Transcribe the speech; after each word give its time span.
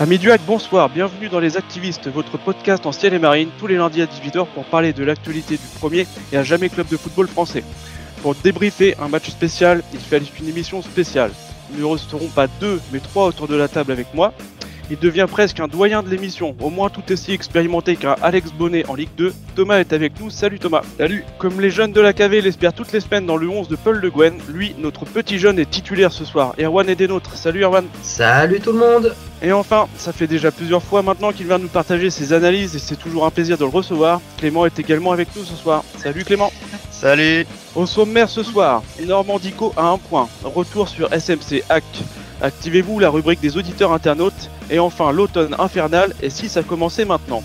Amis 0.00 0.18
du 0.18 0.30
bonsoir, 0.46 0.88
bienvenue 0.88 1.28
dans 1.28 1.40
Les 1.40 1.56
Activistes, 1.56 2.06
votre 2.08 2.38
podcast 2.38 2.86
en 2.86 2.92
ciel 2.92 3.14
et 3.14 3.18
marine, 3.18 3.48
tous 3.58 3.66
les 3.66 3.74
lundis 3.74 4.00
à 4.00 4.06
18h 4.06 4.46
pour 4.46 4.64
parler 4.64 4.92
de 4.92 5.02
l'actualité 5.02 5.56
du 5.56 5.66
premier 5.78 6.06
et 6.32 6.36
à 6.36 6.44
jamais 6.44 6.68
club 6.68 6.86
de 6.86 6.96
football 6.96 7.26
français. 7.26 7.64
Pour 8.22 8.36
débriefer 8.36 8.94
un 9.00 9.08
match 9.08 9.28
spécial, 9.28 9.82
il 9.92 9.98
fallait 9.98 10.26
une 10.40 10.48
émission 10.48 10.82
spéciale. 10.82 11.32
Nous 11.72 11.80
ne 11.80 11.92
resterons 11.92 12.28
pas 12.28 12.46
deux, 12.60 12.80
mais 12.92 13.00
trois 13.00 13.26
autour 13.26 13.48
de 13.48 13.56
la 13.56 13.66
table 13.66 13.90
avec 13.90 14.14
moi. 14.14 14.32
Il 14.90 14.98
devient 14.98 15.26
presque 15.30 15.60
un 15.60 15.68
doyen 15.68 16.02
de 16.02 16.08
l'émission, 16.08 16.56
au 16.60 16.70
moins 16.70 16.88
tout 16.88 17.02
aussi 17.12 17.32
expérimenté 17.32 17.96
qu'un 17.96 18.16
Alex 18.22 18.52
Bonnet 18.52 18.86
en 18.88 18.94
Ligue 18.94 19.10
2. 19.18 19.34
Thomas 19.54 19.80
est 19.80 19.92
avec 19.92 20.18
nous, 20.18 20.30
salut 20.30 20.58
Thomas. 20.58 20.80
Salut. 20.96 21.24
Comme 21.38 21.60
les 21.60 21.70
jeunes 21.70 21.92
de 21.92 22.00
la 22.00 22.14
KV 22.14 22.40
l'espèrent 22.40 22.72
toutes 22.72 22.92
les 22.92 23.00
semaines 23.00 23.26
dans 23.26 23.36
le 23.36 23.48
11 23.48 23.68
de 23.68 23.76
Paul 23.76 23.98
Le 23.98 24.10
Guen, 24.10 24.38
lui, 24.48 24.74
notre 24.78 25.04
petit 25.04 25.38
jeune, 25.38 25.58
est 25.58 25.68
titulaire 25.68 26.10
ce 26.10 26.24
soir. 26.24 26.54
Erwan 26.58 26.88
est 26.88 26.94
des 26.96 27.06
nôtres, 27.06 27.36
salut 27.36 27.64
Erwan. 27.64 27.84
Salut 28.02 28.60
tout 28.60 28.72
le 28.72 28.78
monde. 28.78 29.14
Et 29.42 29.52
enfin, 29.52 29.88
ça 29.96 30.12
fait 30.12 30.26
déjà 30.26 30.50
plusieurs 30.50 30.82
fois 30.82 31.02
maintenant 31.02 31.32
qu'il 31.32 31.46
vient 31.46 31.58
nous 31.58 31.68
partager 31.68 32.08
ses 32.08 32.32
analyses 32.32 32.74
et 32.74 32.78
c'est 32.78 32.96
toujours 32.96 33.26
un 33.26 33.30
plaisir 33.30 33.58
de 33.58 33.64
le 33.64 33.70
recevoir. 33.70 34.22
Clément 34.38 34.64
est 34.64 34.78
également 34.78 35.12
avec 35.12 35.28
nous 35.36 35.44
ce 35.44 35.54
soir. 35.54 35.84
Salut 35.98 36.24
Clément. 36.24 36.50
Salut. 36.90 37.46
Au 37.74 37.86
sommaire 37.86 38.28
ce 38.28 38.42
soir, 38.42 38.82
Normandico 39.06 39.72
a 39.76 39.84
un 39.84 39.98
point. 39.98 40.28
Retour 40.42 40.88
sur 40.88 41.12
SMC 41.12 41.62
Hack. 41.68 41.84
Activez-vous 42.40 43.00
la 43.00 43.10
rubrique 43.10 43.40
des 43.40 43.56
auditeurs 43.56 43.92
internautes. 43.92 44.50
Et 44.70 44.78
enfin, 44.78 45.12
l'automne 45.12 45.56
infernal. 45.58 46.14
Et 46.22 46.30
si 46.30 46.48
ça 46.48 46.62
commençait 46.62 47.04
maintenant 47.04 47.42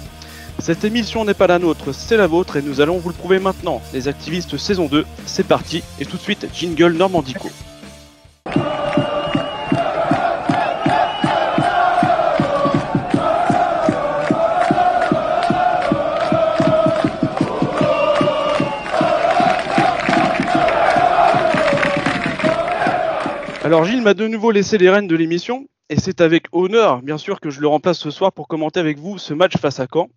Cette 0.60 0.84
émission 0.84 1.26
n'est 1.26 1.34
pas 1.34 1.48
la 1.48 1.60
nôtre, 1.60 1.94
c'est 1.94 2.18
la 2.18 2.28
vôtre. 2.28 2.58
Et 2.58 2.62
nous 2.62 2.82
allons 2.82 2.98
vous 2.98 3.10
le 3.10 3.16
prouver 3.16 3.40
maintenant. 3.40 3.82
Les 3.94 4.08
activistes 4.08 4.58
saison 4.58 4.88
2, 4.88 5.06
c'est 5.26 5.48
parti. 5.48 5.84
Et 6.00 6.06
tout 6.06 6.18
de 6.18 6.22
suite, 6.22 6.48
jingle 6.54 6.94
Normandico. 6.94 7.50
Alors 23.64 23.86
Gilles 23.86 24.02
m'a 24.02 24.14
de 24.14 24.28
nouveau 24.28 24.52
laissé 24.52 24.78
les 24.78 24.90
rênes 24.90 25.08
de 25.08 25.16
l'émission 25.16 25.70
et 25.90 25.98
c'est 25.98 26.20
avec 26.20 26.48
honneur 26.52 27.02
bien 27.02 27.18
sûr 27.18 27.40
que 27.40 27.50
je 27.50 27.62
le 27.62 27.68
remplace 27.70 27.98
ce 27.98 28.12
soir 28.12 28.34
pour 28.34 28.50
commenter 28.50 28.82
avec 28.82 29.00
vous 29.00 29.18
ce 29.18 29.34
match 29.34 29.54
face 29.58 29.80
à 29.80 29.88
Caen. 29.92 30.10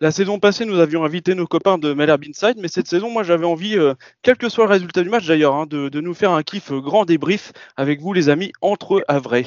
La 0.00 0.10
saison 0.10 0.38
passée, 0.38 0.64
nous 0.64 0.78
avions 0.78 1.04
invité 1.04 1.34
nos 1.34 1.46
copains 1.46 1.76
de 1.76 1.92
Malherbe 1.92 2.24
Inside, 2.26 2.54
mais 2.56 2.68
cette 2.68 2.86
saison, 2.86 3.10
moi, 3.10 3.24
j'avais 3.24 3.44
envie, 3.44 3.76
euh, 3.76 3.94
quel 4.22 4.36
que 4.36 4.48
soit 4.48 4.64
le 4.64 4.70
résultat 4.70 5.02
du 5.02 5.08
match 5.08 5.26
d'ailleurs, 5.26 5.56
hein, 5.56 5.66
de, 5.66 6.00
nous 6.00 6.14
faire 6.14 6.30
un 6.30 6.44
kiff 6.44 6.70
grand 6.70 7.04
débrief 7.04 7.52
avec 7.76 8.00
vous, 8.00 8.12
les 8.12 8.28
amis, 8.28 8.52
entre 8.60 9.04
vrai. 9.08 9.44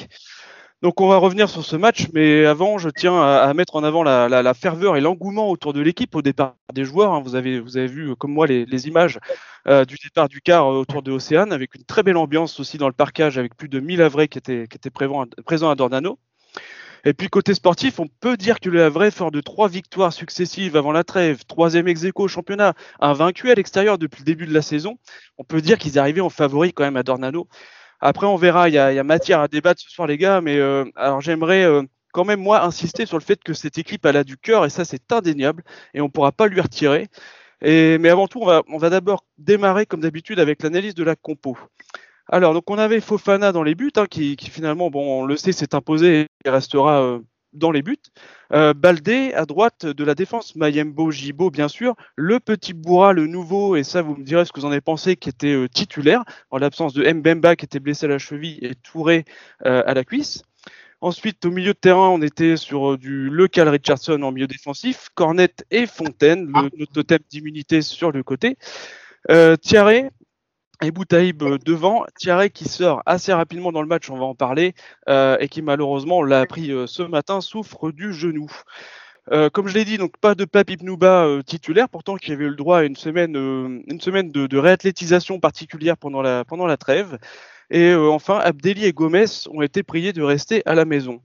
Donc 0.82 1.00
on 1.00 1.06
va 1.06 1.16
revenir 1.16 1.48
sur 1.48 1.64
ce 1.64 1.76
match, 1.76 2.08
mais 2.12 2.44
avant, 2.44 2.76
je 2.76 2.88
tiens 2.88 3.22
à, 3.22 3.54
mettre 3.54 3.76
en 3.76 3.84
avant 3.84 4.02
la, 4.02 4.54
ferveur 4.54 4.96
et 4.96 5.00
l'engouement 5.00 5.48
autour 5.48 5.72
de 5.72 5.80
l'équipe 5.80 6.12
au 6.16 6.22
départ 6.22 6.56
des 6.74 6.84
joueurs. 6.84 7.12
Hein. 7.12 7.22
Vous, 7.24 7.36
avez, 7.36 7.60
vu, 7.60 8.16
comme 8.16 8.32
moi, 8.32 8.48
les, 8.48 8.88
images 8.88 9.20
euh, 9.68 9.84
du 9.84 9.96
départ 10.02 10.28
du 10.28 10.40
quart 10.40 10.66
euh, 10.66 10.80
autour 10.80 11.02
de 11.02 11.12
Océane, 11.12 11.52
avec 11.52 11.76
une 11.76 11.84
très 11.84 12.02
belle 12.02 12.16
ambiance 12.16 12.58
aussi 12.58 12.78
dans 12.78 12.88
le 12.88 12.92
parcage, 12.92 13.38
avec 13.38 13.56
plus 13.56 13.68
de 13.68 13.78
1000 13.78 14.02
Havrais 14.02 14.26
qui 14.26 14.38
étaient, 14.38 14.66
présents, 14.90 15.70
à 15.70 15.74
Dornano. 15.76 16.18
Et 17.04 17.14
puis 17.14 17.28
côté 17.28 17.54
sportif, 17.54 18.00
on 18.00 18.08
peut 18.20 18.36
dire 18.36 18.58
que 18.58 18.68
le 18.68 18.82
Havre, 18.82 19.08
fort 19.10 19.30
de 19.30 19.40
trois 19.40 19.68
victoires 19.68 20.12
successives 20.12 20.76
avant 20.76 20.92
la 20.92 21.04
trêve, 21.04 21.44
troisième 21.44 21.86
ex 21.86 22.06
au 22.16 22.26
championnat, 22.26 22.74
invaincu 22.98 23.52
à 23.52 23.54
l'extérieur 23.54 23.98
depuis 23.98 24.20
le 24.20 24.24
début 24.24 24.46
de 24.46 24.54
la 24.54 24.62
saison, 24.62 24.98
on 25.38 25.44
peut 25.44 25.60
dire 25.60 25.78
qu'ils 25.78 25.98
arrivaient 25.98 26.20
en 26.20 26.30
favori 26.30 26.72
quand 26.72 26.84
même 26.84 26.96
à 26.96 27.02
Dornano. 27.04 27.46
Après, 28.04 28.26
on 28.26 28.34
verra, 28.34 28.68
il 28.68 28.74
y, 28.74 28.78
a, 28.78 28.92
y 28.92 29.00
matière 29.04 29.40
à 29.40 29.46
débattre 29.46 29.80
ce 29.80 29.88
soir, 29.88 30.08
les 30.08 30.18
gars, 30.18 30.40
mais 30.40 30.58
euh, 30.58 30.84
alors 30.96 31.20
j'aimerais 31.20 31.62
euh, 31.62 31.82
quand 32.12 32.24
même, 32.24 32.40
moi, 32.40 32.64
insister 32.64 33.06
sur 33.06 33.16
le 33.16 33.22
fait 33.22 33.40
que 33.42 33.54
cette 33.54 33.78
équipe, 33.78 34.04
elle 34.04 34.16
a 34.16 34.24
du 34.24 34.36
cœur, 34.36 34.64
et 34.66 34.70
ça, 34.70 34.84
c'est 34.84 35.12
indéniable, 35.12 35.62
et 35.94 36.00
on 36.00 36.06
ne 36.06 36.10
pourra 36.10 36.32
pas 36.32 36.48
lui 36.48 36.60
retirer. 36.60 37.06
Et, 37.62 37.98
mais 37.98 38.08
avant 38.08 38.26
tout, 38.26 38.42
on 38.42 38.78
va, 38.78 38.90
d'abord 38.90 39.24
démarrer, 39.38 39.86
comme 39.86 40.00
d'habitude, 40.00 40.40
avec 40.40 40.64
l'analyse 40.64 40.96
de 40.96 41.04
la 41.04 41.14
compo. 41.14 41.56
Alors, 42.28 42.54
donc 42.54 42.68
on 42.70 42.78
avait 42.78 43.00
Fofana 43.00 43.52
dans 43.52 43.62
les 43.62 43.76
buts, 43.76 43.92
hein, 43.96 44.06
qui, 44.10 44.34
qui, 44.34 44.50
finalement, 44.50 44.90
bon, 44.90 45.22
on 45.22 45.24
le 45.24 45.36
sait, 45.36 45.52
s'est 45.52 45.72
imposé 45.72 46.26
et 46.44 46.50
restera 46.50 47.02
euh, 47.02 47.20
dans 47.52 47.70
les 47.70 47.82
buts. 47.82 47.96
Euh, 48.52 48.74
Baldé 48.74 49.32
à 49.34 49.44
droite 49.46 49.86
de 49.86 50.04
la 50.04 50.14
défense, 50.14 50.56
Mayembo, 50.56 51.10
Gibo 51.10 51.50
bien 51.50 51.68
sûr, 51.68 51.94
le 52.16 52.40
petit 52.40 52.72
Bourra, 52.72 53.12
le 53.12 53.26
nouveau, 53.26 53.76
et 53.76 53.84
ça 53.84 54.02
vous 54.02 54.16
me 54.16 54.24
direz 54.24 54.44
ce 54.44 54.52
que 54.52 54.60
vous 54.60 54.66
en 54.66 54.70
avez 54.70 54.80
pensé, 54.80 55.16
qui 55.16 55.28
était 55.28 55.54
euh, 55.54 55.68
titulaire, 55.68 56.24
en 56.50 56.58
l'absence 56.58 56.94
de 56.94 57.10
Mbemba 57.10 57.56
qui 57.56 57.64
était 57.64 57.80
blessé 57.80 58.06
à 58.06 58.08
la 58.08 58.18
cheville 58.18 58.58
et 58.62 58.74
Touré 58.74 59.24
euh, 59.66 59.82
à 59.86 59.94
la 59.94 60.04
cuisse. 60.04 60.42
Ensuite, 61.00 61.44
au 61.44 61.50
milieu 61.50 61.72
de 61.72 61.78
terrain, 61.78 62.10
on 62.10 62.22
était 62.22 62.56
sur 62.56 62.96
du 62.96 63.28
Lecal 63.28 63.68
Richardson 63.68 64.22
en 64.22 64.30
milieu 64.30 64.46
défensif, 64.46 65.08
Cornette 65.14 65.66
et 65.72 65.86
Fontaine, 65.86 66.46
le, 66.46 66.70
notre 66.78 66.92
totem 66.92 67.18
d'immunité 67.28 67.82
sur 67.82 68.12
le 68.12 68.22
côté. 68.22 68.56
Euh, 69.30 69.56
Thierry, 69.56 70.04
et 70.82 70.90
Boutaïb 70.90 71.42
devant, 71.64 72.04
Thierry 72.18 72.50
qui 72.50 72.68
sort 72.68 73.02
assez 73.06 73.32
rapidement 73.32 73.72
dans 73.72 73.82
le 73.82 73.88
match, 73.88 74.10
on 74.10 74.18
va 74.18 74.24
en 74.24 74.34
parler, 74.34 74.74
euh, 75.08 75.36
et 75.40 75.48
qui 75.48 75.62
malheureusement, 75.62 76.18
on 76.18 76.22
l'a 76.22 76.40
appris 76.40 76.72
euh, 76.72 76.86
ce 76.86 77.02
matin, 77.02 77.40
souffre 77.40 77.92
du 77.92 78.12
genou. 78.12 78.50
Euh, 79.30 79.50
comme 79.50 79.68
je 79.68 79.74
l'ai 79.74 79.84
dit, 79.84 79.98
donc 79.98 80.18
pas 80.18 80.34
de 80.34 80.44
Papip 80.44 80.82
Nouba 80.82 81.24
euh, 81.26 81.42
titulaire, 81.42 81.88
pourtant 81.88 82.16
qui 82.16 82.32
avait 82.32 82.44
eu 82.44 82.48
le 82.48 82.56
droit 82.56 82.78
à 82.78 82.82
une 82.82 82.96
semaine, 82.96 83.36
euh, 83.36 83.80
une 83.86 84.00
semaine 84.00 84.32
de, 84.32 84.48
de, 84.48 84.58
réathlétisation 84.58 85.38
particulière 85.38 85.96
pendant 85.96 86.22
la, 86.22 86.44
pendant 86.44 86.66
la 86.66 86.76
trêve. 86.76 87.18
Et 87.70 87.94
enfin, 87.94 88.38
Abdelli 88.38 88.84
et 88.84 88.92
Gomez 88.92 89.24
ont 89.50 89.62
été 89.62 89.82
priés 89.82 90.12
de 90.12 90.22
rester 90.22 90.62
à 90.66 90.74
la 90.74 90.84
maison. 90.84 91.22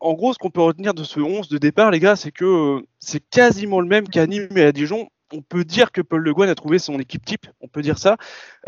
En 0.00 0.14
gros, 0.14 0.32
ce 0.32 0.38
qu'on 0.38 0.50
peut 0.50 0.62
retenir 0.62 0.92
de 0.92 1.04
ce 1.04 1.20
11 1.20 1.48
de 1.48 1.58
départ, 1.58 1.90
les 1.92 2.00
gars, 2.00 2.16
c'est 2.16 2.32
que 2.32 2.82
c'est 2.98 3.22
quasiment 3.30 3.80
le 3.80 3.86
même 3.86 4.08
qu'à 4.08 4.26
Nîmes 4.26 4.48
et 4.56 4.62
à 4.62 4.72
Dijon, 4.72 5.08
on 5.32 5.42
peut 5.42 5.64
dire 5.64 5.92
que 5.92 6.00
Paul 6.00 6.22
Le 6.22 6.34
Guen 6.34 6.48
a 6.48 6.54
trouvé 6.54 6.78
son 6.78 6.98
équipe 6.98 7.24
type, 7.24 7.46
on 7.60 7.68
peut 7.68 7.82
dire 7.82 7.98
ça. 7.98 8.16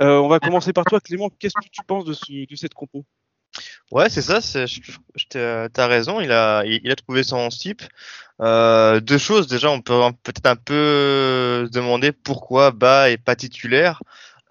Euh, 0.00 0.19
on 0.19 0.28
va 0.28 0.41
commencer 0.41 0.72
par 0.72 0.84
toi, 0.84 1.00
Clément. 1.00 1.31
Qu'est-ce 1.31 1.55
que 1.55 1.69
tu 1.71 1.83
penses 1.87 2.05
de, 2.05 2.12
ce, 2.12 2.47
de 2.49 2.56
cette 2.56 2.75
compo? 2.75 3.05
Ouais, 3.91 4.11
c'est 4.11 4.22
ça. 4.22 4.41
T'as 5.31 5.87
raison. 5.87 6.21
Il 6.21 6.33
a, 6.33 6.65
trouvé 6.97 7.22
son 7.22 7.49
type. 7.49 7.83
Euh, 8.41 9.00
deux 9.00 9.19
choses. 9.19 9.47
Déjà, 9.47 9.71
on 9.71 9.81
peut 9.81 10.00
peut-être 10.22 10.47
un 10.47 10.56
peu 10.56 11.65
se 11.67 11.71
demander 11.71 12.12
pourquoi 12.12 12.71
Bas 12.71 13.11
est 13.11 13.17
pas 13.17 13.37
titulaire. 13.37 14.03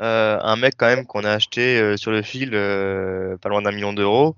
Euh, 0.01 0.37
un 0.41 0.55
mec 0.55 0.73
quand 0.77 0.87
même 0.87 1.05
qu'on 1.05 1.23
a 1.23 1.31
acheté 1.31 1.97
sur 1.97 2.11
le 2.11 2.21
fil, 2.21 2.51
pas 2.51 3.49
loin 3.49 3.61
d'un 3.61 3.71
million 3.71 3.93
d'euros. 3.93 4.35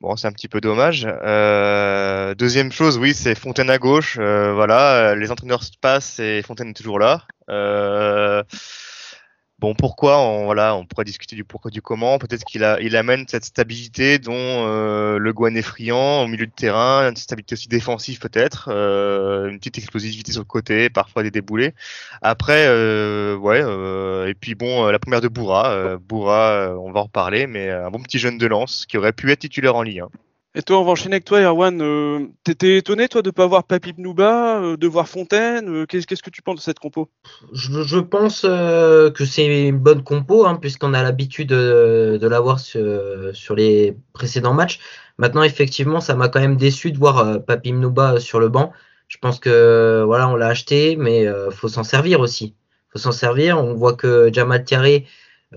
Bon, 0.00 0.16
c'est 0.16 0.26
un 0.26 0.32
petit 0.32 0.48
peu 0.48 0.62
dommage. 0.62 1.06
Euh, 1.06 2.34
deuxième 2.34 2.72
chose, 2.72 2.96
oui, 2.96 3.12
c'est 3.12 3.34
Fontaine 3.34 3.68
à 3.68 3.76
gauche. 3.76 4.16
Euh, 4.18 4.54
voilà, 4.54 5.14
les 5.14 5.30
entraîneurs 5.30 5.62
se 5.62 5.72
passent 5.78 6.18
et 6.18 6.40
Fontaine 6.42 6.70
est 6.70 6.74
toujours 6.74 6.98
là. 6.98 7.24
Euh, 7.50 8.42
bon, 9.60 9.74
pourquoi 9.74 10.18
on, 10.20 10.44
Voilà, 10.46 10.74
on 10.74 10.84
pourrait 10.86 11.04
discuter 11.04 11.36
du 11.36 11.44
pourquoi 11.44 11.70
du 11.70 11.82
comment. 11.82 12.18
Peut-être 12.18 12.44
qu'il 12.44 12.64
a, 12.64 12.80
il 12.80 12.96
amène 12.96 13.26
cette 13.28 13.44
stabilité 13.44 14.18
dont 14.18 14.32
euh, 14.34 15.18
le 15.18 15.32
Gouan 15.32 15.54
est 15.56 15.62
friand 15.62 16.22
au 16.22 16.26
milieu 16.26 16.46
de 16.46 16.52
terrain, 16.52 17.08
une 17.08 17.16
stabilité 17.16 17.54
aussi 17.54 17.68
défensive 17.68 18.18
peut-être, 18.18 18.68
euh, 18.72 19.48
une 19.48 19.58
petite 19.58 19.78
explosivité 19.78 20.32
sur 20.32 20.40
le 20.40 20.46
côté, 20.46 20.90
parfois 20.90 21.22
des 21.22 21.30
déboulés. 21.30 21.74
Après, 22.22 22.66
euh, 22.68 23.36
ouais, 23.36 23.60
et 24.30 24.34
puis 24.34 24.54
bon, 24.54 24.86
la 24.86 24.98
première 24.98 25.20
de 25.20 25.28
Bourra, 25.28 25.96
Bourra, 25.98 26.74
on 26.78 26.92
va 26.92 27.00
en 27.00 27.04
reparler, 27.04 27.46
mais 27.46 27.70
un 27.70 27.90
bon 27.90 28.00
petit 28.00 28.18
jeune 28.18 28.38
de 28.38 28.46
lance 28.46 28.86
qui 28.86 28.98
aurait 28.98 29.12
pu 29.12 29.30
être 29.30 29.40
titulaire 29.40 29.76
en 29.76 29.82
Ligue 29.82 30.00
1. 30.00 30.08
Et 30.56 30.62
toi, 30.62 30.80
on 30.80 30.84
va 30.84 30.90
enchaîner 30.90 31.14
avec 31.14 31.24
toi, 31.24 31.40
Erwan. 31.40 31.80
Euh, 31.80 32.26
T'étais 32.42 32.78
étonné, 32.78 33.06
toi, 33.06 33.22
de 33.22 33.28
ne 33.28 33.32
pas 33.32 33.46
voir 33.46 33.62
Papip 33.62 33.98
Nouba, 33.98 34.60
euh, 34.60 34.76
de 34.76 34.88
voir 34.88 35.08
Fontaine 35.08 35.68
euh, 35.68 35.86
Qu'est-ce 35.86 36.08
qu 36.08 36.16
que 36.16 36.30
tu 36.30 36.42
penses 36.42 36.56
de 36.56 36.60
cette 36.60 36.80
compo? 36.80 37.08
Je, 37.52 38.00
pense 38.00 38.42
que 38.42 39.24
c'est 39.24 39.68
une 39.68 39.78
bonne 39.78 40.02
compo, 40.02 40.46
hein, 40.46 40.56
puisqu'on 40.60 40.92
a 40.92 41.04
l'habitude 41.04 41.50
de, 41.50 42.26
l'avoir 42.26 42.58
sur, 42.58 43.54
les 43.54 43.96
précédents 44.12 44.52
matchs. 44.52 44.80
Maintenant, 45.18 45.44
effectivement, 45.44 46.00
ça 46.00 46.16
m'a 46.16 46.28
quand 46.28 46.40
même 46.40 46.56
déçu 46.56 46.90
de 46.90 46.98
voir 46.98 47.18
euh, 47.18 47.38
Papip 47.38 47.76
Nouba 47.76 48.18
sur 48.18 48.40
le 48.40 48.48
banc. 48.48 48.72
Je 49.06 49.18
pense 49.18 49.38
que 49.38 50.02
voilà, 50.04 50.28
on 50.28 50.34
l'a 50.34 50.48
acheté, 50.48 50.96
mais 50.96 51.26
faut 51.50 51.68
s'en 51.68 51.82
servir 51.82 52.20
aussi. 52.20 52.54
Faut 52.92 52.98
s'en 53.00 53.10
servir. 53.12 53.58
On 53.58 53.74
voit 53.74 53.94
que 53.94 54.30
Jamal 54.32 54.64
Thierry 54.64 55.04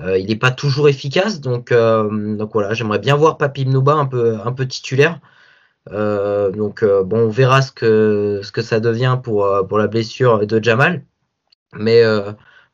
euh, 0.02 0.18
il 0.18 0.28
n'est 0.28 0.36
pas 0.36 0.52
toujours 0.52 0.90
efficace, 0.90 1.40
donc, 1.40 1.72
euh, 1.72 2.36
donc 2.36 2.54
voilà, 2.54 2.74
j'aimerais 2.74 3.00
bien 3.00 3.16
voir 3.16 3.38
Papi 3.38 3.66
Mnoba 3.66 3.94
un 3.94 4.06
peu, 4.06 4.40
un 4.44 4.54
titulaire. 4.66 5.20
Euh, 5.92 6.52
donc 6.52 6.84
bon, 6.84 7.28
on 7.28 7.30
verra 7.30 7.62
ce 7.62 7.72
que, 7.72 8.42
ce 8.44 8.52
que 8.52 8.62
ça 8.62 8.80
devient 8.80 9.20
pour, 9.24 9.46
la 9.78 9.88
blessure 9.88 10.48
de 10.48 10.64
Jamal. 10.64 11.04
Mais, 11.76 12.04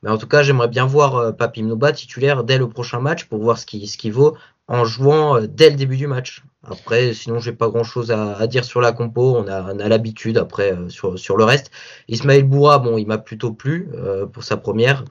en 0.06 0.18
tout 0.18 0.27
cas, 0.27 0.44
j'aimerais 0.44 0.68
bien 0.69 0.86
voir 0.86 1.36
Papi 1.36 1.63
Mnoba 1.63 1.92
titulaire 1.92 2.44
dès 2.44 2.57
le 2.57 2.69
prochain 2.69 3.00
match 3.00 3.25
pour 3.25 3.39
voir 3.39 3.57
ce 3.57 3.66
qu'il 3.66 3.88
ce 3.88 4.10
vaut 4.10 4.38
en 4.68 4.86
jouant 4.86 5.42
dès 5.42 5.71
le 5.71 5.75
début 5.75 5.98
du 5.98 6.07
match. 6.07 6.44
Après, 6.63 7.13
sinon, 7.13 7.39
j'ai 7.39 7.54
pas 7.54 7.69
grand 7.69 7.83
chose 7.83 8.12
à, 8.12 8.45
dire 8.48 8.63
sur 8.66 8.81
la 8.81 8.92
compo. 8.92 9.36
On 9.38 9.48
a, 9.48 9.74
l'habitude 9.74 10.38
après 10.38 10.77
sur, 10.89 11.18
sur 11.19 11.38
le 11.38 11.44
reste. 11.44 11.71
Ismaël 12.07 12.44
Boura, 12.44 12.80
bon, 12.80 12.98
il 12.98 13.07
m'a 13.07 13.18
plutôt 13.18 13.51
plu 13.51 13.89
pour 14.31 14.44
sa 14.44 14.57
première. 14.57 15.04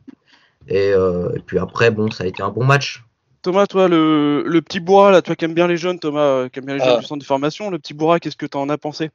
Et, 0.68 0.92
euh, 0.92 1.34
et, 1.34 1.40
puis 1.40 1.58
après, 1.58 1.90
bon, 1.90 2.10
ça 2.10 2.24
a 2.24 2.26
été 2.26 2.42
un 2.42 2.50
bon 2.50 2.64
match. 2.64 3.02
Thomas, 3.42 3.66
toi, 3.66 3.88
le, 3.88 4.42
le 4.44 4.62
petit 4.62 4.80
bourra, 4.80 5.10
là, 5.10 5.22
toi 5.22 5.34
qui 5.34 5.44
aimes 5.44 5.54
bien 5.54 5.66
les 5.66 5.76
jeunes, 5.76 5.98
Thomas, 5.98 6.48
qui 6.48 6.58
aime 6.58 6.66
bien 6.66 6.74
les 6.74 6.80
jeunes 6.80 6.96
ah. 6.96 7.00
du 7.00 7.06
centre 7.06 7.20
de 7.20 7.24
formation, 7.24 7.70
le 7.70 7.78
petit 7.78 7.94
bourra, 7.94 8.20
qu'est-ce 8.20 8.36
que 8.36 8.46
tu 8.46 8.56
en 8.56 8.68
as 8.68 8.78
pensé? 8.78 9.10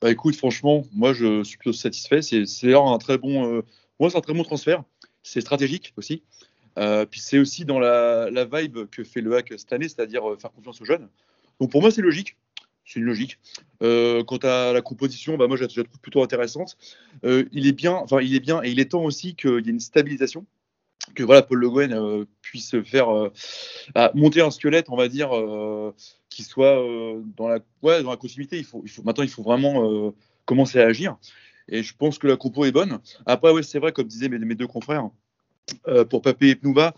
Bah 0.00 0.10
écoute, 0.10 0.36
franchement, 0.36 0.84
moi 0.92 1.14
je 1.14 1.42
suis 1.42 1.56
plutôt 1.56 1.72
satisfait. 1.72 2.20
C'est 2.20 2.74
un 2.74 2.98
très 2.98 3.16
bon, 3.16 3.50
euh, 3.50 3.62
moi 3.98 4.10
c'est 4.10 4.18
un 4.18 4.20
très 4.20 4.34
bon 4.34 4.42
transfert. 4.42 4.82
C'est 5.22 5.40
stratégique 5.40 5.94
aussi. 5.96 6.22
Euh, 6.78 7.06
puis 7.06 7.20
c'est 7.20 7.38
aussi 7.38 7.64
dans 7.64 7.78
la, 7.78 8.30
la, 8.30 8.44
vibe 8.44 8.90
que 8.90 9.02
fait 9.02 9.22
le 9.22 9.34
hack 9.34 9.54
cette 9.56 9.72
année, 9.72 9.88
c'est-à-dire 9.88 10.30
euh, 10.30 10.36
faire 10.36 10.52
confiance 10.52 10.80
aux 10.82 10.84
jeunes. 10.84 11.08
Donc 11.60 11.70
pour 11.70 11.80
moi 11.80 11.90
c'est 11.90 12.02
logique. 12.02 12.36
C'est 12.84 13.00
une 13.00 13.06
logique. 13.06 13.38
Euh, 13.82 14.22
quant 14.22 14.36
à 14.36 14.72
la 14.72 14.82
composition, 14.82 15.38
bah 15.38 15.48
moi 15.48 15.56
je 15.56 15.62
la 15.62 15.68
trouve 15.68 16.00
plutôt 16.00 16.22
intéressante. 16.22 16.76
Euh, 17.24 17.44
il 17.52 17.66
est 17.66 17.72
bien, 17.72 17.94
enfin 17.94 18.20
il 18.20 18.34
est 18.34 18.40
bien, 18.40 18.62
et 18.62 18.70
il 18.70 18.78
est 18.78 18.90
temps 18.92 19.02
aussi 19.02 19.34
qu'il 19.34 19.64
y 19.64 19.68
ait 19.68 19.72
une 19.72 19.80
stabilisation 19.80 20.44
que 21.14 21.22
voilà 21.22 21.42
Paul 21.42 21.58
Le 21.58 21.68
euh, 21.68 22.24
puisse 22.42 22.80
faire 22.82 23.14
euh, 23.14 23.32
bah, 23.94 24.10
monter 24.14 24.40
un 24.40 24.50
squelette, 24.50 24.86
on 24.88 24.96
va 24.96 25.08
dire, 25.08 25.36
euh, 25.36 25.94
qui 26.28 26.42
soit 26.42 26.76
dans 27.36 27.48
la 27.48 27.60
ouais, 27.82 28.02
dans 28.02 28.10
la 28.10 28.16
continuité. 28.16 28.58
Il 28.58 28.64
faut, 28.64 28.82
il 28.84 28.90
faut 28.90 29.02
maintenant 29.02 29.24
il 29.24 29.30
faut 29.30 29.42
vraiment 29.42 30.14
commencer 30.44 30.80
à 30.80 30.86
agir. 30.86 31.16
Et 31.68 31.82
je 31.82 31.94
pense 31.96 32.18
que 32.18 32.26
la 32.26 32.36
compo 32.36 32.64
est 32.64 32.72
bonne. 32.72 32.98
Après 33.26 33.52
ouais 33.52 33.62
c'est 33.62 33.78
vrai 33.78 33.92
comme 33.92 34.06
disaient 34.06 34.28
mes, 34.28 34.54
deux 34.54 34.66
confrères. 34.66 35.10
pour 36.10 36.22
Papé 36.22 36.50
et 36.50 36.54
Pnouba, 36.56 36.94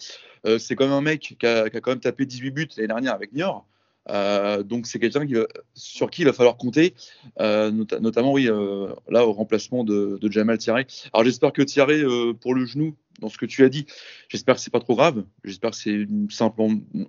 c'est 0.58 0.74
quand 0.74 0.84
même 0.84 0.94
un 0.94 1.00
mec 1.00 1.36
qui 1.38 1.46
a, 1.46 1.70
qui 1.70 1.76
a, 1.76 1.80
quand 1.80 1.90
même 1.90 2.00
tapé 2.00 2.26
18 2.26 2.50
buts 2.50 2.68
l'année 2.76 2.88
dernière 2.88 3.14
avec 3.14 3.32
Niort. 3.32 3.66
Euh, 4.10 4.62
donc 4.62 4.86
c'est 4.86 4.98
quelqu'un 4.98 5.26
sur 5.74 6.10
qui 6.10 6.22
il 6.22 6.24
va 6.24 6.32
falloir 6.32 6.56
compter, 6.56 6.94
euh, 7.40 7.70
notamment 7.70 8.32
oui, 8.32 8.48
euh, 8.48 8.88
là 9.08 9.26
au 9.26 9.32
remplacement 9.32 9.84
de, 9.84 10.18
de 10.20 10.30
Jamal 10.30 10.58
Thierry. 10.58 10.86
Alors 11.12 11.24
j'espère 11.24 11.52
que 11.52 11.62
Thierry 11.62 12.02
pour 12.40 12.54
le 12.54 12.64
genou, 12.64 12.96
dans 13.18 13.28
ce 13.28 13.38
que 13.38 13.46
tu 13.46 13.64
as 13.64 13.68
dit, 13.68 13.86
j'espère 14.28 14.56
que 14.56 14.60
c'est 14.60 14.70
pas 14.72 14.80
trop 14.80 14.94
grave. 14.94 15.24
J'espère 15.44 15.70
que 15.70 15.76
c'est 15.76 15.90
une 15.90 16.30
simple 16.30 16.60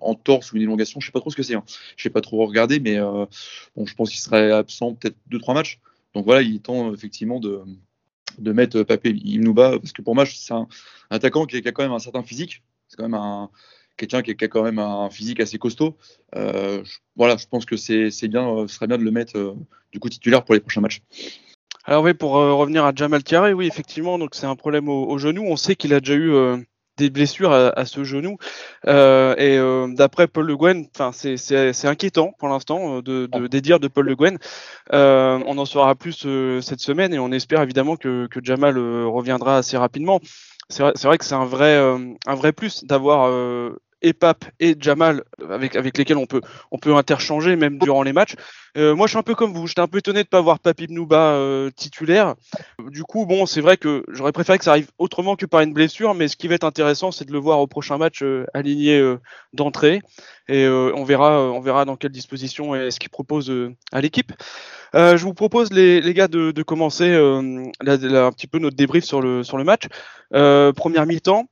en, 0.01 0.15
torse 0.15 0.51
ou 0.51 0.57
une 0.57 0.63
élongation. 0.63 0.99
Je 0.99 1.05
sais 1.05 1.11
pas 1.11 1.19
trop 1.19 1.29
ce 1.29 1.35
que 1.35 1.43
c'est. 1.43 1.55
Hein. 1.55 1.63
Je 1.97 2.03
sais 2.03 2.09
pas 2.09 2.21
trop 2.21 2.45
regarder, 2.45 2.79
mais 2.79 2.99
bon, 2.99 3.85
je 3.85 3.93
pense 3.95 4.09
qu'il 4.09 4.19
serait 4.19 4.51
absent 4.51 4.95
peut-être 4.95 5.17
deux 5.27 5.39
trois 5.39 5.53
matchs. 5.53 5.79
Donc 6.13 6.25
voilà, 6.25 6.41
il 6.41 6.55
est 6.55 6.59
temps 6.63 6.93
effectivement 6.93 7.39
de 7.39 7.61
de 8.37 8.51
mettre 8.53 8.83
Papé 8.83 9.09
Inouba 9.09 9.79
parce 9.79 9.91
que 9.91 10.01
pour 10.01 10.15
moi 10.15 10.25
c'est 10.25 10.53
un 10.53 10.67
attaquant 11.09 11.45
qui 11.45 11.57
a 11.57 11.71
quand 11.71 11.83
même 11.83 11.91
un 11.91 11.99
certain 11.99 12.23
physique. 12.23 12.63
C'est 12.87 12.97
quand 12.97 13.03
même 13.03 13.19
un 13.19 13.49
quelqu'un 13.99 14.21
qui, 14.21 14.31
a 14.31 14.47
quand 14.47 14.63
même 14.63 14.79
un 14.79 15.09
physique 15.09 15.39
assez 15.39 15.57
costaud. 15.57 15.97
Euh, 16.35 16.83
voilà, 17.15 17.37
je 17.37 17.45
pense 17.45 17.65
que 17.65 17.75
c'est 17.75 18.27
bien, 18.27 18.47
euh, 18.49 18.67
ce 18.67 18.75
serait 18.75 18.87
bien 18.87 18.97
de 18.97 19.03
le 19.03 19.11
mettre 19.11 19.37
euh, 19.37 19.53
du 19.91 19.99
coup 19.99 20.09
titulaire 20.09 20.43
pour 20.43 20.55
les 20.55 20.61
prochains 20.61 20.81
matchs. 20.81 21.01
Alors 21.85 22.03
oui, 22.03 22.13
pour 22.13 22.31
revenir 22.31 22.85
à 22.85 22.91
Jamal 22.93 23.23
Thierry, 23.23 23.53
oui, 23.53 23.67
effectivement, 23.67 24.19
donc 24.19 24.35
c'est 24.35 24.45
un 24.45 24.55
problème 24.55 24.89
au, 24.89 25.17
genou. 25.17 25.43
On 25.43 25.55
sait 25.55 25.75
qu'il 25.75 25.93
a 25.93 25.99
déjà 25.99 26.15
eu 26.15 26.65
des 26.97 27.09
blessures 27.09 27.51
à, 27.51 27.85
ce 27.85 28.03
genou. 28.03 28.37
et 28.85 29.59
d'après 29.95 30.27
Paul 30.27 30.45
Le 30.45 30.57
Guen, 30.57 30.85
c'est 31.13 31.87
inquiétant 31.87 32.33
pour 32.37 32.49
l'instant 32.49 33.01
de, 33.01 33.27
de, 33.27 33.47
des 33.47 33.61
dires 33.61 33.79
de 33.79 33.87
Paul 33.87 34.05
Le 34.05 34.15
Guen. 34.15 34.37
on 34.91 35.57
en 35.57 35.65
saura 35.65 35.95
plus 35.95 36.27
cette 36.61 36.81
semaine 36.81 37.13
et 37.13 37.19
on 37.19 37.31
espère 37.31 37.61
évidemment 37.61 37.95
que, 37.95 38.27
que 38.27 38.39
Jamal 38.43 38.77
reviendra 38.77 39.57
assez 39.57 39.77
rapidement. 39.77 40.19
C'est 40.69 40.83
vrai, 40.83 40.93
vrai, 41.01 41.17
que 41.17 41.25
c'est 41.25 41.35
un 41.35 41.45
vrai, 41.45 41.75
un 41.75 42.35
vrai 42.35 42.51
plus 42.51 42.83
d'avoir 42.83 43.31
et 44.01 44.13
Pape 44.13 44.45
et 44.59 44.75
Jamal 44.79 45.23
avec, 45.49 45.75
avec 45.75 45.97
lesquels 45.97 46.17
on 46.17 46.25
peut, 46.25 46.41
on 46.71 46.77
peut 46.77 46.95
interchanger 46.95 47.55
même 47.55 47.77
durant 47.77 48.03
les 48.03 48.13
matchs. 48.13 48.35
Euh, 48.77 48.95
moi, 48.95 49.07
je 49.07 49.11
suis 49.11 49.17
un 49.17 49.23
peu 49.23 49.35
comme 49.35 49.53
vous. 49.53 49.67
J'étais 49.67 49.81
un 49.81 49.87
peu 49.87 49.97
étonné 49.97 50.19
de 50.19 50.27
ne 50.27 50.29
pas 50.29 50.41
voir 50.41 50.59
Papi 50.59 50.87
Bnouba 50.87 51.33
euh, 51.33 51.69
titulaire. 51.71 52.35
Du 52.91 53.03
coup, 53.03 53.25
bon, 53.25 53.45
c'est 53.45 53.61
vrai 53.61 53.77
que 53.77 54.03
j'aurais 54.09 54.31
préféré 54.31 54.57
que 54.57 54.63
ça 54.63 54.71
arrive 54.71 54.89
autrement 54.97 55.35
que 55.35 55.45
par 55.45 55.61
une 55.61 55.73
blessure, 55.73 56.13
mais 56.13 56.27
ce 56.27 56.37
qui 56.37 56.47
va 56.47 56.55
être 56.55 56.63
intéressant, 56.63 57.11
c'est 57.11 57.25
de 57.25 57.31
le 57.31 57.39
voir 57.39 57.59
au 57.59 57.67
prochain 57.67 57.97
match 57.97 58.21
euh, 58.21 58.45
aligné 58.53 58.99
d'entrée. 59.53 60.01
Et 60.47 60.67
on, 60.67 61.03
verra, 61.03 61.41
on 61.41 61.59
verra 61.59 61.85
dans 61.85 61.95
quelle 61.95 62.11
disposition 62.11 62.73
est 62.73 62.91
ce 62.91 62.99
qu'il 62.99 63.09
propose 63.09 63.51
à 63.91 64.01
l'équipe. 64.01 64.31
je 64.93 65.23
vous 65.23 65.33
propose, 65.33 65.71
les, 65.71 66.01
les 66.01 66.13
gars, 66.13 66.27
de, 66.27 66.51
de 66.51 66.63
commencer 66.63 67.13
un 67.13 68.31
petit 68.31 68.47
peu 68.47 68.57
notre 68.59 68.75
débrief 68.75 69.03
sur 69.03 69.21
le, 69.21 69.43
sur 69.43 69.57
le 69.57 69.63
match. 69.63 69.83
première 70.31 71.05
mi-temps. 71.05 71.45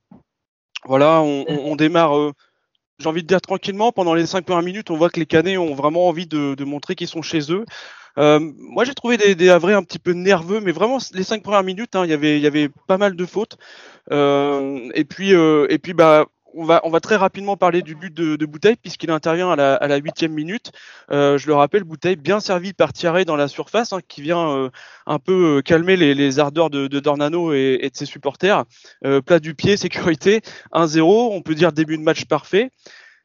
Voilà, 0.84 1.20
on, 1.22 1.76
démarre, 1.76 2.16
euh, 2.16 2.32
j'ai 2.98 3.08
envie 3.08 3.22
de 3.22 3.26
dire 3.26 3.40
tranquillement. 3.40 3.92
Pendant 3.92 4.14
les 4.14 4.26
cinq 4.26 4.44
premières 4.44 4.62
minutes, 4.62 4.90
on 4.90 4.96
voit 4.96 5.10
que 5.10 5.18
les 5.18 5.26
Canets 5.26 5.58
ont 5.58 5.74
vraiment 5.74 6.08
envie 6.08 6.26
de, 6.26 6.64
montrer 6.64 6.94
qu'ils 6.94 7.08
sont 7.08 7.22
chez 7.22 7.52
eux. 7.52 7.64
Euh, 8.16 8.40
moi, 8.58 8.84
j'ai 8.84 8.94
trouvé 8.94 9.16
des, 9.16 9.34
des 9.34 9.50
un 9.50 9.82
petit 9.82 9.98
peu 9.98 10.12
nerveux, 10.12 10.60
mais 10.60 10.72
vraiment 10.72 10.98
les 11.12 11.24
cinq 11.24 11.42
premières 11.42 11.62
minutes, 11.62 11.94
hein, 11.96 12.04
il 12.04 12.10
y 12.10 12.46
avait 12.46 12.70
pas 12.86 12.98
mal 12.98 13.16
de 13.16 13.26
fautes. 13.26 13.58
Euh, 14.10 14.90
et 14.94 15.04
puis, 15.04 15.30
et 15.32 15.78
puis, 15.78 15.94
bah, 15.94 16.26
on 16.58 16.90
va, 16.90 17.00
très 17.00 17.16
rapidement 17.16 17.56
parler 17.56 17.82
du 17.82 17.94
but 17.94 18.12
de, 18.12 18.36
de 18.36 18.46
Bouteille 18.46 18.76
puisqu'il 18.76 19.10
intervient 19.10 19.50
à 19.50 19.86
la 19.86 19.96
huitième 19.96 20.32
minute. 20.32 20.72
Euh, 21.10 21.38
je 21.38 21.46
le 21.46 21.54
rappelle, 21.54 21.84
Bouteille 21.84 22.16
bien 22.16 22.40
servi 22.40 22.72
par 22.72 22.92
Thierry 22.92 23.24
dans 23.24 23.36
la 23.36 23.48
surface, 23.48 23.92
hein, 23.92 24.00
qui 24.06 24.22
vient 24.22 24.50
euh, 24.50 24.70
un 25.06 25.18
peu 25.18 25.58
euh, 25.58 25.62
calmer 25.62 25.96
les, 25.96 26.38
ardeurs 26.38 26.70
de, 26.70 26.86
Dornano 26.88 27.52
et, 27.52 27.88
de 27.90 27.96
ses 27.96 28.06
supporters. 28.06 28.64
plat 29.24 29.38
du 29.38 29.54
pied, 29.54 29.76
sécurité, 29.76 30.40
1-0. 30.72 31.02
On 31.32 31.42
peut 31.42 31.54
dire 31.54 31.72
début 31.72 31.96
de 31.96 32.02
match 32.02 32.24
parfait. 32.24 32.70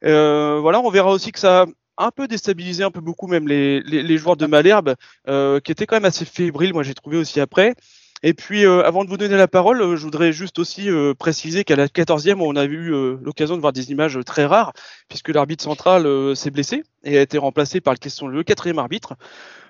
voilà, 0.02 0.80
on 0.80 0.90
verra 0.90 1.12
aussi 1.12 1.32
que 1.32 1.40
ça 1.40 1.64
a 1.98 2.06
un 2.06 2.12
peu 2.12 2.28
déstabilisé 2.28 2.84
un 2.84 2.92
peu 2.92 3.02
beaucoup 3.02 3.28
même 3.28 3.48
les 3.48 4.18
joueurs 4.18 4.38
de 4.38 4.46
Malherbe, 4.46 4.96
qui 5.28 5.72
étaient 5.72 5.86
quand 5.86 5.96
même 5.96 6.06
assez 6.06 6.26
fébriles. 6.26 6.74
Moi, 6.74 6.84
j'ai 6.84 6.94
trouvé 6.94 7.18
aussi 7.18 7.40
après. 7.40 7.76
Et 8.26 8.34
puis, 8.34 8.66
euh, 8.66 8.84
avant 8.86 9.04
de 9.04 9.10
vous 9.10 9.18
donner 9.18 9.36
la 9.36 9.50
parole, 9.50 9.82
euh, 9.82 9.98
je 9.98 10.04
voudrais 10.04 10.32
juste 10.32 10.58
aussi 10.58 10.90
euh, 10.90 11.14
préciser 11.14 11.66
qu'à 11.66 11.76
la 11.76 11.88
14e, 11.88 12.40
on 12.40 12.56
a 12.56 12.64
eu 12.64 12.90
l'occasion 13.22 13.56
de 13.58 13.62
voir 13.62 13.74
des 13.74 13.92
images 13.92 14.18
très 14.26 14.46
rares, 14.46 14.72
puisque 15.10 15.28
l'arbitre 15.30 15.64
central 15.64 16.36
s'est 16.36 16.52
blessé 16.52 16.84
et 17.04 17.18
a 17.18 17.22
été 17.22 17.38
remplacé 17.38 17.82
par 17.82 17.94
le, 17.94 18.28
le 18.30 18.44
quatrième 18.44 18.80
arbitre. 18.80 19.16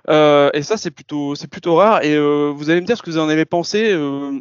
et 0.07 0.61
ça, 0.61 0.77
c'est 0.77 0.91
plutôt, 0.91 1.35
c'est 1.35 1.47
plutôt 1.47 1.75
rare. 1.75 2.03
Et 2.03 2.17
vous 2.17 2.69
allez 2.69 2.81
me 2.81 2.85
dire 2.85 2.97
ce 2.97 3.01
que 3.01 3.09
vous 3.09 3.17
en 3.17 3.29
avez 3.29 3.45
pensé 3.45 3.79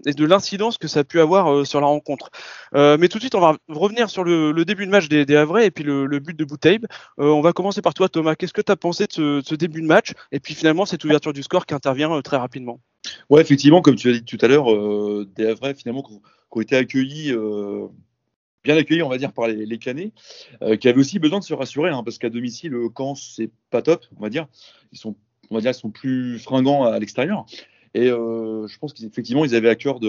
et 0.06 0.12
de 0.12 0.25
l'incidence 0.26 0.79
que 0.79 0.88
ça 0.88 1.00
a 1.00 1.05
pu 1.05 1.20
avoir 1.20 1.67
sur 1.67 1.81
la 1.81 1.87
rencontre. 1.87 2.31
mais 2.75 3.09
tout 3.09 3.19
de 3.19 3.23
suite, 3.23 3.35
on 3.35 3.41
va 3.41 3.56
revenir 3.69 4.11
sur 4.11 4.25
le, 4.25 4.64
début 4.64 4.87
de 4.87 4.91
match 4.91 5.09
des, 5.09 5.25
des 5.25 5.37
Havrais 5.37 5.67
et 5.67 5.70
puis 5.70 5.85
le, 5.85 6.06
but 6.19 6.37
de 6.38 6.44
Boutaib. 6.44 6.87
on 7.19 7.41
va 7.41 7.53
commencer 7.53 7.82
par 7.82 7.94
toi, 7.94 8.09
Thomas. 8.09 8.35
Qu'est-ce 8.35 8.53
que 8.53 8.62
tu 8.62 8.73
as 8.73 8.76
pensé 8.76 9.06
de 9.06 9.12
ce, 9.12 9.43
ce, 9.44 9.55
début 9.55 9.81
de 9.82 9.87
match? 9.87 10.12
Et 10.32 10.41
puis 10.41 10.55
finalement 10.55 10.85
cette 10.87 11.05
ouverture 11.05 11.32
du 11.32 11.43
score 11.43 11.67
qui 11.67 11.75
intervient 11.75 12.20
très 12.23 12.37
rapidement 12.37 12.81
Ouais, 13.31 13.40
effectivement, 13.40 13.82
comme 13.82 13.96
tu 13.96 14.08
as 14.10 14.12
dit 14.12 14.25
tout 14.25 14.38
à 14.40 14.49
l'heure, 14.49 14.72
euh, 14.72 15.28
des 15.37 15.46
Havrais 15.46 15.75
finalement 15.75 16.02
qui 16.02 16.12
ont, 16.50 16.60
été 16.60 16.76
accueillis, 16.76 17.32
euh, 17.32 17.88
bien 18.62 18.76
accueillis, 18.76 19.02
on 19.02 19.08
va 19.08 19.19
dire, 19.19 19.32
par 19.32 19.49
les, 19.49 19.66
les 19.66 19.78
Canets, 19.78 20.12
euh, 20.62 20.76
qui 20.76 20.88
avaient 20.88 21.00
aussi 21.00 21.19
besoin 21.19 21.38
de 21.38 21.44
se 21.44 21.54
rassurer, 21.54 21.90
hein, 21.90 22.02
parce 22.04 22.19
qu'à 22.19 22.31
domicile, 22.31 22.72
le 22.72 22.88
camp 22.88 23.14
c'est 23.14 23.50
pas 23.70 23.82
top, 23.82 24.04
on 24.16 24.22
va 24.22 24.31
dire. 24.31 24.46
Ils 24.93 24.99
sont, 24.99 25.16
on 25.50 25.56
va 25.56 25.60
dire, 25.60 25.75
sont 25.75 25.90
plus 25.90 26.38
fringants 26.38 26.85
à, 26.85 26.99
l'extérieur. 26.99 27.47
Et 27.94 28.06
je 28.06 28.78
pense 28.78 28.94
qu'effectivement, 28.94 29.44
ils 29.44 29.54
avaient 29.54 29.68
à 29.68 29.75
cœur 29.75 30.00
de, 30.00 30.09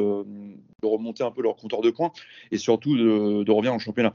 remonter 0.83 1.23
un 1.23 1.31
peu 1.31 1.41
leur 1.41 1.55
compteur 1.57 1.81
de 1.81 1.89
points 1.89 2.11
et 2.51 2.57
surtout 2.57 2.95
de, 2.95 3.51
revenir 3.51 3.73
en 3.73 3.79
championnat. 3.79 4.13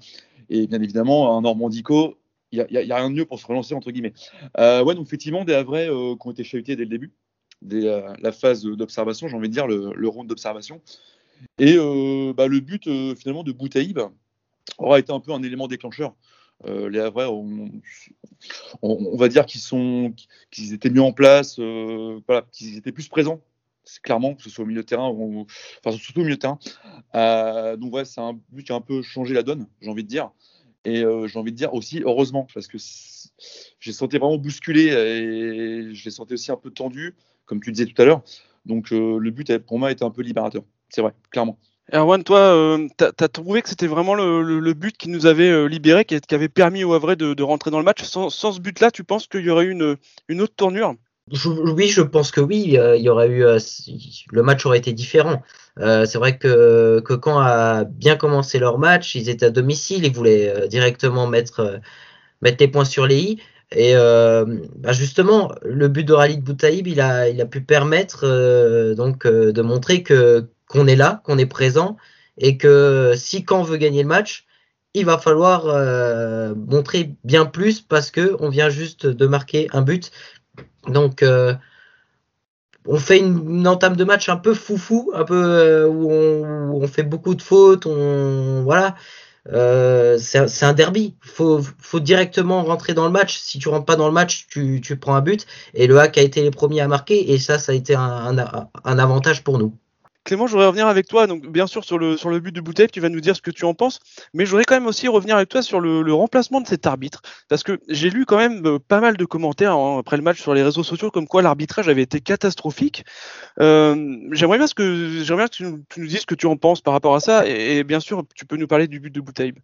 Et 0.48 0.66
bien 0.66 0.80
évidemment, 0.80 1.36
un 1.36 1.42
Normandico, 1.42 2.16
il 2.50 2.66
n'y 2.70 2.78
a, 2.78 2.94
a, 2.94 2.98
rien 2.98 3.10
de 3.10 3.14
mieux 3.14 3.26
pour 3.26 3.38
se 3.38 3.46
relancer, 3.46 3.74
entre 3.74 3.90
guillemets. 3.90 4.14
ouais, 4.56 4.94
donc 4.94 5.06
effectivement, 5.06 5.44
des 5.44 5.52
Havrais 5.52 5.88
qui 5.88 6.26
ont 6.28 6.30
été 6.30 6.44
chahutés 6.44 6.76
dès 6.76 6.84
le 6.84 6.90
début 6.90 7.12
la 7.62 8.32
phase 8.32 8.64
d'observation, 8.64 9.28
j'ai 9.28 9.36
envie 9.36 9.48
de 9.48 9.54
dire 9.54 9.66
le, 9.66 10.08
round 10.08 10.28
d'observation. 10.28 10.80
Et 11.58 11.74
euh, 11.76 12.32
bah, 12.32 12.46
le 12.46 12.60
but 12.60 12.86
euh, 12.86 13.14
finalement 13.14 13.44
de 13.44 13.52
Boutaïb 13.52 14.00
aura 14.78 14.98
été 14.98 15.12
un 15.12 15.20
peu 15.20 15.32
un 15.32 15.42
élément 15.42 15.68
déclencheur. 15.68 16.14
Euh, 16.66 16.88
les 16.90 16.98
Havrais, 16.98 17.26
on, 17.26 19.16
va 19.16 19.28
dire 19.28 19.46
qu'ils 19.46 20.14
étaient 20.72 20.90
mis 20.90 20.98
en 20.98 21.12
place, 21.12 21.60
qu'ils 22.52 22.76
étaient 22.76 22.92
plus 22.92 23.08
présents 23.08 23.40
clairement 24.02 24.34
que 24.34 24.42
ce 24.42 24.50
soit 24.50 24.64
au 24.64 24.66
milieu 24.66 24.82
de 24.82 24.86
terrain 24.86 25.08
ou 25.08 25.46
enfin 25.82 25.96
surtout 25.96 26.20
au 26.20 26.24
milieu 26.24 26.36
de 26.36 26.40
terrain. 26.40 26.58
donc 27.76 27.94
ouais, 27.94 28.04
c'est 28.04 28.20
un 28.20 28.38
but 28.50 28.64
qui 28.64 28.72
a 28.72 28.74
un 28.74 28.82
peu 28.82 29.00
changé 29.00 29.32
la 29.32 29.42
donne, 29.42 29.66
j'ai 29.80 29.88
envie 29.88 30.04
de 30.04 30.08
dire. 30.08 30.30
Et 30.84 31.04
j'ai 31.26 31.38
envie 31.38 31.52
de 31.52 31.56
dire 31.56 31.72
aussi 31.72 32.02
heureusement 32.04 32.46
parce 32.52 32.66
que 32.66 32.76
j'ai 33.80 33.92
senti 33.92 34.18
vraiment 34.18 34.36
bousculé 34.36 34.88
et 34.88 35.94
je 35.94 36.04
l'ai 36.04 36.10
senti 36.10 36.34
aussi 36.34 36.52
un 36.52 36.56
peu 36.56 36.70
tendu 36.70 37.14
comme 37.48 37.60
tu 37.60 37.72
disais 37.72 37.86
tout 37.86 38.00
à 38.00 38.04
l'heure. 38.04 38.22
Donc 38.66 38.92
euh, 38.92 39.18
le 39.18 39.30
but 39.30 39.58
pour 39.58 39.78
moi 39.78 39.90
était 39.90 40.04
un 40.04 40.10
peu 40.10 40.22
libérateur. 40.22 40.62
C'est 40.90 41.00
vrai, 41.00 41.12
clairement. 41.30 41.58
Erwan, 41.92 42.22
toi, 42.22 42.38
euh, 42.38 42.86
tu 42.98 43.04
as, 43.04 43.28
trouvé 43.28 43.62
que 43.62 43.68
c'était 43.70 43.86
vraiment 43.86 44.14
le, 44.14 44.72
but 44.74 44.94
qui 44.96 45.08
nous 45.08 45.24
avait 45.24 45.48
euh, 45.48 45.64
libéré, 45.64 46.04
qui, 46.04 46.20
avait 46.30 46.50
permis 46.50 46.84
au 46.84 46.92
Havre 46.92 47.14
de, 47.14 47.42
rentrer 47.42 47.70
dans 47.70 47.78
le 47.78 47.84
match. 47.84 48.02
Sans, 48.02 48.28
ce 48.28 48.60
but-là, 48.60 48.90
tu 48.90 49.04
penses 49.04 49.26
qu'il 49.26 49.40
y 49.40 49.50
aurait 49.50 49.64
eu 49.64 49.70
une, 49.70 49.96
une 50.28 50.42
autre 50.42 50.54
tournure? 50.54 50.94
Oui, 51.46 51.88
je 51.88 52.02
pense 52.02 52.30
que 52.30 52.42
oui. 52.42 52.76
il 52.96 53.02
y 53.02 53.08
aurait 53.08 53.28
eu, 53.28 53.42
le 53.42 54.42
match 54.42 54.64
aurait 54.66 54.78
été 54.78 54.92
différent. 54.92 55.42
c'est 55.78 56.16
vrai 56.16 56.38
que, 56.38 57.00
que 57.04 57.14
quand 57.14 57.38
a 57.38 57.84
bien 57.84 58.16
commencé 58.16 58.58
leur 58.58 58.78
match, 58.78 59.14
ils 59.14 59.28
étaient 59.30 59.46
à 59.46 59.50
domicile, 59.50 60.04
ils 60.04 60.12
voulaient 60.12 60.68
directement 60.68 61.26
mettre, 61.26 61.80
mettre 62.40 62.58
les 62.60 62.68
points 62.68 62.86
sur 62.86 63.06
les 63.06 63.18
i. 63.18 63.38
Et 63.72 63.94
euh, 63.96 64.44
bah 64.76 64.92
justement, 64.92 65.52
le 65.62 65.88
but 65.88 66.04
de 66.04 66.12
Rally 66.14 66.38
Boutaïb, 66.38 66.86
il 66.86 67.00
a, 67.00 67.28
il 67.28 67.40
a 67.40 67.46
pu 67.46 67.60
permettre 67.60 68.20
euh, 68.24 68.94
donc 68.94 69.26
euh, 69.26 69.52
de 69.52 69.62
montrer 69.62 70.02
que 70.02 70.48
qu'on 70.68 70.86
est 70.86 70.96
là, 70.96 71.22
qu'on 71.24 71.38
est 71.38 71.46
présent, 71.46 71.96
et 72.38 72.56
que 72.58 73.14
si 73.16 73.44
Caen 73.48 73.62
veut 73.62 73.76
gagner 73.78 74.02
le 74.02 74.08
match, 74.08 74.46
il 74.94 75.04
va 75.06 75.18
falloir 75.18 75.64
montrer 76.56 77.14
bien 77.24 77.46
plus 77.46 77.80
parce 77.80 78.10
que 78.10 78.36
on 78.40 78.48
vient 78.48 78.68
juste 78.68 79.06
de 79.06 79.26
marquer 79.26 79.68
un 79.72 79.82
but. 79.82 80.10
Donc 80.88 81.22
on 82.88 82.98
fait 82.98 83.18
une, 83.18 83.68
entame 83.68 83.96
de 83.96 84.04
match 84.04 84.28
un 84.30 84.38
peu 84.38 84.54
foufou, 84.54 85.12
un 85.14 85.24
peu 85.24 85.34
euh, 85.36 85.86
où, 85.86 86.10
on, 86.10 86.86
fait 86.88 87.02
beaucoup 87.02 87.34
de 87.34 87.42
fautes, 87.42 87.84
on 87.86 88.62
voilà. 88.62 88.96
C'est 89.50 90.64
un 90.64 90.72
derby. 90.72 91.14
Faut, 91.20 91.60
faut 91.78 92.00
directement 92.00 92.64
rentrer 92.64 92.94
dans 92.94 93.06
le 93.06 93.12
match. 93.12 93.38
Si 93.38 93.58
tu 93.58 93.68
rentres 93.68 93.86
pas 93.86 93.96
dans 93.96 94.06
le 94.06 94.12
match, 94.12 94.46
tu, 94.48 94.80
tu 94.80 94.96
prends 94.96 95.14
un 95.14 95.20
but. 95.20 95.46
Et 95.74 95.86
le 95.86 95.98
Hack 95.98 96.18
a 96.18 96.22
été 96.22 96.42
les 96.42 96.50
premiers 96.50 96.80
à 96.80 96.88
marquer. 96.88 97.32
Et 97.32 97.38
ça, 97.38 97.58
ça 97.58 97.72
a 97.72 97.74
été 97.74 97.94
un, 97.94 98.36
un 98.84 98.98
avantage 98.98 99.44
pour 99.44 99.58
nous. 99.58 99.74
Clément, 100.28 100.46
je 100.46 100.52
voudrais 100.52 100.66
revenir 100.66 100.86
avec 100.88 101.08
toi. 101.08 101.26
Donc, 101.26 101.46
bien 101.46 101.66
sûr, 101.66 101.84
sur 101.84 101.98
le, 101.98 102.18
sur 102.18 102.28
le 102.28 102.38
but 102.38 102.54
de 102.54 102.60
Bouteille, 102.60 102.88
tu 102.88 103.00
vas 103.00 103.08
nous 103.08 103.22
dire 103.22 103.34
ce 103.34 103.40
que 103.40 103.50
tu 103.50 103.64
en 103.64 103.72
penses. 103.72 103.98
Mais 104.34 104.44
je 104.44 104.50
voudrais 104.50 104.66
quand 104.66 104.74
même 104.74 104.86
aussi 104.86 105.08
revenir 105.08 105.36
avec 105.36 105.48
toi 105.48 105.62
sur 105.62 105.80
le, 105.80 106.12
remplacement 106.12 106.60
de 106.60 106.66
cet 106.66 106.86
arbitre. 106.86 107.22
Parce 107.48 107.62
que 107.62 107.80
j'ai 107.88 108.10
lu 108.10 108.26
quand 108.26 108.36
même 108.36 108.66
euh, 108.66 108.78
pas 108.78 109.00
mal 109.00 109.16
de 109.16 109.24
commentaires 109.24 109.72
hein, 109.72 109.98
après 109.98 110.18
le 110.18 110.22
match 110.22 110.38
sur 110.38 110.52
les 110.52 110.62
réseaux 110.62 110.82
sociaux 110.82 111.10
comme 111.10 111.26
quoi 111.26 111.40
l'arbitrage 111.40 111.88
avait 111.88 112.02
été 112.02 112.20
catastrophique. 112.20 113.06
Euh, 113.58 114.18
j'aimerais 114.32 114.58
bien, 114.58 114.66
que, 114.66 115.22
j'aimerais 115.24 115.48
que 115.48 115.54
tu, 115.54 115.62
nous 115.64 116.06
dises 116.06 116.20
ce 116.20 116.26
que 116.26 116.34
tu 116.34 116.44
en 116.44 116.58
penses 116.58 116.82
par 116.82 116.92
rapport 116.92 117.14
à 117.14 117.20
ça. 117.20 117.46
Et, 117.46 117.82
bien 117.82 118.00
sûr, 118.00 118.22
tu 118.34 118.44
peux 118.44 118.58
nous 118.58 118.66
parler 118.66 118.86
du 118.86 119.00
but 119.00 119.14
de 119.14 119.22
Bouteille. 119.22 119.54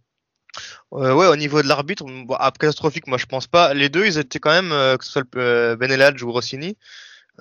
Euh, 0.94 1.12
ouais, 1.12 1.26
au 1.26 1.37
niveau 1.37 1.61
de 1.61 1.68
l'arbitre, 1.68 2.06
catastrophique, 2.59 3.06
moi 3.06 3.18
je 3.18 3.26
pense 3.26 3.47
pas. 3.47 3.75
Les 3.75 3.90
deux, 3.90 4.06
ils 4.06 4.16
étaient 4.16 4.38
quand 4.38 4.62
même, 4.62 4.71
que 4.97 5.04
ce 5.04 5.11
soit 5.11 5.76
Beneladj 5.76 6.23
ou 6.23 6.33
Rossini, 6.33 6.78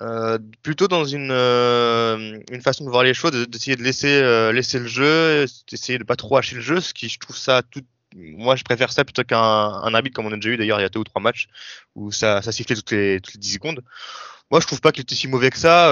euh, 0.00 0.38
plutôt 0.62 0.88
dans 0.88 1.04
une, 1.04 1.30
euh, 1.30 2.40
une 2.50 2.60
façon 2.62 2.84
de 2.84 2.90
voir 2.90 3.04
les 3.04 3.14
choses, 3.14 3.32
d'essayer 3.48 3.76
de 3.76 3.82
laisser, 3.82 4.20
euh, 4.22 4.52
laisser 4.52 4.80
le 4.80 4.86
jeu, 4.86 5.46
d'essayer 5.70 5.98
de 5.98 6.04
pas 6.04 6.16
trop 6.16 6.36
hacher 6.36 6.56
le 6.56 6.62
jeu, 6.62 6.80
ce 6.80 6.92
qui 6.92 7.08
je 7.08 7.18
trouve 7.18 7.36
ça 7.36 7.62
tout. 7.62 7.82
Moi, 8.16 8.56
je 8.56 8.64
préfère 8.64 8.92
ça 8.92 9.04
plutôt 9.04 9.24
qu'un 9.24 9.38
un 9.38 9.94
arbitre 9.94 10.14
comme 10.14 10.26
on 10.26 10.32
a 10.32 10.36
déjà 10.36 10.50
eu 10.50 10.56
d'ailleurs 10.56 10.78
il 10.78 10.82
y 10.82 10.86
a 10.86 10.88
deux 10.88 11.00
ou 11.00 11.04
trois 11.04 11.20
matchs 11.20 11.48
où 11.96 12.12
ça, 12.12 12.42
ça 12.42 12.52
sifflait 12.52 12.76
toutes 12.76 12.92
les, 12.92 13.20
toutes 13.20 13.34
les 13.34 13.40
10 13.40 13.54
secondes. 13.54 13.82
Moi, 14.50 14.60
je 14.60 14.66
trouve 14.66 14.80
pas 14.80 14.92
qu'il 14.92 15.02
était 15.02 15.14
si 15.14 15.26
mauvais 15.28 15.50
que 15.50 15.58
ça. 15.58 15.88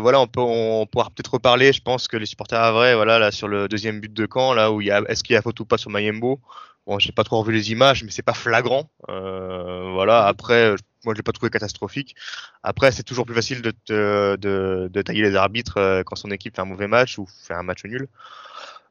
voilà, 0.00 0.20
on 0.20 0.26
peut, 0.26 0.40
on 0.40 0.86
pourra 0.86 1.10
peut-être 1.10 1.34
reparler. 1.34 1.72
Je 1.72 1.82
pense 1.82 2.08
que 2.08 2.16
les 2.16 2.26
supporters 2.26 2.60
à 2.60 2.72
vrai, 2.72 2.94
voilà, 2.94 3.18
là 3.18 3.30
sur 3.30 3.48
le 3.48 3.68
deuxième 3.68 4.00
but 4.00 4.12
de 4.12 4.26
camp, 4.26 4.54
là 4.54 4.72
où 4.72 4.80
il 4.80 4.86
y 4.88 4.90
a, 4.90 5.02
est-ce 5.08 5.24
qu'il 5.24 5.34
y 5.34 5.36
a 5.36 5.42
faute 5.42 5.60
ou 5.60 5.64
pas 5.64 5.78
sur 5.78 5.90
Mayembo? 5.90 6.40
Bon, 6.86 6.98
j'ai 6.98 7.12
pas 7.12 7.24
trop 7.24 7.40
revu 7.40 7.52
les 7.52 7.72
images, 7.72 8.02
mais 8.04 8.10
c'est 8.10 8.22
pas 8.22 8.34
flagrant. 8.34 8.90
voilà. 9.08 10.26
Après, 10.26 10.74
moi 11.04 11.14
je 11.14 11.18
l'ai 11.18 11.22
pas 11.22 11.32
trouvé 11.32 11.50
catastrophique. 11.50 12.14
Après, 12.62 12.92
c'est 12.92 13.02
toujours 13.02 13.26
plus 13.26 13.34
facile 13.34 13.62
de, 13.62 14.90
tailler 15.02 15.22
les 15.22 15.36
arbitres 15.36 15.78
euh, 15.78 16.02
quand 16.04 16.16
son 16.16 16.30
équipe 16.30 16.56
fait 16.56 16.62
un 16.62 16.66
mauvais 16.66 16.88
match 16.88 17.18
ou 17.18 17.26
fait 17.26 17.54
un 17.54 17.62
match 17.62 17.84
nul. 17.84 18.08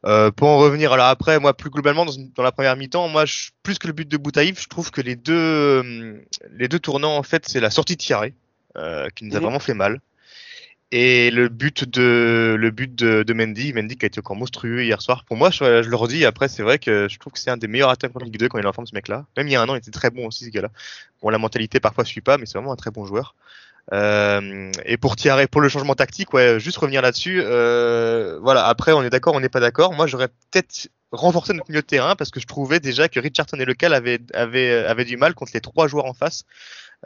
Euh, 0.05 0.31
pour 0.31 0.47
en 0.47 0.57
revenir, 0.57 0.93
alors 0.93 1.07
après, 1.07 1.39
moi 1.39 1.53
plus 1.53 1.69
globalement 1.69 2.05
dans, 2.05 2.43
la 2.43 2.53
première 2.53 2.77
mi-temps, 2.77 3.09
moi 3.09 3.25
je, 3.25 3.49
plus 3.63 3.77
que 3.79 3.87
le 3.87 3.93
but 3.93 4.07
de 4.07 4.15
Boutaïf, 4.15 4.61
je 4.61 4.69
trouve 4.69 4.91
que 4.91 5.01
les 5.01 5.17
deux 5.17 5.33
euh, 5.35 6.21
les 6.51 6.69
deux 6.69 6.79
tournants 6.79 7.17
en 7.17 7.23
fait, 7.23 7.45
c'est 7.49 7.59
la 7.59 7.69
sortie 7.69 7.97
de 7.97 8.01
Thierry 8.01 8.29
euh, 8.29 8.48
qui 9.15 9.25
nous 9.25 9.35
a 9.35 9.39
mhm. 9.39 9.43
vraiment 9.43 9.59
fait 9.59 9.73
mal. 9.73 9.99
Et 10.91 11.29
le 11.29 11.49
but 11.49 11.87
de 11.87 12.55
le 12.57 12.71
but 12.71 12.95
de, 12.95 13.21
de, 13.21 13.33
Mendy, 13.33 13.73
Mendy 13.73 13.95
qui 13.95 14.05
a 14.05 14.07
été 14.07 14.19
encore 14.19 14.35
monstrueux 14.35 14.83
hier 14.83 14.99
soir. 15.03 15.23
Pour 15.23 15.37
moi, 15.37 15.51
je, 15.51 15.83
je 15.83 15.89
le 15.89 15.95
redis. 15.95 16.25
Après, 16.25 16.47
c'est 16.47 16.63
vrai 16.63 16.79
que 16.79 17.07
je 17.07 17.19
trouve 17.19 17.31
que 17.33 17.37
c'est 17.37 17.51
un 17.51 17.57
des 17.57 17.67
meilleurs 17.67 17.91
attaquants 17.91 18.19
de 18.19 18.25
Ligue 18.25 18.39
2 18.39 18.49
quand 18.49 18.57
il 18.57 18.65
est 18.65 18.67
en 18.67 18.73
forme, 18.73 18.87
ce 18.87 18.95
mec-là. 18.95 19.27
Même 19.37 19.47
il 19.47 19.51
y 19.51 19.55
a 19.55 19.61
un 19.61 19.69
an, 19.69 19.75
il 19.75 19.77
était 19.77 19.91
très 19.91 20.09
bon 20.09 20.25
aussi, 20.25 20.45
ce 20.45 20.49
gars-là. 20.49 20.71
Bon, 21.21 21.29
la 21.29 21.37
mentalité 21.37 21.79
parfois 21.79 22.05
suit 22.05 22.21
pas, 22.21 22.39
mais 22.39 22.47
c'est 22.47 22.57
vraiment 22.57 22.73
un 22.73 22.75
très 22.75 22.89
bon 22.89 23.05
joueur. 23.05 23.35
Euh, 23.91 24.71
et 24.85 24.97
pour 24.97 25.15
Thierry, 25.15 25.47
pour 25.47 25.61
le 25.61 25.69
changement 25.69 25.95
tactique, 25.95 26.33
ouais, 26.33 26.59
juste 26.59 26.77
revenir 26.77 27.01
là-dessus. 27.01 27.41
Euh, 27.43 28.39
voilà. 28.41 28.67
Après, 28.67 28.91
on 28.91 29.03
est 29.03 29.09
d'accord, 29.09 29.35
on 29.35 29.39
n'est 29.39 29.49
pas 29.49 29.59
d'accord. 29.59 29.93
Moi, 29.93 30.07
j'aurais 30.07 30.27
peut-être 30.27 30.89
renforcé 31.11 31.53
notre 31.53 31.69
milieu 31.69 31.81
de 31.81 31.87
terrain 31.87 32.15
parce 32.15 32.29
que 32.29 32.39
je 32.39 32.45
trouvais 32.45 32.79
déjà 32.79 33.09
que 33.09 33.19
Richardson 33.19 33.57
et 33.57 33.65
Lecal 33.65 33.93
avaient, 33.93 34.19
avaient, 34.33 34.85
avaient 34.85 35.05
du 35.05 35.17
mal 35.17 35.33
contre 35.33 35.51
les 35.53 35.61
trois 35.61 35.87
joueurs 35.87 36.05
en 36.05 36.13
face. 36.13 36.43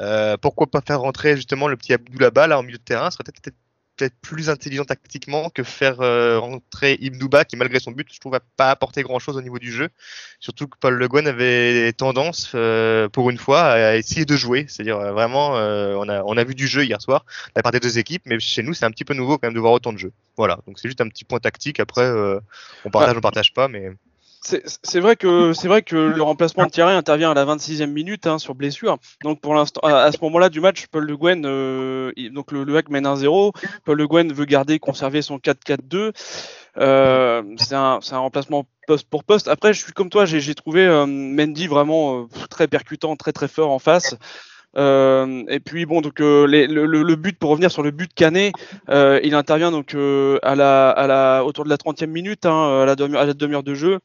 Euh, 0.02 0.38
pourquoi 0.38 0.68
pas 0.68 0.82
faire 0.82 1.02
rentrer 1.02 1.36
justement 1.36 1.68
le 1.68 1.78
petit 1.78 1.94
Abdou 1.94 2.18
là-bas 2.18 2.48
là 2.48 2.58
en 2.58 2.64
milieu 2.64 2.80
de 2.80 2.84
terrain 2.84 3.12
serait 3.12 3.24
peut-être 3.24 3.56
peut-être 3.96 4.16
plus 4.22 4.50
intelligent 4.50 4.86
tactiquement 4.86 5.50
que 5.50 5.64
faire 5.64 6.02
euh, 6.02 6.40
rentrer 6.40 6.98
Ibnouba 7.00 7.46
qui 7.46 7.56
malgré 7.56 7.80
son 7.80 7.92
but 7.92 8.08
je 8.12 8.20
trouve 8.20 8.36
a 8.36 8.40
pas 8.58 8.72
apporté 8.72 9.04
grand 9.04 9.20
chose 9.20 9.38
au 9.38 9.42
niveau 9.42 9.60
du 9.60 9.72
jeu. 9.72 9.90
Surtout 10.40 10.68
que 10.68 10.78
Paul 10.80 10.96
Le 10.96 11.08
Guen 11.08 11.28
avait 11.28 11.94
tendance 11.94 12.52
euh, 12.56 13.08
pour 13.10 13.30
une 13.30 13.38
fois 13.38 13.64
à 13.64 13.96
essayer 13.96 14.26
de 14.26 14.36
jouer. 14.36 14.66
C'est-à-dire 14.68 14.98
euh, 14.98 15.12
vraiment 15.12 15.52
on 15.54 16.10
a 16.10 16.24
on 16.24 16.38
a 16.38 16.44
vu 16.44 16.56
du 16.56 16.68
jeu 16.68 16.84
hier 16.84 17.02
soir 17.02 17.26
la 17.56 17.62
part 17.62 17.72
des 17.72 17.80
deux 17.80 17.98
équipes 17.98 18.24
mais 18.26 18.40
chez 18.40 18.64
nous 18.64 18.74
c'est 18.74 18.86
un 18.86 18.92
petit 18.92 19.06
peu 19.06 19.14
nouveau 19.14 19.38
quand 19.38 19.48
même 19.48 19.56
de 19.56 19.60
voir 19.60 19.74
autant 19.74 19.94
de 19.94 20.00
jeux. 20.00 20.14
Voilà. 20.38 20.60
Donc 20.68 20.80
c'est 20.80 20.88
juste 20.88 21.02
un 21.02 21.08
petit 21.08 21.26
point 21.26 21.40
tactique. 21.40 21.80
Après 21.80 22.10
on 22.86 22.90
partage 22.90 23.18
on 23.18 23.22
partage 23.22 23.54
pas 23.54 23.68
mais 23.68 23.92
c'est 24.44 25.00
vrai 25.00 25.16
que 25.16 25.54
c'est 25.54 25.68
vrai 25.68 25.82
que 25.82 25.96
le 25.96 26.22
remplacement 26.22 26.66
de 26.66 26.72
Thierry 26.72 26.94
intervient 26.94 27.32
à 27.32 27.34
la 27.34 27.46
26e 27.46 27.88
minute 27.88 28.28
hein, 28.28 28.40
sur 28.40 28.56
blessure. 28.56 28.98
Donc 29.24 29.42
pour 29.42 29.56
l'instant, 29.56 29.82
à, 29.84 30.12
ce 30.12 30.18
moment-là 30.22 30.50
du 30.50 30.60
match, 30.60 30.88
Paul 30.88 31.06
Le 31.06 31.18
Guen, 31.18 31.46
euh, 31.46 32.12
donc 32.32 32.52
le, 32.52 32.64
le 32.64 32.78
hack 32.78 32.90
mène 32.90 33.06
1-0. 33.06 33.54
Paul 33.86 33.98
Le 33.98 34.08
Guen 34.08 34.32
veut 34.34 34.46
garder, 34.46 34.80
conserver 34.80 35.22
son 35.22 35.38
4-4-2. 35.38 36.12
Euh, 36.78 37.44
c'est 37.58 37.76
un, 37.76 38.00
un, 38.12 38.18
remplacement 38.18 38.66
poste 38.88 39.08
pour 39.10 39.24
poste. 39.24 39.48
Après, 39.48 39.74
je 39.74 39.84
suis 39.84 39.94
comme 39.94 40.10
toi, 40.10 40.26
j'ai 40.26 40.56
trouvé 40.56 40.86
euh, 40.86 41.06
Mendy 41.06 41.68
vraiment 41.68 42.22
euh, 42.22 42.26
très 42.50 42.68
percutant, 42.68 43.16
très 43.16 43.32
très 43.32 43.48
fort 43.48 43.72
en 43.72 43.80
face. 43.80 44.16
Euh, 44.76 45.44
et 45.50 45.60
puis 45.60 45.86
bon, 45.86 46.02
donc 46.02 46.20
les, 46.20 46.66
le, 46.66 46.86
le, 46.86 47.16
but 47.16 47.38
pour 47.38 47.52
revenir 47.52 47.72
sur 47.72 47.84
le 47.84 47.92
but 47.92 48.12
Canet, 48.14 48.54
euh, 48.90 49.20
il 49.24 49.36
intervient 49.36 49.70
donc 49.70 49.94
à 49.94 50.56
la, 50.56 50.90
à 50.90 51.06
la 51.08 51.46
autour 51.46 51.64
de 51.64 51.70
la 51.70 51.78
30e 51.78 52.08
minute, 52.08 52.48
hein, 52.48 52.82
à 52.82 52.86
la 52.86 53.34
demi-heure 53.34 53.64
de 53.64 53.76
jeu. 53.76 54.00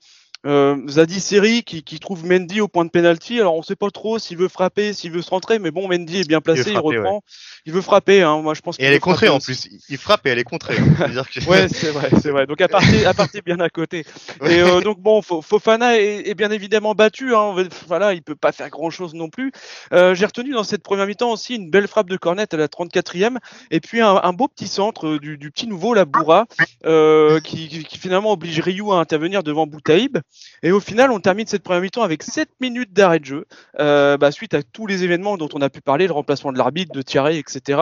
Euh, 0.47 0.77
Zadi 0.89 1.19
Seri 1.19 1.65
qui, 1.65 1.83
qui, 1.83 1.99
trouve 1.99 2.25
Mendy 2.25 2.61
au 2.61 2.69
point 2.69 2.85
de 2.85 2.91
penalty. 2.91 3.41
Alors 3.41 3.57
on 3.57 3.63
sait 3.63 3.75
pas 3.75 3.91
trop 3.91 4.21
s'il 4.21 4.37
veut 4.37 4.47
frapper, 4.47 4.93
s'il 4.93 5.11
veut 5.11 5.21
se 5.21 5.31
rentrer, 5.31 5.59
mais 5.59 5.73
bon 5.73 5.89
Mendy 5.89 6.21
est 6.21 6.29
bien 6.29 6.41
placé, 6.41 6.71
il, 6.71 6.79
reprend, 6.79 7.23
il 7.67 7.73
veut 7.73 7.81
frapper. 7.81 8.23
Hein. 8.23 8.41
Moi 8.41 8.55
je 8.55 8.61
pense. 8.61 8.77
Et 8.79 8.85
elle 8.85 8.95
est 8.95 9.01
contrée 9.01 9.29
en 9.29 9.41
plus. 9.41 9.69
Il 9.89 9.99
frappe 9.99 10.27
et 10.27 10.31
elle 10.31 10.39
est 10.39 10.45
contrée. 10.45 10.77
Hein. 10.79 11.11
ouais 11.49 11.69
c'est 11.69 11.91
vrai, 11.91 12.11
c'est 12.23 12.31
vrai. 12.31 12.47
Donc 12.47 12.61
à 12.61 12.69
partir, 12.69 13.09
à 13.09 13.15
partir 13.15 13.43
bien 13.45 13.59
à 13.59 13.69
côté. 13.69 14.05
Et 14.45 14.61
euh, 14.61 14.81
donc 14.81 15.01
bon, 15.01 15.23
Fofana 15.23 15.99
est, 15.99 16.29
est, 16.29 16.35
bien 16.35 16.53
évidemment 16.53 16.95
battu. 16.95 17.35
Hein. 17.35 17.55
Voilà, 17.89 18.15
il 18.15 18.23
peut 18.23 18.37
pas 18.37 18.53
faire 18.53 18.71
grand 18.71 18.91
chose 18.91 19.15
non 19.15 19.31
plus. 19.31 19.51
Euh, 19.93 20.15
J'ai 20.15 20.27
retenu 20.27 20.53
dans 20.53 20.65
cette 20.65 20.85
première 20.85 21.07
mi-temps 21.07 21.33
aussi 21.33 21.57
une 21.57 21.69
belle 21.69 21.89
frappe 21.89 22.09
de 22.09 22.17
Cornet 22.17 22.47
à 22.55 22.57
la 22.57 22.69
34e, 22.69 23.39
et 23.71 23.81
puis 23.81 24.01
un, 24.01 24.21
un 24.23 24.33
beau 24.33 24.47
petit 24.47 24.69
centre 24.69 25.19
du, 25.19 25.37
du, 25.37 25.51
petit 25.51 25.67
nouveau 25.67 25.95
la 25.95 26.05
Bourra, 26.05 26.47
euh, 26.87 27.41
qui, 27.41 27.69
qui, 27.69 27.99
finalement 27.99 28.33
oblige 28.33 28.61
Ryu 28.61 28.93
à 28.93 28.97
intervenir 28.97 29.43
devant 29.43 29.67
Boutaïb. 29.67 30.19
Et 30.63 30.73
au 30.73 30.81
final, 30.81 31.11
on 31.11 31.21
termine 31.21 31.47
cette 31.47 31.63
première 31.63 31.83
mi-temps 31.83 32.03
avec 32.03 32.23
7 32.23 32.49
minutes 32.61 32.93
d'arrêt 32.93 33.21
de 33.21 33.25
jeu, 33.25 33.47
euh, 33.79 34.17
bah, 34.17 34.31
suite 34.33 34.55
à 34.55 34.63
tous 34.63 34.87
les 34.87 35.05
événements 35.05 35.37
dont 35.37 35.49
on 35.55 35.61
a 35.61 35.71
pu 35.71 35.81
parler, 35.81 36.07
le 36.07 36.13
remplacement 36.13 36.53
de 36.53 36.59
l'arbitre, 36.59 36.93
de 36.93 37.03
Thierry, 37.03 37.39
etc. 37.39 37.81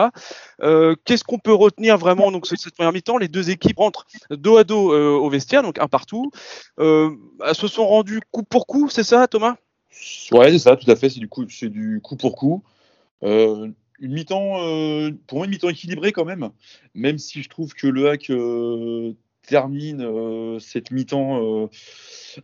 Euh, 0.63 0.95
Qu'est-ce 1.05 1.25
qu'on 1.25 1.39
peut 1.39 1.55
retenir 1.55 1.97
vraiment 1.97 2.31
donc 2.31 2.47
cette 2.47 2.75
première 2.75 2.93
mi-temps? 2.93 3.19
Les 3.19 3.29
deux 3.29 3.51
équipes 3.51 3.79
rentrent 3.79 4.07
dos 4.31 4.57
à 4.57 4.65
dos 4.65 4.93
euh, 4.93 5.17
au 5.17 5.31
vestiaire, 5.31 5.63
donc 5.63 5.79
un 5.79 5.89
partout. 5.89 6.31
Elles 6.79 7.55
se 7.55 7.69
sont 7.69 7.87
rendues 7.87 8.21
coup 8.31 8.43
pour 8.43 8.67
coup, 8.67 8.89
c'est 8.91 9.05
ça, 9.05 9.27
Thomas? 9.27 9.57
Ouais, 10.33 10.51
c'est 10.51 10.59
ça, 10.59 10.77
tout 10.77 10.91
à 10.91 10.97
fait. 10.97 11.09
C'est 11.09 11.21
du 11.21 11.29
coup, 11.29 11.49
c'est 11.49 11.71
du 11.71 12.01
coup 12.03 12.17
pour 12.17 12.37
coup. 12.37 12.63
Une 13.23 14.13
mi-temps, 14.13 14.59
pour 15.27 15.39
moi, 15.39 15.47
une 15.47 15.53
mi-temps 15.53 15.71
équilibrée 15.71 16.13
quand 16.13 16.27
même, 16.27 16.51
même 16.95 17.17
si 17.17 17.43
je 17.43 17.49
trouve 17.49 17.73
que 17.73 17.87
le 17.87 18.11
hack 18.11 18.31
termine 19.47 20.03
euh, 20.03 20.59
cette 20.59 20.91
mi-temps 20.91 21.43
euh, 21.43 21.69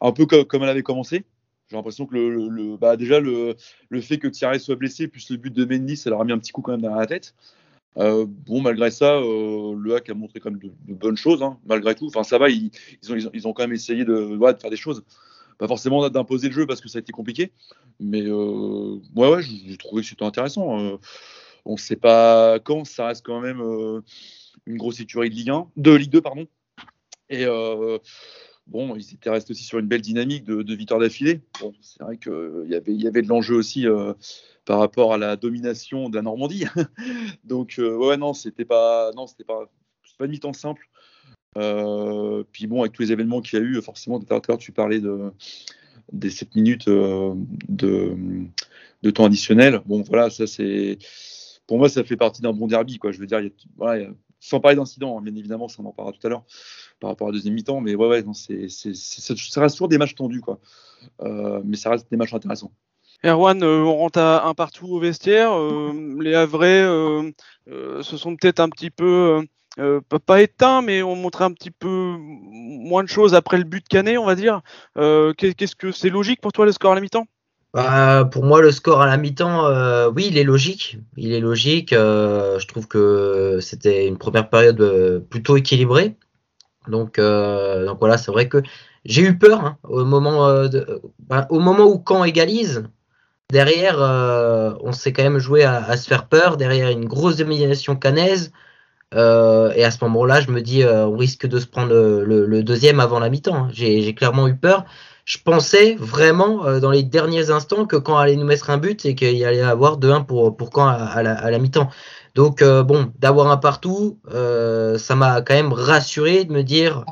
un 0.00 0.12
peu 0.12 0.26
comme, 0.26 0.62
elle 0.62 0.68
avait 0.68 0.82
commencé. 0.82 1.24
J'ai 1.68 1.76
l'impression 1.76 2.06
que 2.06 2.16
le, 2.16 2.76
bah 2.76 2.96
déjà 2.96 3.18
le, 3.18 3.56
le, 3.88 4.00
fait 4.00 4.18
que 4.18 4.28
Thierry 4.28 4.60
soit 4.60 4.76
blessé, 4.76 5.08
plus 5.08 5.30
le 5.30 5.36
but 5.36 5.52
de 5.52 5.64
Mendy, 5.64 5.96
ça 5.96 6.10
leur 6.10 6.20
a 6.20 6.24
mis 6.24 6.32
un 6.32 6.38
petit 6.38 6.52
coup 6.52 6.60
quand 6.60 6.72
même 6.72 6.82
dans 6.82 6.94
la 6.94 7.06
tête. 7.06 7.34
Euh, 7.98 8.26
bon, 8.28 8.60
malgré 8.60 8.90
ça, 8.90 9.20
le 9.20 9.94
hack 9.94 10.08
a 10.10 10.14
montré 10.14 10.40
quand 10.40 10.50
même 10.50 10.60
de, 10.60 10.94
bonnes 10.94 11.16
choses, 11.16 11.42
hein, 11.42 11.58
malgré 11.64 11.94
tout. 11.94 12.06
Enfin, 12.06 12.24
ça 12.24 12.38
va, 12.38 12.50
ils, 12.50 12.70
ils, 13.02 13.12
ont, 13.12 13.30
ils, 13.32 13.48
ont, 13.48 13.52
quand 13.52 13.62
même 13.62 13.72
essayé 13.72 14.04
de, 14.04 14.36
de 14.36 14.60
faire 14.60 14.70
des 14.70 14.76
choses. 14.76 15.02
Pas 15.58 15.66
forcément 15.66 16.08
d'imposer 16.10 16.48
le 16.48 16.54
jeu 16.54 16.66
parce 16.66 16.80
que 16.80 16.88
ça 16.88 16.98
a 16.98 17.00
été 17.00 17.12
compliqué. 17.12 17.52
Mais 18.00 18.30
ouais, 18.30 19.28
ouais, 19.28 19.42
j'ai 19.42 19.76
trouvé 19.78 20.02
que 20.02 20.08
c'était 20.08 20.24
intéressant. 20.24 20.98
on 21.64 21.72
ne 21.72 21.78
sait 21.78 21.96
pas 21.96 22.58
quand, 22.58 22.84
ça 22.84 23.06
reste 23.06 23.24
quand 23.24 23.40
même 23.40 23.62
une 24.66 24.76
grosse 24.76 25.00
écurie 25.00 25.30
de 25.30 25.34
Ligue 25.34 25.50
1, 25.50 25.68
de 25.76 25.92
Ligue 25.92 26.10
2, 26.10 26.20
pardon. 26.20 26.46
Et 27.32 27.46
euh, 27.46 27.98
bon, 28.66 28.94
ils 28.94 29.14
étaient 29.14 29.30
restés 29.30 29.52
aussi 29.52 29.64
sur 29.64 29.78
une 29.78 29.86
belle 29.86 30.02
dynamique 30.02 30.44
de, 30.44 30.62
de 30.62 30.74
victoire 30.74 31.00
d'affilée. 31.00 31.40
C'est 31.80 32.02
vrai 32.02 32.18
qu'il 32.18 32.66
y 32.68 32.74
avait, 32.74 32.94
y 32.94 33.08
avait 33.08 33.22
de 33.22 33.28
l'enjeu 33.28 33.56
aussi 33.56 33.86
euh, 33.88 34.12
par 34.66 34.78
rapport 34.78 35.14
à 35.14 35.18
la 35.18 35.36
domination 35.36 36.10
de 36.10 36.16
la 36.16 36.22
Normandie. 36.22 36.66
Donc, 37.44 37.76
euh, 37.78 37.96
ouais, 37.96 38.18
non, 38.18 38.34
c'était 38.34 38.66
pas, 38.66 39.12
non, 39.16 39.26
c'était 39.26 39.44
pas, 39.44 39.64
pas 40.18 40.26
une 40.26 40.32
mi-temps 40.32 40.52
simple. 40.52 40.86
puis 42.52 42.66
bon, 42.66 42.82
avec 42.82 42.92
tous 42.92 43.02
les 43.02 43.12
événements 43.12 43.40
qu'il 43.40 43.58
y 43.58 43.62
a 43.62 43.64
eu, 43.64 43.80
forcément, 43.80 44.20
tu 44.58 44.72
parlais 44.72 45.00
de, 45.00 45.32
des 46.12 46.28
7 46.28 46.54
minutes 46.54 46.90
de, 46.90 48.04
de 49.02 49.10
temps 49.10 49.24
additionnel. 49.24 49.80
Bon, 49.86 50.02
voilà, 50.02 50.28
ça 50.28 50.46
c'est. 50.46 50.98
Pour 51.66 51.78
moi, 51.78 51.88
ça 51.88 52.04
fait 52.04 52.16
partie 52.16 52.42
d'un 52.42 52.52
bon 52.52 52.66
derby. 52.66 52.98
Quoi. 52.98 53.12
Je 53.12 53.18
veux 53.18 53.26
dire, 53.26 53.40
il 53.40 53.46
y 53.46 53.48
a, 53.48 53.52
voilà, 53.76 54.10
sans 54.44 54.60
parler 54.60 54.76
d'incidents, 54.76 55.18
hein, 55.18 55.22
bien 55.22 55.34
évidemment, 55.34 55.68
ça 55.68 55.82
on 55.82 55.86
en 55.86 55.92
parlera 55.92 56.16
tout 56.16 56.26
à 56.26 56.30
l'heure 56.30 56.44
par 57.00 57.10
rapport 57.10 57.28
à 57.28 57.30
la 57.30 57.36
deuxième 57.36 57.54
mi-temps, 57.54 57.80
mais 57.80 57.94
ouais, 57.94 58.08
ouais, 58.08 58.24
c'est, 58.34 58.68
ça 58.68 59.60
reste 59.60 59.76
toujours 59.76 59.88
des 59.88 59.98
matchs 59.98 60.14
tendus, 60.14 60.40
quoi. 60.40 60.58
mais 61.64 61.76
ça 61.76 61.90
reste 61.90 62.10
des 62.10 62.16
matchs 62.16 62.34
intéressants. 62.34 62.72
Erwan, 63.24 63.62
on 63.62 63.96
rentre 63.96 64.18
à 64.18 64.46
un 64.46 64.54
partout 64.54 64.86
au 64.86 64.98
vestiaire. 64.98 65.52
les 66.20 66.34
Havrais 66.34 66.82
se 67.66 68.16
sont 68.16 68.36
peut-être 68.36 68.60
un 68.60 68.68
petit 68.68 68.90
peu 68.90 69.44
euh, 69.78 70.00
pas 70.26 70.42
éteint, 70.42 70.82
mais 70.82 71.02
on 71.02 71.16
montrait 71.16 71.44
un 71.44 71.52
petit 71.52 71.70
peu 71.70 72.16
moins 72.18 73.02
de 73.02 73.08
choses 73.08 73.34
après 73.34 73.56
le 73.56 73.64
but 73.64 73.86
canet, 73.86 74.18
on 74.18 74.26
va 74.26 74.34
dire. 74.34 74.60
Euh, 74.98 75.32
qu'est-ce 75.34 75.76
que 75.76 75.92
c'est 75.92 76.10
logique 76.10 76.40
pour 76.40 76.52
toi 76.52 76.66
le 76.66 76.72
score 76.72 76.92
à 76.92 76.94
la 76.94 77.00
mi-temps? 77.00 77.26
Bah, 77.74 78.28
Pour 78.30 78.44
moi, 78.44 78.60
le 78.60 78.70
score 78.70 79.02
à 79.02 79.06
la 79.06 79.16
mi-temps, 79.16 79.66
euh, 79.66 80.10
oui, 80.14 80.26
il 80.30 80.38
est 80.38 80.44
logique. 80.44 80.98
Il 81.16 81.32
est 81.32 81.40
logique. 81.40 81.90
je 81.92 82.66
trouve 82.66 82.88
que 82.88 83.58
c'était 83.60 84.06
une 84.06 84.18
première 84.18 84.48
période 84.48 85.24
plutôt 85.30 85.56
équilibrée. 85.56 86.16
Donc, 86.88 87.18
donc 87.18 87.98
voilà, 88.00 88.18
c'est 88.18 88.32
vrai 88.32 88.48
que 88.48 88.62
j'ai 89.04 89.22
eu 89.22 89.38
peur 89.38 89.64
hein, 89.64 89.78
au 89.84 90.04
moment, 90.04 90.64
bah, 91.20 91.46
au 91.50 91.60
moment 91.60 91.86
où 91.86 92.02
Caen 92.06 92.24
égalise. 92.24 92.84
Derrière, 93.50 93.98
on 94.82 94.92
s'est 94.92 95.12
quand 95.12 95.22
même 95.22 95.38
joué 95.38 95.64
à, 95.64 95.84
à, 95.84 95.96
se 95.96 96.08
faire 96.08 96.26
peur. 96.28 96.56
Derrière, 96.56 96.90
une 96.90 97.06
grosse 97.06 97.36
domination 97.36 97.96
canaise. 97.96 98.52
Euh, 99.14 99.72
et 99.74 99.84
à 99.84 99.90
ce 99.90 100.02
moment-là, 100.04 100.40
je 100.40 100.50
me 100.50 100.60
dis, 100.62 100.82
euh, 100.82 101.06
on 101.06 101.16
risque 101.16 101.46
de 101.46 101.58
se 101.58 101.66
prendre 101.66 101.92
le, 101.92 102.62
deuxième 102.62 103.00
avant 103.00 103.18
la 103.18 103.28
mi-temps. 103.30 103.54
Hein. 103.54 103.68
J'ai 103.72 104.14
clairement 104.14 104.48
eu 104.48 104.56
peur. 104.56 104.84
Je 105.24 105.38
pensais 105.38 105.94
vraiment 105.94 106.66
euh, 106.66 106.80
dans 106.80 106.90
les 106.90 107.02
derniers 107.02 107.50
instants 107.50 107.86
que 107.86 107.96
quand 107.96 108.16
allait 108.18 108.36
nous 108.36 108.44
mettre 108.44 108.70
un 108.70 108.78
but 108.78 109.04
et 109.04 109.14
qu'il 109.14 109.44
allait 109.44 109.62
avoir 109.62 109.98
2-1 109.98 110.26
pour, 110.26 110.56
pour 110.56 110.70
quand 110.70 110.86
à, 110.86 111.22
la, 111.22 111.58
mi-temps. 111.58 111.90
Donc 112.34 112.64
bon, 112.64 113.12
d'avoir 113.18 113.50
un 113.50 113.58
partout, 113.58 114.18
ça 114.30 115.14
m'a 115.14 115.42
quand 115.42 115.54
même 115.54 115.72
rassuré 115.72 116.44
de 116.44 116.52
me 116.52 116.62
dire, 116.62 117.04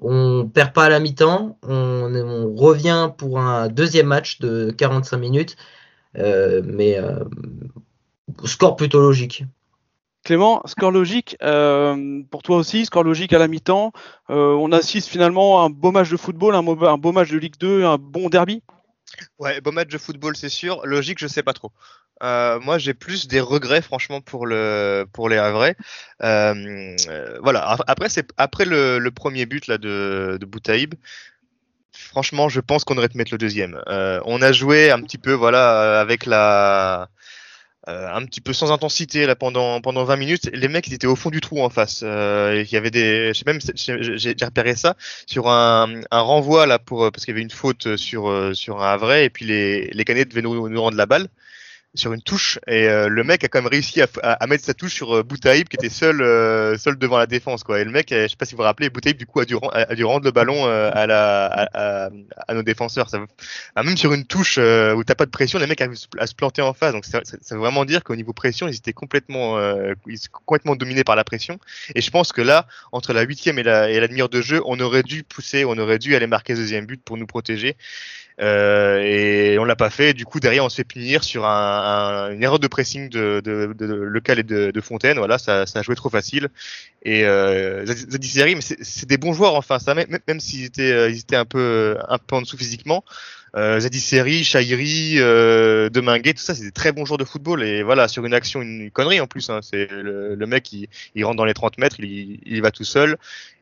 on 0.00 0.48
perd 0.48 0.72
pas 0.72 0.84
à 0.84 0.88
la 0.88 1.00
mi-temps, 1.00 1.58
on, 1.62 2.14
on, 2.14 2.54
revient 2.54 3.10
pour 3.18 3.40
un 3.40 3.68
deuxième 3.68 4.06
match 4.06 4.38
de 4.38 4.70
45 4.70 5.16
minutes, 5.16 5.56
mais 6.14 6.96
score 8.44 8.76
plutôt 8.76 9.00
logique. 9.00 9.44
Clément, 10.28 10.60
score 10.66 10.90
logique, 10.90 11.38
euh, 11.42 12.20
pour 12.30 12.42
toi 12.42 12.58
aussi, 12.58 12.84
score 12.84 13.02
logique 13.02 13.32
à 13.32 13.38
la 13.38 13.48
mi-temps. 13.48 13.92
Euh, 14.28 14.52
on 14.60 14.72
assiste 14.72 15.08
finalement 15.08 15.62
à 15.62 15.64
un 15.64 15.70
beau 15.70 15.90
match 15.90 16.10
de 16.10 16.18
football, 16.18 16.54
un, 16.54 16.62
beau 16.62 17.12
match 17.12 17.30
de 17.30 17.38
Ligue 17.38 17.56
2, 17.58 17.84
un 17.84 17.96
bon 17.96 18.28
derby 18.28 18.62
Ouais, 19.38 19.62
beau 19.62 19.72
match 19.72 19.88
de 19.88 19.96
football, 19.96 20.36
c'est 20.36 20.50
sûr. 20.50 20.84
Logique, 20.84 21.18
je 21.18 21.26
sais 21.26 21.42
pas 21.42 21.54
trop. 21.54 21.72
Euh, 22.22 22.60
moi, 22.60 22.76
j'ai 22.76 22.92
plus 22.92 23.26
des 23.26 23.40
regrets, 23.40 23.80
franchement, 23.80 24.20
pour 24.20 24.44
le 24.44 25.06
pour 25.14 25.30
les 25.30 25.38
Havrais. 25.38 25.76
voilà. 26.20 27.78
Après, 27.86 28.66
le, 28.66 29.08
premier 29.08 29.46
but 29.46 29.70
de 29.70 30.44
Boutaïb. 30.44 30.94
Franchement, 31.90 32.50
je 32.50 32.60
pense 32.60 32.84
qu'on 32.84 32.98
aurait 32.98 33.08
pu 33.08 33.16
mettre 33.16 33.32
le 33.32 33.38
deuxième. 33.38 33.80
on 33.86 34.42
a 34.42 34.52
joué 34.52 34.90
un 34.90 35.00
petit 35.00 35.16
peu, 35.16 35.32
voilà, 35.32 35.98
avec 36.00 36.26
la 36.26 37.08
euh, 37.88 38.12
un 38.12 38.24
petit 38.26 38.40
peu 38.40 38.52
sans 38.52 38.70
intensité 38.72 39.26
là 39.26 39.34
pendant 39.34 39.80
pendant 39.80 40.04
20 40.04 40.16
minutes. 40.16 40.50
Les 40.52 40.68
mecs 40.68 40.86
ils 40.88 40.94
étaient 40.94 41.06
au 41.06 41.16
fond 41.16 41.30
du 41.30 41.40
trou 41.40 41.62
en 41.62 41.70
face. 41.70 42.02
Euh, 42.04 42.62
il 42.66 42.72
y 42.72 42.76
avait 42.76 42.90
des, 42.90 43.28
je 43.28 43.38
sais 43.38 43.44
même 43.46 43.60
j'ai 43.74 44.36
repéré 44.44 44.76
ça 44.76 44.96
sur 45.26 45.48
un, 45.48 46.02
un 46.10 46.20
renvoi 46.20 46.66
là 46.66 46.78
pour 46.78 47.10
parce 47.10 47.24
qu'il 47.24 47.32
y 47.32 47.36
avait 47.36 47.42
une 47.42 47.50
faute 47.50 47.96
sur 47.96 48.50
sur 48.54 48.82
un 48.82 48.92
Havre 48.92 49.14
et 49.14 49.30
puis 49.30 49.44
les 49.44 49.88
les 49.88 50.04
canettes 50.04 50.28
devaient 50.30 50.42
nous, 50.42 50.68
nous 50.68 50.82
rendre 50.82 50.96
la 50.96 51.06
balle 51.06 51.28
sur 51.98 52.12
une 52.12 52.22
touche 52.22 52.58
et 52.66 52.88
euh, 52.88 53.08
le 53.08 53.24
mec 53.24 53.44
a 53.44 53.48
quand 53.48 53.60
même 53.60 53.70
réussi 53.70 54.00
à, 54.00 54.46
mettre 54.46 54.64
sa 54.64 54.74
touche 54.74 54.94
sur 54.94 55.16
euh, 55.16 55.22
Boutaïb 55.22 55.68
qui 55.68 55.76
était 55.76 55.88
seul 55.88 56.22
euh, 56.22 56.78
seul 56.78 56.96
devant 56.96 57.18
la 57.18 57.26
défense 57.26 57.64
quoi. 57.64 57.80
Et 57.80 57.84
le 57.84 57.90
mec 57.90 58.08
je 58.10 58.28
sais 58.28 58.36
pas 58.36 58.44
si 58.44 58.52
vous 58.52 58.58
vous 58.58 58.62
rappelez 58.62 58.88
Boutaïb 58.88 59.16
du 59.16 59.26
coup 59.26 59.40
a 59.40 59.44
dû, 59.44 59.56
a 59.56 60.06
rendre 60.06 60.24
le 60.24 60.30
ballon 60.30 60.66
à 60.66 61.06
la 61.06 62.10
à, 62.46 62.54
nos 62.54 62.62
défenseurs. 62.62 63.10
Ça, 63.10 63.18
même 63.76 63.96
sur 63.96 64.12
une 64.12 64.24
touche 64.24 64.58
où 64.58 65.04
t'as 65.04 65.14
pas 65.14 65.26
de 65.26 65.30
pression 65.30 65.58
les 65.58 65.66
mecs 65.66 65.80
arrivent 65.80 65.98
à 66.18 66.26
se 66.26 66.34
planter 66.34 66.62
en 66.62 66.72
face. 66.72 66.92
Donc 66.92 67.04
ça, 67.04 67.20
veut 67.50 67.58
vraiment 67.58 67.84
dire 67.84 68.04
qu'au 68.04 68.16
niveau 68.16 68.32
pression 68.32 68.68
ils 68.68 68.76
étaient 68.76 68.92
complètement 68.92 69.58
ils 70.06 70.28
complètement 70.30 70.76
dominés 70.76 71.04
par 71.04 71.16
la 71.16 71.24
pression. 71.24 71.58
Et 71.94 72.00
je 72.00 72.10
pense 72.10 72.32
que 72.32 72.42
là 72.42 72.66
entre 72.92 73.12
la 73.12 73.22
huitième 73.22 73.58
et 73.58 73.62
la 73.62 73.90
et 73.90 74.08
demi-heure 74.08 74.28
de 74.28 74.40
jeu 74.40 74.62
on 74.64 74.78
aurait 74.80 75.02
dû 75.02 75.24
pousser 75.24 75.64
on 75.64 75.76
aurait 75.78 75.98
dû 75.98 76.14
aller 76.14 76.26
marquer 76.26 76.54
le 76.54 76.60
deuxième 76.60 76.86
but 76.86 77.02
pour 77.02 77.16
nous 77.16 77.26
protéger. 77.26 77.76
Et 78.40 79.56
on 79.58 79.64
l'a 79.64 79.76
pas 79.76 79.90
fait. 79.90 80.14
Du 80.14 80.24
coup, 80.24 80.40
derrière, 80.40 80.64
on 80.64 80.68
se 80.68 80.76
fait 80.76 80.84
punir 80.84 81.24
sur 81.24 81.44
un, 81.46 81.87
une 82.32 82.42
erreur 82.42 82.58
de 82.58 82.66
pressing 82.66 83.08
de, 83.08 83.40
de, 83.44 83.72
de, 83.72 83.86
local 83.86 84.38
et 84.38 84.42
de, 84.42 84.80
Fontaine. 84.80 85.18
Voilà, 85.18 85.38
ça, 85.38 85.66
ça 85.66 85.80
a 85.80 85.82
joué 85.82 85.94
trop 85.94 86.10
facile. 86.10 86.48
Et 87.02 87.24
euh, 87.24 87.84
Zadisseri, 87.86 88.54
mais 88.54 88.60
c'est 88.60 89.06
des 89.06 89.18
bons 89.18 89.32
joueurs 89.32 89.54
enfin, 89.54 89.78
ça, 89.78 89.94
même, 89.94 90.18
même 90.26 90.40
s'ils 90.40 90.64
étaient, 90.64 90.92
euh, 90.92 91.10
ils 91.10 91.20
étaient 91.20 91.36
un 91.36 91.44
peu, 91.44 91.96
un 92.08 92.18
peu 92.18 92.36
en 92.36 92.42
dessous 92.42 92.56
physiquement 92.56 93.04
euh, 93.58 93.80
Zadisseri, 93.80 94.44
Chairi, 94.44 95.14
euh, 95.16 95.88
tout 95.90 96.36
ça, 96.36 96.54
c'est 96.54 96.62
des 96.62 96.70
très 96.70 96.92
bons 96.92 97.04
joueurs 97.04 97.18
de 97.18 97.24
football. 97.24 97.64
Et 97.64 97.82
voilà, 97.82 98.06
sur 98.06 98.24
une 98.24 98.34
action, 98.34 98.62
une 98.62 98.90
connerie 98.90 99.20
en 99.20 99.26
plus. 99.26 99.50
Hein, 99.50 99.60
c'est 99.62 99.88
le, 99.90 100.36
mec, 100.46 100.72
il, 100.72 101.24
rentre 101.24 101.36
dans 101.36 101.44
les 101.44 101.54
30 101.54 101.78
mètres, 101.78 101.96
il, 101.98 102.62
va 102.62 102.70
tout 102.70 102.84
seul. 102.84 103.16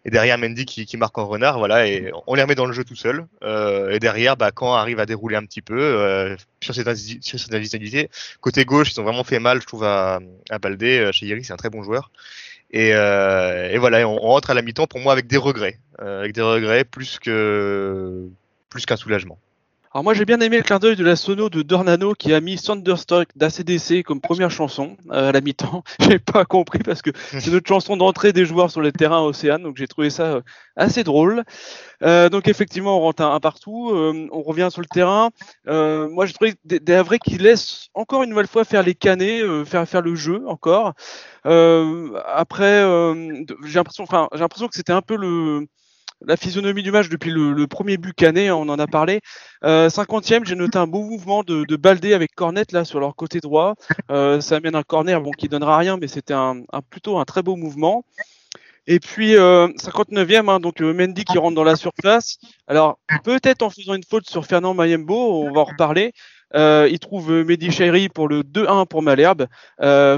Et 0.04 0.10
derrière 0.10 0.38
Mendy 0.38 0.66
qui, 0.66 0.96
marque 0.96 1.16
en 1.18 1.26
renard, 1.26 1.58
voilà, 1.58 1.88
et 1.88 2.12
on 2.26 2.34
les 2.34 2.42
remet 2.42 2.54
dans 2.54 2.66
le 2.66 2.72
jeu 2.72 2.84
tout 2.84 2.94
seul. 2.94 3.26
Euh, 3.42 3.90
et 3.90 3.98
derrière, 3.98 4.36
bah, 4.36 4.50
quand 4.52 4.74
arrive 4.74 5.00
à 5.00 5.06
dérouler 5.06 5.36
un 5.36 5.44
petit 5.44 5.62
peu 5.62 5.80
euh, 5.80 6.36
sur 6.60 6.74
cette 6.74 6.94
cette 6.94 8.10
côté 8.40 8.64
gauche, 8.64 8.92
ils 8.92 9.00
ont 9.00 9.04
vraiment 9.04 9.24
fait 9.24 9.38
mal, 9.38 9.60
je 9.62 9.66
trouve, 9.66 9.84
à, 9.84 10.20
à 10.50 10.58
Baldé. 10.58 10.98
Euh, 10.98 11.10
c'est 11.12 11.52
un 11.52 11.56
très 11.56 11.70
bon 11.70 11.82
joueur. 11.82 12.10
Et, 12.70 12.92
voilà, 13.78 14.06
on, 14.06 14.16
on, 14.16 14.28
rentre 14.28 14.50
à 14.50 14.54
la 14.54 14.62
mi-temps 14.62 14.86
pour 14.86 15.00
moi 15.00 15.12
avec 15.12 15.26
des 15.26 15.38
regrets, 15.38 15.78
avec 15.98 16.32
des 16.32 16.42
regrets 16.42 16.84
plus 16.84 17.18
que 17.18 18.28
plus 18.68 18.84
qu'un 18.84 18.96
soulagement. 18.96 19.38
Alors 19.96 20.04
moi 20.04 20.12
j'ai 20.12 20.26
bien 20.26 20.38
aimé 20.40 20.58
le 20.58 20.62
clin 20.62 20.78
d'œil 20.78 20.94
de 20.94 21.02
la 21.02 21.16
sono 21.16 21.48
de 21.48 21.62
Dornano 21.62 22.12
qui 22.12 22.34
a 22.34 22.40
mis 22.42 22.58
Thunderstruck 22.58 23.28
d'ACDC 23.34 24.02
comme 24.02 24.20
première 24.20 24.50
chanson 24.50 24.98
euh, 25.10 25.30
à 25.30 25.32
la 25.32 25.40
mi-temps. 25.40 25.84
j'ai 26.00 26.18
pas 26.18 26.44
compris 26.44 26.80
parce 26.80 27.00
que 27.00 27.08
c'est 27.14 27.50
notre 27.50 27.66
chanson 27.66 27.96
d'entrée 27.96 28.34
des 28.34 28.44
joueurs 28.44 28.70
sur 28.70 28.82
le 28.82 28.92
terrain 28.92 29.22
Océane, 29.22 29.62
donc 29.62 29.78
j'ai 29.78 29.86
trouvé 29.86 30.10
ça 30.10 30.24
euh, 30.24 30.40
assez 30.76 31.02
drôle. 31.02 31.44
Euh, 32.02 32.28
donc 32.28 32.46
effectivement 32.46 32.98
on 32.98 33.00
rentre 33.00 33.22
un, 33.22 33.40
partout, 33.40 33.90
on 33.90 34.42
revient 34.42 34.68
sur 34.70 34.82
le 34.82 34.86
terrain. 34.86 35.30
moi 35.64 36.26
j'ai 36.26 36.34
trouvé 36.34 36.56
des, 36.66 36.78
des 36.78 37.02
qui 37.24 37.38
laissent 37.38 37.88
encore 37.94 38.22
une 38.22 38.28
nouvelle 38.28 38.48
fois 38.48 38.64
faire 38.66 38.82
les 38.82 38.94
canets, 38.94 39.64
faire 39.64 39.88
faire 39.88 40.02
le 40.02 40.14
jeu 40.14 40.42
encore. 40.46 40.92
après 41.44 42.82
j'ai 43.64 43.74
l'impression, 43.76 44.04
enfin 44.04 44.28
j'ai 44.34 44.40
l'impression 44.40 44.68
que 44.68 44.74
c'était 44.74 44.92
un 44.92 45.00
peu 45.00 45.16
le 45.16 45.66
la 46.24 46.36
physionomie 46.36 46.82
du 46.82 46.90
match 46.90 47.08
depuis 47.08 47.30
le, 47.30 47.66
premier 47.66 47.96
but 47.96 48.14
canet, 48.14 48.50
on 48.50 48.68
en 48.68 48.78
a 48.78 48.86
parlé. 48.86 49.20
Euh, 49.64 49.88
50e, 49.88 50.44
j'ai 50.44 50.54
noté 50.54 50.78
un 50.78 50.86
beau 50.86 51.02
mouvement 51.02 51.42
de, 51.42 51.64
de 51.64 51.76
Baldé 51.76 52.14
avec 52.14 52.34
Cornet 52.34 52.64
là 52.72 52.84
sur 52.84 53.00
leur 53.00 53.14
côté 53.16 53.40
droit. 53.40 53.74
Euh, 54.10 54.40
ça 54.40 54.56
amène 54.56 54.74
un 54.74 54.82
corner 54.82 55.20
bon 55.20 55.30
qui 55.32 55.48
donnera 55.48 55.78
rien, 55.78 55.96
mais 55.96 56.08
c'était 56.08 56.34
un, 56.34 56.62
plutôt 56.90 57.18
un 57.18 57.24
très 57.24 57.42
beau 57.42 57.56
mouvement. 57.56 58.04
Et 58.86 59.00
puis 59.00 59.34
59e, 59.34 59.38
euh, 59.38 60.48
hein, 60.48 60.60
donc 60.60 60.80
euh, 60.80 60.94
Mendy 60.94 61.24
qui 61.24 61.38
rentre 61.38 61.56
dans 61.56 61.64
la 61.64 61.76
surface. 61.76 62.38
Alors 62.68 62.98
peut-être 63.24 63.62
en 63.62 63.70
faisant 63.70 63.94
une 63.94 64.04
faute 64.04 64.28
sur 64.28 64.46
Fernand 64.46 64.74
Mayembo, 64.74 65.44
on 65.44 65.52
va 65.52 65.62
en 65.62 65.64
reparler. 65.64 66.12
il 66.54 66.98
trouve 67.00 67.32
Mehdi 67.32 67.72
Chairi 67.72 68.08
pour 68.08 68.28
le 68.28 68.42
2-1 68.42 68.86
pour 68.86 69.02
Malherbe. 69.02 69.46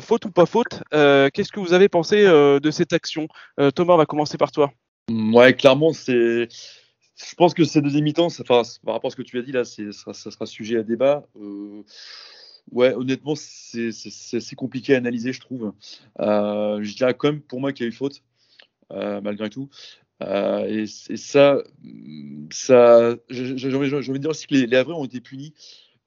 faute 0.03 0.27
ou 0.27 0.31
pas 0.31 0.47
faute 0.47 0.83
Qu'est-ce 0.93 1.51
que 1.51 1.61
vous 1.61 1.73
avez 1.73 1.89
pensé 1.89 2.25
de 2.25 2.71
cette 2.71 2.93
action? 2.93 3.27
Thomas, 3.75 3.95
on 3.95 3.99
va 3.99 4.07
commencer 4.07 4.37
par 4.37 4.53
toi. 4.53 4.71
Ouais, 5.09 5.55
clairement, 5.55 5.93
c'est. 5.93 6.49
Je 7.17 7.35
pense 7.37 7.55
que 7.55 7.65
ces 7.65 7.81
deux 7.83 7.99
mi-temps, 8.01 8.27
enfin, 8.27 8.63
par 8.85 8.95
rapport 8.95 9.09
à 9.09 9.11
ce 9.11 9.17
que 9.17 9.23
tu 9.23 9.39
as 9.39 9.43
dit 9.43 9.53
là, 9.53 9.65
ça 9.65 10.13
ça 10.13 10.31
sera 10.31 10.47
sujet 10.47 10.79
à 10.79 10.83
débat. 10.83 11.27
Euh, 11.37 11.83
ouais, 12.71 12.95
honnêtement, 12.95 13.35
c'est 13.35 14.55
compliqué 14.57 14.95
à 14.95 14.99
analyser, 14.99 15.33
je 15.33 15.41
trouve. 15.41 15.73
Euh, 16.21 16.83
je 16.83 16.95
dirais 16.95 17.15
quand 17.15 17.33
même 17.33 17.41
pour 17.41 17.61
moi 17.61 17.73
qu'il 17.73 17.85
y 17.85 17.89
a 17.89 17.91
eu 17.91 17.93
faute, 17.93 18.23
euh, 18.93 19.21
malgré 19.21 19.51
tout. 19.51 19.69
Et, 20.21 20.85
ça, 20.87 21.63
ça 22.51 23.17
j'ai 23.31 23.75
envie 23.75 23.91
de 23.91 24.19
dire 24.19 24.31
aussi 24.31 24.47
que 24.47 24.55
les, 24.55 24.67
les 24.67 24.83
ont 24.87 25.05
été 25.05 25.21
punis 25.21 25.55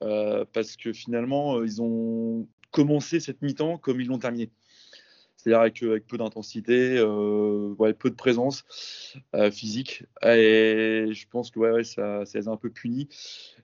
parce 0.00 0.76
que 0.76 0.92
finalement, 0.92 1.62
ils 1.62 1.82
ont 1.82 2.46
commencé 2.70 3.20
cette 3.20 3.42
mi-temps 3.42 3.78
comme 3.78 4.00
ils 4.00 4.06
l'ont 4.08 4.18
terminé 4.18 4.50
c'est-à-dire 5.42 5.60
avec, 5.60 5.82
avec, 5.82 6.06
peu 6.06 6.18
d'intensité, 6.18 6.96
euh, 6.98 7.74
peu 7.98 8.10
de 8.10 8.14
présence 8.14 8.64
euh, 9.34 9.50
physique. 9.50 10.04
Et 10.24 11.08
je 11.12 11.26
pense 11.28 11.50
que 11.50 11.82
ça, 11.82 12.24
les 12.34 12.48
a 12.48 12.50
un 12.50 12.56
peu 12.56 12.70
punis. 12.70 13.08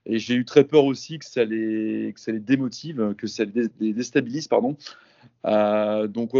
Et 0.05 0.19
j'ai 0.19 0.35
eu 0.35 0.45
très 0.45 0.63
peur 0.63 0.85
aussi 0.85 1.19
que 1.19 1.25
ça 1.25 1.45
les, 1.45 2.13
démotive, 2.27 3.15
que 3.17 3.27
ça 3.27 3.43
les 3.79 3.93
déstabilise. 3.93 4.47
Pardon. 4.47 4.75
Euh, 5.45 6.07
donc, 6.07 6.31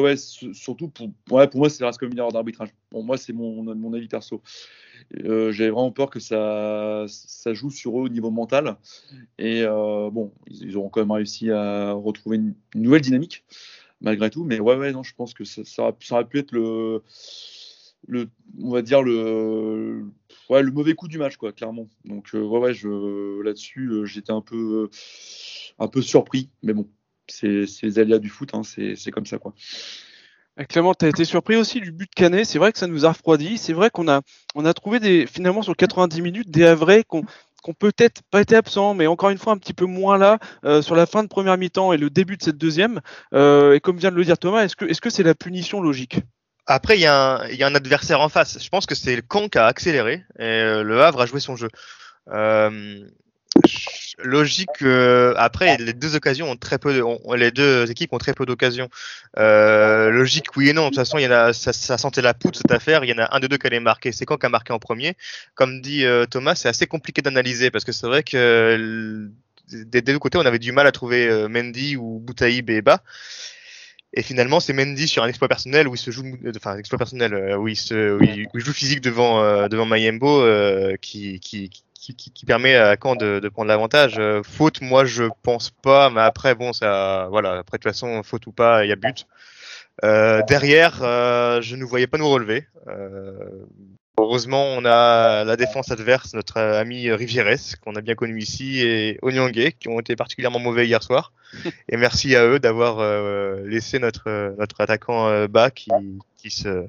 surtout 0.53 0.89
pour, 0.89 1.09
pour 1.25 1.49
moi, 1.55 1.69
c'est 1.69 1.83
reste 1.85 1.99
comme 1.99 2.11
une 2.11 2.17
erreur 2.17 2.31
d'arbitrage. 2.31 2.69
Bon, 2.91 3.03
moi, 3.03 3.17
c'est 3.17 3.33
mon, 3.33 3.93
avis 3.93 4.07
perso. 4.07 4.41
Euh, 5.23 5.51
j'ai 5.51 5.69
vraiment 5.69 5.91
peur 5.91 6.09
que 6.09 6.19
ça, 6.19 7.05
joue 7.53 7.69
sur 7.69 7.97
eux 7.99 8.03
au 8.03 8.09
niveau 8.09 8.31
mental. 8.31 8.77
Et 9.37 9.63
euh, 9.63 10.09
bon, 10.11 10.31
ils, 10.47 10.75
auront 10.77 10.89
quand 10.89 11.01
même 11.01 11.11
réussi 11.11 11.51
à 11.51 11.93
retrouver 11.93 12.37
une 12.37 12.53
nouvelle 12.75 13.01
dynamique. 13.01 13.43
Malgré 14.01 14.29
tout. 14.29 14.43
Mais 14.43 14.59
ouais, 14.59 14.75
ouais, 14.75 14.91
non, 14.91 15.03
je 15.03 15.13
pense 15.15 15.33
que 15.33 15.43
ça, 15.43 15.63
ça, 15.65 15.83
aurait 15.83 16.25
pu 16.25 16.39
être 16.39 16.51
le, 16.51 17.03
le, 18.07 18.29
on 18.61 18.71
va 18.71 18.81
dire 18.81 19.01
le, 19.01 20.05
ouais, 20.49 20.63
le 20.63 20.71
mauvais 20.71 20.93
coup 20.93 21.07
du 21.07 21.17
match, 21.17 21.37
quoi, 21.37 21.51
clairement. 21.51 21.87
Donc 22.05 22.29
ouais, 22.33 22.39
ouais, 22.39 22.73
je, 22.73 23.41
là-dessus, 23.41 24.05
j'étais 24.05 24.31
un 24.31 24.41
peu, 24.41 24.89
un 25.79 25.87
peu 25.87 26.01
surpris. 26.01 26.49
Mais 26.63 26.73
bon, 26.73 26.87
c'est 27.27 27.65
les 27.81 27.99
aléas 27.99 28.19
du 28.19 28.29
foot, 28.29 28.51
hein, 28.53 28.63
c'est 28.63 29.11
comme 29.11 29.25
ça, 29.25 29.37
quoi. 29.37 29.53
Clément, 30.67 30.93
tu 30.93 31.05
as 31.05 31.09
été 31.09 31.23
surpris 31.23 31.55
aussi 31.55 31.79
du 31.79 31.91
but 31.91 32.09
de 32.09 32.15
Canet. 32.15 32.45
C'est 32.45 32.59
vrai 32.59 32.73
que 32.73 32.79
ça 32.79 32.87
nous 32.87 33.05
a 33.05 33.11
refroidi. 33.11 33.57
C'est 33.57 33.71
vrai 33.71 33.89
qu'on 33.89 34.09
a, 34.09 34.21
on 34.55 34.65
a 34.65 34.73
trouvé 34.73 34.99
des, 34.99 35.25
finalement 35.25 35.61
sur 35.61 35.75
90 35.75 36.21
minutes 36.21 36.51
des 36.51 36.65
Havrais 36.65 37.05
qu'on 37.05 37.23
qu'on 37.61 37.73
peut-être 37.73 38.21
pas 38.31 38.41
été 38.41 38.55
absents, 38.55 38.93
mais 38.93 39.07
encore 39.07 39.29
une 39.29 39.37
fois 39.37 39.53
un 39.53 39.57
petit 39.57 39.73
peu 39.73 39.85
moins 39.85 40.17
là 40.17 40.39
euh, 40.65 40.81
sur 40.81 40.95
la 40.95 41.05
fin 41.05 41.23
de 41.23 41.27
première 41.27 41.57
mi-temps 41.57 41.93
et 41.93 41.97
le 41.97 42.09
début 42.09 42.37
de 42.37 42.43
cette 42.43 42.57
deuxième. 42.57 43.01
Euh, 43.33 43.73
et 43.73 43.79
comme 43.79 43.97
vient 43.97 44.11
de 44.11 44.15
le 44.15 44.25
dire 44.25 44.37
Thomas, 44.37 44.63
est-ce 44.63 45.01
que 45.01 45.09
c'est 45.09 45.23
la 45.23 45.35
punition 45.35 45.81
logique? 45.81 46.21
Après, 46.71 46.97
il 46.97 47.01
y, 47.01 47.07
a 47.07 47.41
un, 47.41 47.75
adversaire 47.75 48.21
en 48.21 48.29
face. 48.29 48.61
Je 48.61 48.69
pense 48.69 48.85
que 48.85 48.93
c'est 48.93 49.15
le 49.15 49.23
Caen 49.27 49.49
qui 49.49 49.57
a 49.57 49.65
accéléré 49.65 50.23
et 50.37 50.43
euh, 50.43 50.83
le 50.83 51.01
Havre 51.01 51.21
a 51.21 51.25
joué 51.25 51.39
son 51.39 51.55
jeu. 51.55 51.69
Logique. 54.23 54.81
Euh, 54.81 55.33
après, 55.37 55.77
les 55.77 55.93
deux 55.93 56.15
occasions 56.15 56.49
ont 56.49 56.55
très 56.55 56.77
peu, 56.77 56.93
de, 56.93 57.35
les 57.35 57.51
deux 57.51 57.89
équipes 57.89 58.13
ont 58.13 58.17
très 58.17 58.33
peu 58.33 58.45
d'occasions. 58.45 58.89
Euh, 59.37 60.09
logique, 60.09 60.55
oui 60.55 60.69
et 60.69 60.73
non. 60.73 60.83
De 60.83 60.87
toute 60.87 60.97
façon, 60.97 61.17
il 61.17 61.23
y 61.23 61.27
en 61.27 61.31
a, 61.31 61.53
ça, 61.53 61.73
ça, 61.73 61.97
sentait 61.97 62.21
la 62.21 62.33
poudre 62.33 62.57
cette 62.57 62.71
affaire. 62.71 63.03
Il 63.03 63.09
y 63.09 63.13
en 63.13 63.19
a 63.19 63.35
un 63.35 63.39
des 63.39 63.47
deux 63.47 63.57
qui 63.57 63.67
allait 63.67 63.79
marquer. 63.79 64.11
C'est 64.11 64.25
quand 64.25 64.37
qui 64.37 64.45
a 64.45 64.49
marqué 64.49 64.73
en 64.73 64.79
premier. 64.79 65.15
Comme 65.55 65.81
dit 65.81 66.05
euh, 66.05 66.25
Thomas, 66.25 66.55
c'est 66.55 66.69
assez 66.69 66.87
compliqué 66.87 67.21
d'analyser 67.21 67.71
parce 67.71 67.85
que 67.85 67.91
c'est 67.91 68.07
vrai 68.07 68.23
que 68.23 69.29
des, 69.71 70.01
deux 70.01 70.19
côtés, 70.19 70.37
on 70.37 70.45
avait 70.45 70.59
du 70.59 70.71
mal 70.71 70.87
à 70.87 70.91
trouver 70.91 71.27
euh, 71.27 71.47
Mendy 71.47 71.95
ou 71.95 72.19
Boutaïb 72.19 72.69
et 72.69 72.81
Bas. 72.81 73.01
Et 74.11 74.23
finalement, 74.23 74.59
c'est 74.59 74.73
Mendy 74.73 75.07
sur 75.07 75.23
un 75.23 75.27
exploit 75.27 75.47
personnel 75.47 75.87
où 75.87 75.93
il 75.93 75.99
se 75.99 76.09
joue, 76.09 76.25
enfin, 76.55 76.77
exploit 76.77 76.97
personnel, 76.97 77.55
où 77.59 77.67
il 77.67 77.75
se, 77.75 78.17
où 78.17 78.23
il, 78.23 78.47
joue 78.55 78.73
physique 78.73 79.01
devant, 79.01 79.67
devant 79.67 79.85
Mayembo, 79.85 80.43
qui, 80.99 81.39
qui, 81.39 81.69
qui, 81.99 82.45
permet 82.45 82.75
à 82.75 82.95
Caen 83.01 83.15
de, 83.15 83.39
de 83.39 83.49
prendre 83.49 83.67
l'avantage. 83.67 84.15
Euh, 84.17 84.41
faute, 84.43 84.81
moi 84.81 85.05
je 85.05 85.25
pense 85.43 85.69
pas, 85.69 86.09
mais 86.09 86.21
après 86.21 86.55
bon 86.55 86.73
ça, 86.73 87.27
voilà, 87.29 87.57
après 87.59 87.77
de 87.77 87.83
toute 87.83 87.91
façon 87.91 88.23
faute 88.23 88.47
ou 88.47 88.51
pas, 88.51 88.85
il 88.85 88.89
y 88.89 88.91
a 88.91 88.95
but. 88.95 89.27
Euh, 90.03 90.41
derrière, 90.47 91.01
euh, 91.03 91.61
je 91.61 91.75
ne 91.75 91.83
voyais 91.83 92.07
pas 92.07 92.17
nous 92.17 92.29
relever. 92.29 92.65
heureusement, 94.17 94.65
on 94.77 94.85
a 94.85 95.43
la 95.43 95.55
défense 95.55 95.91
adverse, 95.91 96.33
notre 96.33 96.59
ami 96.59 97.11
Rivieres, 97.11 97.79
qu'on 97.81 97.95
a 97.95 98.01
bien 98.01 98.15
connu 98.15 98.39
ici, 98.39 98.81
et 98.81 99.17
Onyangé, 99.21 99.73
qui 99.73 99.89
ont 99.89 99.99
été 99.99 100.15
particulièrement 100.15 100.59
mauvais 100.59 100.87
hier 100.87 101.03
soir. 101.03 101.31
Et 101.89 101.97
merci 101.97 102.35
à 102.35 102.45
eux 102.45 102.59
d'avoir 102.59 102.99
laissé 103.65 103.97
notre 103.97 104.53
notre 104.59 104.81
attaquant 104.81 105.47
bas 105.47 105.71
qui, 105.71 105.89
qui 106.37 106.51
se 106.51 106.85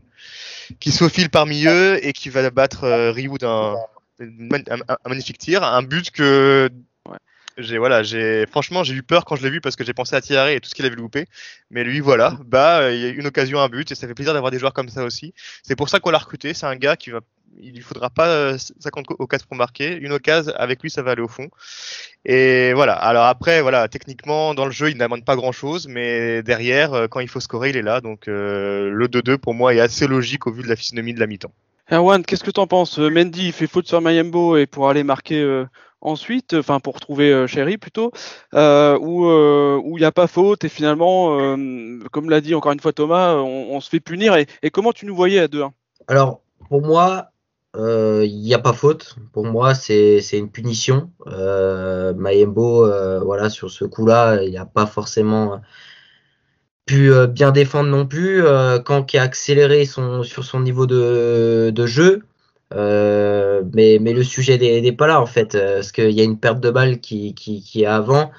qui 0.81 0.93
se 0.93 0.99
faufile 0.99 1.31
parmi 1.31 1.65
eux 1.67 1.99
et 2.05 2.13
qui 2.13 2.29
va 2.29 2.51
battre 2.51 2.87
Ryu 3.11 3.39
d'un 3.39 3.77
un, 4.21 5.09
magnifique 5.09 5.39
tir, 5.39 5.65
un 5.65 5.83
but 5.83 6.11
que 6.11 6.71
j'ai 7.61 7.79
voilà, 7.79 8.03
j'ai 8.03 8.47
franchement 8.47 8.85
j'ai 8.85 8.95
eu 8.95 9.03
peur 9.03 9.25
quand 9.25 9.37
je 9.37 9.43
l'ai 9.43 9.51
vu 9.51 9.61
parce 9.61 9.77
que 9.77 9.85
j'ai 9.85 9.93
pensé 9.93 10.15
à 10.17 10.21
Thierry 10.21 10.55
et 10.55 10.61
tout 10.61 10.69
ce 10.69 10.75
qu'il 10.75 10.87
avait 10.87 10.97
loupé. 10.97 11.27
Mais 11.71 11.85
lui 11.85 12.01
voilà, 12.01 12.39
bah 12.45 12.93
il 12.93 13.01
y 13.01 13.07
a 13.07 13.09
une 13.09 13.27
occasion, 13.27 13.61
un 13.61 13.69
but 13.69 13.91
et 13.91 13.95
ça 13.95 14.07
fait 14.07 14.15
plaisir 14.15 14.33
d'avoir 14.35 14.51
des 14.51 14.59
joueurs 14.59 14.73
comme 14.73 14.89
ça 14.89 15.05
aussi. 15.05 15.35
C'est 15.63 15.77
pour 15.77 15.89
ça 15.89 16.01
qu'on 16.01 16.11
l'a 16.11 16.19
recruté. 16.19 16.55
C'est 16.55 16.67
un 16.67 16.77
gars 16.77 16.97
qui 16.97 17.11
va, 17.11 17.21
il 17.59 17.75
lui 17.75 17.83
faudra 17.83 18.11
pas 18.11 18.57
50 18.59 19.07
occasions 19.19 19.47
pour 19.49 19.57
marquer. 19.57 19.97
Une 19.97 20.13
occasion 20.13 20.53
avec 20.57 20.83
lui 20.83 20.91
ça 20.91 21.03
va 21.03 21.13
aller 21.13 21.23
au 21.23 21.29
fond. 21.29 21.49
Et 22.25 22.73
voilà. 22.75 22.95
Alors 22.95 23.25
après 23.25 23.63
voilà, 23.63 23.89
techniquement 23.89 24.55
dans 24.55 24.65
le 24.65 24.73
jeu 24.73 24.91
il 24.91 24.97
n'amène 24.97 25.25
pas 25.25 25.37
grand 25.37 25.53
chose, 25.53 25.89
mais 25.89 26.43
derrière 26.43 26.95
euh, 26.95 27.09
quand 27.09 27.21
il 27.21 27.29
faut 27.29 27.41
scorer 27.41 27.71
il 27.71 27.77
est 27.77 27.83
là. 27.83 28.01
Donc 28.01 28.29
euh, 28.29 28.91
le 28.91 29.09
2-2 29.09 29.39
pour 29.39 29.55
moi 29.55 29.75
est 29.75 29.81
assez 29.81 30.07
logique 30.07 30.47
au 30.47 30.53
vu 30.53 30.63
de 30.63 30.69
la 30.69 30.77
physionomie 30.77 31.15
de 31.15 31.21
la 31.21 31.27
mi-temps. 31.27 31.53
Erwan, 31.93 32.25
qu'est-ce 32.25 32.45
que 32.45 32.53
tu 32.53 32.61
en 32.61 32.69
penses? 32.69 33.01
Euh, 33.01 33.11
Mendy 33.11 33.47
il 33.47 33.53
fait 33.53 33.67
faute 33.67 33.89
sur 33.89 34.01
Mayembo 34.01 34.57
et 34.57 34.67
pour 34.67 34.89
aller 34.89 35.03
marquer 35.03 35.43
euh, 35.43 35.65
ensuite, 36.01 36.55
enfin 36.55 36.79
pour 36.79 37.01
trouver 37.01 37.33
euh, 37.33 37.49
Chéri 37.49 37.79
plutôt, 37.79 38.13
euh, 38.55 38.97
où 39.01 39.97
il 39.97 40.01
n'y 40.01 40.07
a 40.07 40.13
pas 40.13 40.29
faute 40.29 40.63
et 40.63 40.69
finalement, 40.69 41.37
comme 42.13 42.31
l'a 42.31 42.41
dit 42.41 42.55
encore 42.55 42.71
une 42.71 42.79
fois 42.79 42.93
Thomas, 42.93 43.35
on, 43.35 43.81
se 43.81 43.89
fait 43.91 43.99
punir. 43.99 44.37
Et, 44.37 44.71
comment 44.71 44.93
tu 44.93 45.05
nous 45.05 45.17
voyais 45.17 45.41
à 45.41 45.49
2-1 45.49 45.71
Alors 46.07 46.43
pour 46.69 46.81
moi, 46.81 47.33
il 47.75 48.41
n'y 48.41 48.55
a 48.55 48.61
pas 48.61 48.73
faute. 48.73 49.17
Pour 49.33 49.47
moi, 49.47 49.75
c'est 49.75 50.21
une 50.33 50.51
punition. 50.51 51.11
Mayembo, 51.27 52.87
voilà, 53.25 53.51
sur 53.51 53.69
ce 53.69 53.85
coup-là, 53.85 54.45
il 54.45 54.51
n'y 54.51 54.59
a 54.59 54.67
pas 54.67 54.87
forcément 54.87 55.61
pu 56.91 57.13
euh, 57.13 57.29
bien 57.29 57.53
défendre 57.53 57.89
non 57.89 58.05
plus. 58.05 58.45
Euh, 58.45 58.81
quand 58.81 59.05
qui 59.05 59.17
a 59.17 59.23
accéléré 59.23 59.85
son, 59.85 60.25
sur 60.25 60.45
son 60.45 60.61
niveau 60.61 60.87
de, 60.87 61.71
de 61.73 61.87
jeu. 61.87 62.23
Euh, 62.75 63.63
mais, 63.75 63.99
mais 64.01 64.13
le 64.13 64.25
sujet 64.25 64.59
n'est 64.59 64.93
pas 64.93 65.07
là 65.07 65.21
en 65.21 65.27
fait, 65.27 65.53
parce 65.53 65.93
qu'il 65.93 66.11
y 66.11 66.21
a 66.21 66.25
une 66.25 66.39
perte 66.39 66.61
de 66.61 66.71
balle 66.71 67.01
qui, 67.01 67.35
qui, 67.35 67.63
qui 67.63 67.83
est 67.83 67.87
avant, 67.87 68.31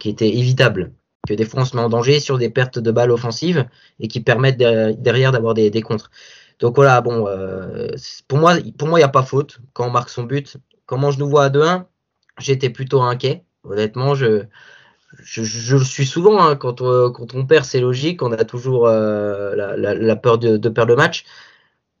qui 0.00 0.08
était 0.10 0.28
évitable. 0.28 0.92
Que 1.26 1.34
des 1.34 1.44
fois 1.44 1.62
on 1.62 1.64
se 1.64 1.76
met 1.76 1.82
en 1.82 1.88
danger 1.88 2.20
sur 2.20 2.38
des 2.38 2.50
pertes 2.50 2.78
de 2.78 2.90
balles 2.90 3.10
offensives 3.10 3.66
et 4.00 4.08
qui 4.08 4.20
permettent 4.20 4.58
derrière 4.58 5.32
d'avoir 5.32 5.54
des, 5.54 5.70
des 5.70 5.82
contres. 5.82 6.10
Donc 6.60 6.76
voilà, 6.76 7.00
bon, 7.00 7.26
pour 8.28 8.38
moi, 8.38 8.54
pour 8.78 8.88
moi, 8.88 8.98
il 8.98 9.02
n'y 9.02 9.04
a 9.04 9.08
pas 9.08 9.22
faute 9.22 9.60
quand 9.72 9.86
on 9.86 9.90
marque 9.90 10.10
son 10.10 10.24
but. 10.24 10.58
Comment 10.86 11.10
je 11.10 11.18
nous 11.18 11.28
vois 11.28 11.44
à 11.44 11.48
2-1, 11.50 11.84
j'étais 12.38 12.70
plutôt 12.70 13.00
inquiet. 13.02 13.44
Honnêtement, 13.64 14.14
je, 14.14 14.44
je, 15.20 15.76
le 15.76 15.84
suis 15.84 16.06
souvent 16.06 16.40
hein, 16.42 16.56
quand, 16.56 16.80
on, 16.80 17.10
quand 17.10 17.34
on 17.34 17.46
perd, 17.46 17.64
c'est 17.64 17.80
logique. 17.80 18.22
On 18.22 18.32
a 18.32 18.44
toujours 18.44 18.86
euh, 18.86 19.54
la, 19.56 20.16
peur 20.16 20.38
de, 20.38 20.56
perdre 20.68 20.90
le 20.90 20.96
match 20.96 21.24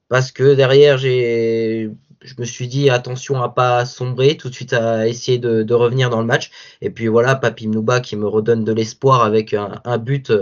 parce 0.08 0.32
que 0.32 0.54
derrière, 0.54 0.98
j'ai, 0.98 1.90
je 2.22 2.34
me 2.38 2.44
suis 2.44 2.68
dit 2.68 2.90
attention 2.90 3.42
à 3.42 3.48
pas 3.48 3.84
sombrer, 3.86 4.36
tout 4.36 4.48
de 4.48 4.54
suite 4.54 4.72
à 4.72 5.08
essayer 5.08 5.38
de, 5.38 5.74
revenir 5.74 6.10
dans 6.10 6.20
le 6.20 6.26
match. 6.26 6.50
Et 6.80 6.90
puis 6.90 7.08
voilà, 7.08 7.34
Papi 7.36 7.68
Mnouba 7.68 8.00
qui 8.00 8.16
me 8.16 8.26
redonne 8.26 8.64
de 8.64 8.72
l'espoir 8.72 9.22
avec 9.24 9.54
un, 9.54 9.98
but, 9.98 10.32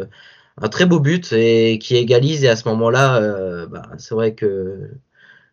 un 0.60 0.68
très 0.68 0.86
beau 0.86 1.00
but 1.00 1.32
et 1.32 1.78
qui 1.78 1.96
égalise. 1.96 2.44
Et 2.44 2.48
à 2.48 2.56
ce 2.56 2.68
moment-là, 2.68 3.16
euh, 3.22 3.66
bah, 3.66 3.82
c'est 3.98 4.14
vrai 4.14 4.34
que 4.34 4.90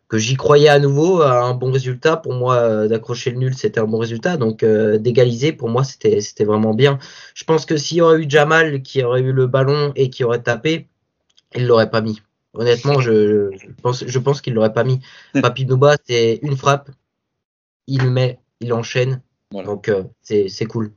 que 0.08 0.18
j'y 0.18 0.36
croyais 0.36 0.68
à 0.68 0.78
nouveau 0.78 1.22
à 1.22 1.42
un 1.42 1.54
bon 1.54 1.72
résultat. 1.72 2.16
Pour 2.16 2.34
moi, 2.34 2.56
euh, 2.56 2.88
d'accrocher 2.88 3.30
le 3.30 3.38
nul, 3.38 3.54
c'était 3.54 3.80
un 3.80 3.86
bon 3.86 3.98
résultat. 3.98 4.36
Donc 4.36 4.62
euh, 4.62 4.98
d'égaliser, 4.98 5.52
pour 5.52 5.68
moi, 5.68 5.84
c'était 5.84 6.20
c'était 6.20 6.44
vraiment 6.44 6.74
bien. 6.74 6.98
Je 7.34 7.44
pense 7.44 7.66
que 7.66 7.76
s'il 7.76 7.98
y 7.98 8.00
aurait 8.00 8.20
eu 8.22 8.26
Jamal 8.28 8.82
qui 8.82 9.02
aurait 9.02 9.22
eu 9.22 9.32
le 9.32 9.46
ballon 9.46 9.92
et 9.96 10.10
qui 10.10 10.24
aurait 10.24 10.42
tapé, 10.42 10.88
il 11.54 11.66
l'aurait 11.66 11.90
pas 11.90 12.00
mis. 12.00 12.22
Honnêtement, 12.54 13.00
je, 13.00 13.50
pense 13.82 14.04
je 14.06 14.18
pense 14.18 14.40
qu'il 14.40 14.54
l'aurait 14.54 14.72
pas 14.72 14.84
mis. 14.84 15.00
Papi 15.40 15.66
Nouba, 15.66 15.96
c'est 16.06 16.38
une 16.42 16.56
frappe, 16.56 16.90
il 17.86 18.10
met, 18.10 18.38
il 18.60 18.72
enchaîne. 18.72 19.20
Donc 19.50 19.88
euh, 19.88 20.04
c'est 20.22 20.66
cool. 20.66 20.92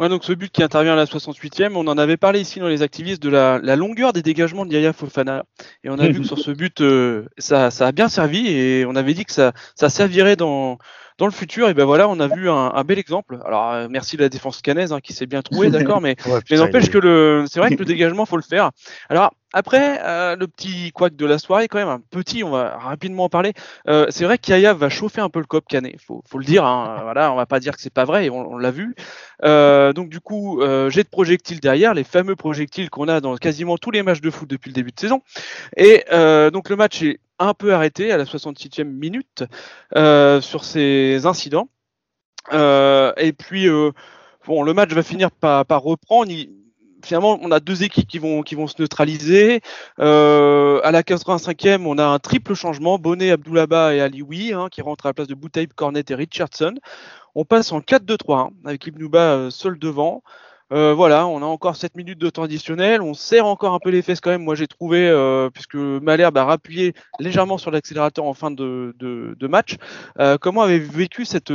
Ouais, 0.00 0.08
donc 0.08 0.24
ce 0.24 0.32
but 0.32 0.50
qui 0.50 0.62
intervient 0.62 0.94
à 0.94 0.96
la 0.96 1.04
68e, 1.04 1.74
on 1.74 1.86
en 1.86 1.98
avait 1.98 2.16
parlé 2.16 2.40
ici 2.40 2.58
dans 2.58 2.68
les 2.68 2.80
activistes 2.80 3.22
de 3.22 3.28
la, 3.28 3.58
longueur 3.76 4.14
des 4.14 4.22
dégagements 4.22 4.64
de 4.64 4.72
Yaya 4.72 4.94
Fofana. 4.94 5.44
Et 5.84 5.90
on 5.90 5.98
a 5.98 6.08
vu 6.08 6.22
que 6.22 6.26
sur 6.26 6.38
ce 6.38 6.50
but, 6.52 6.80
euh, 6.80 7.26
ça, 7.36 7.66
a 7.66 7.92
bien 7.92 8.08
servi 8.08 8.48
et 8.48 8.86
on 8.86 8.96
avait 8.96 9.12
dit 9.12 9.26
que 9.26 9.32
ça 9.32 9.52
servirait 9.76 10.36
dans, 10.36 10.78
dans 11.20 11.26
le 11.26 11.32
futur, 11.32 11.68
et 11.68 11.74
ben 11.74 11.84
voilà, 11.84 12.08
on 12.08 12.18
a 12.18 12.28
vu 12.28 12.48
un, 12.48 12.82
bel 12.82 12.98
exemple. 12.98 13.38
Alors 13.44 13.72
euh, 13.72 13.88
merci 13.90 14.16
de 14.16 14.22
la 14.22 14.30
défense 14.30 14.62
canaise 14.62 14.90
hein, 14.90 15.00
qui 15.00 15.12
s'est 15.12 15.26
bien 15.26 15.42
trouvée, 15.42 15.68
d'accord, 15.70 16.00
mais, 16.00 16.16
mais 16.50 16.56
n'empêche 16.56 16.88
que 16.88 16.96
le, 16.96 17.44
c'est 17.46 17.60
vrai 17.60 17.68
que 17.74 17.78
le 17.78 17.84
dégagement 17.84 18.24
faut 18.24 18.38
le 18.38 18.42
faire. 18.42 18.70
Alors 19.10 19.34
après, 19.52 20.00
euh, 20.02 20.34
le 20.34 20.46
petit 20.46 20.92
couac 20.92 21.14
de 21.16 21.26
la 21.26 21.38
soirée, 21.38 21.68
quand 21.68 21.76
même, 21.76 21.88
un 21.88 22.00
petit, 22.10 22.42
on 22.42 22.50
va 22.50 22.78
rapidement 22.78 23.24
en 23.24 23.28
parler. 23.28 23.52
Euh, 23.86 24.06
c'est 24.08 24.24
vrai 24.24 24.38
qu'Yaya 24.38 24.72
va 24.72 24.88
chauffer 24.88 25.20
un 25.20 25.28
peu 25.28 25.40
le 25.40 25.44
cop 25.44 25.66
canet, 25.68 25.96
faut, 26.00 26.22
faut 26.26 26.38
le 26.38 26.44
dire. 26.44 26.64
Hein, 26.64 27.00
voilà, 27.02 27.30
on 27.32 27.36
va 27.36 27.44
pas 27.44 27.60
dire 27.60 27.76
que 27.76 27.82
c'est 27.82 27.92
pas 27.92 28.06
vrai, 28.06 28.30
on, 28.30 28.52
on 28.52 28.56
l'a 28.56 28.70
vu. 28.70 28.94
donc 29.42 30.08
du 30.08 30.20
coup, 30.20 30.62
j'ai 30.88 31.02
de 31.02 31.08
projectiles 31.08 31.60
derrière, 31.60 31.92
les 31.92 32.04
fameux 32.04 32.34
projectiles 32.34 32.88
qu'on 32.88 33.08
a 33.08 33.20
dans 33.20 33.36
quasiment 33.36 33.76
tous 33.76 33.90
les 33.90 34.02
matchs 34.02 34.22
de 34.22 34.30
foot 34.30 34.48
depuis 34.48 34.70
le 34.70 34.74
début 34.74 34.92
de 34.92 34.98
saison. 34.98 35.20
Et 35.76 36.02
donc 36.50 36.70
le 36.70 36.76
match 36.76 37.02
est 37.02 37.20
un 37.40 37.54
peu 37.54 37.74
arrêté 37.74 38.12
à 38.12 38.16
la 38.16 38.24
66e 38.24 38.84
minute 38.84 39.44
euh, 39.96 40.40
sur 40.40 40.64
ces 40.64 41.26
incidents. 41.26 41.68
Euh, 42.52 43.12
et 43.16 43.32
puis, 43.32 43.68
euh, 43.68 43.90
bon, 44.46 44.62
le 44.62 44.74
match 44.74 44.90
va 44.92 45.02
finir 45.02 45.30
par, 45.30 45.66
reprendre. 45.82 46.30
finalement, 47.02 47.38
on 47.42 47.50
a 47.50 47.60
deux 47.60 47.82
équipes 47.82 48.06
qui 48.06 48.18
vont, 48.18 48.42
qui 48.42 48.54
vont 48.54 48.66
se 48.66 48.80
neutraliser. 48.80 49.62
à 49.98 50.90
la 50.92 51.02
85e, 51.02 51.86
on 51.86 51.98
a 51.98 52.04
un 52.04 52.18
triple 52.18 52.54
changement. 52.54 52.98
Bonnet, 52.98 53.30
Abdoulaba 53.30 53.94
et 53.94 54.00
Alioui 54.00 54.52
hein, 54.52 54.68
qui 54.70 54.82
rentrent 54.82 55.06
à 55.06 55.08
la 55.08 55.14
place 55.14 55.28
de 55.28 55.34
Boutaïb, 55.34 55.72
Cornet 55.72 56.04
et 56.08 56.14
Richardson. 56.14 56.74
On 57.34 57.44
passe 57.44 57.72
en 57.72 57.80
4-2-3 57.80 58.38
hein, 58.38 58.50
avec 58.64 58.86
Ibnouba 58.86 59.50
seul 59.50 59.78
devant. 59.78 60.22
Euh, 60.72 60.94
voilà, 60.94 61.26
on 61.26 61.42
a 61.42 61.46
encore 61.46 61.74
7 61.74 61.96
minutes 61.96 62.18
de 62.18 62.30
temps 62.30 62.44
additionnel. 62.44 63.02
On 63.02 63.14
serre 63.14 63.46
encore 63.46 63.74
un 63.74 63.80
peu 63.80 63.90
les 63.90 64.02
fesses 64.02 64.20
quand 64.20 64.30
même. 64.30 64.44
Moi, 64.44 64.54
j'ai 64.54 64.68
trouvé, 64.68 65.08
euh, 65.08 65.50
puisque 65.50 65.74
Malherbe 65.74 66.38
a 66.38 66.44
rappuyé 66.44 66.94
légèrement 67.18 67.58
sur 67.58 67.70
l'accélérateur 67.70 68.24
en 68.24 68.34
fin 68.34 68.50
de, 68.50 68.94
match. 69.42 69.76
Euh, 70.20 70.38
comment 70.40 70.62
avez 70.62 70.78
vous 70.78 70.92
vécu 70.92 71.24
cette, 71.24 71.50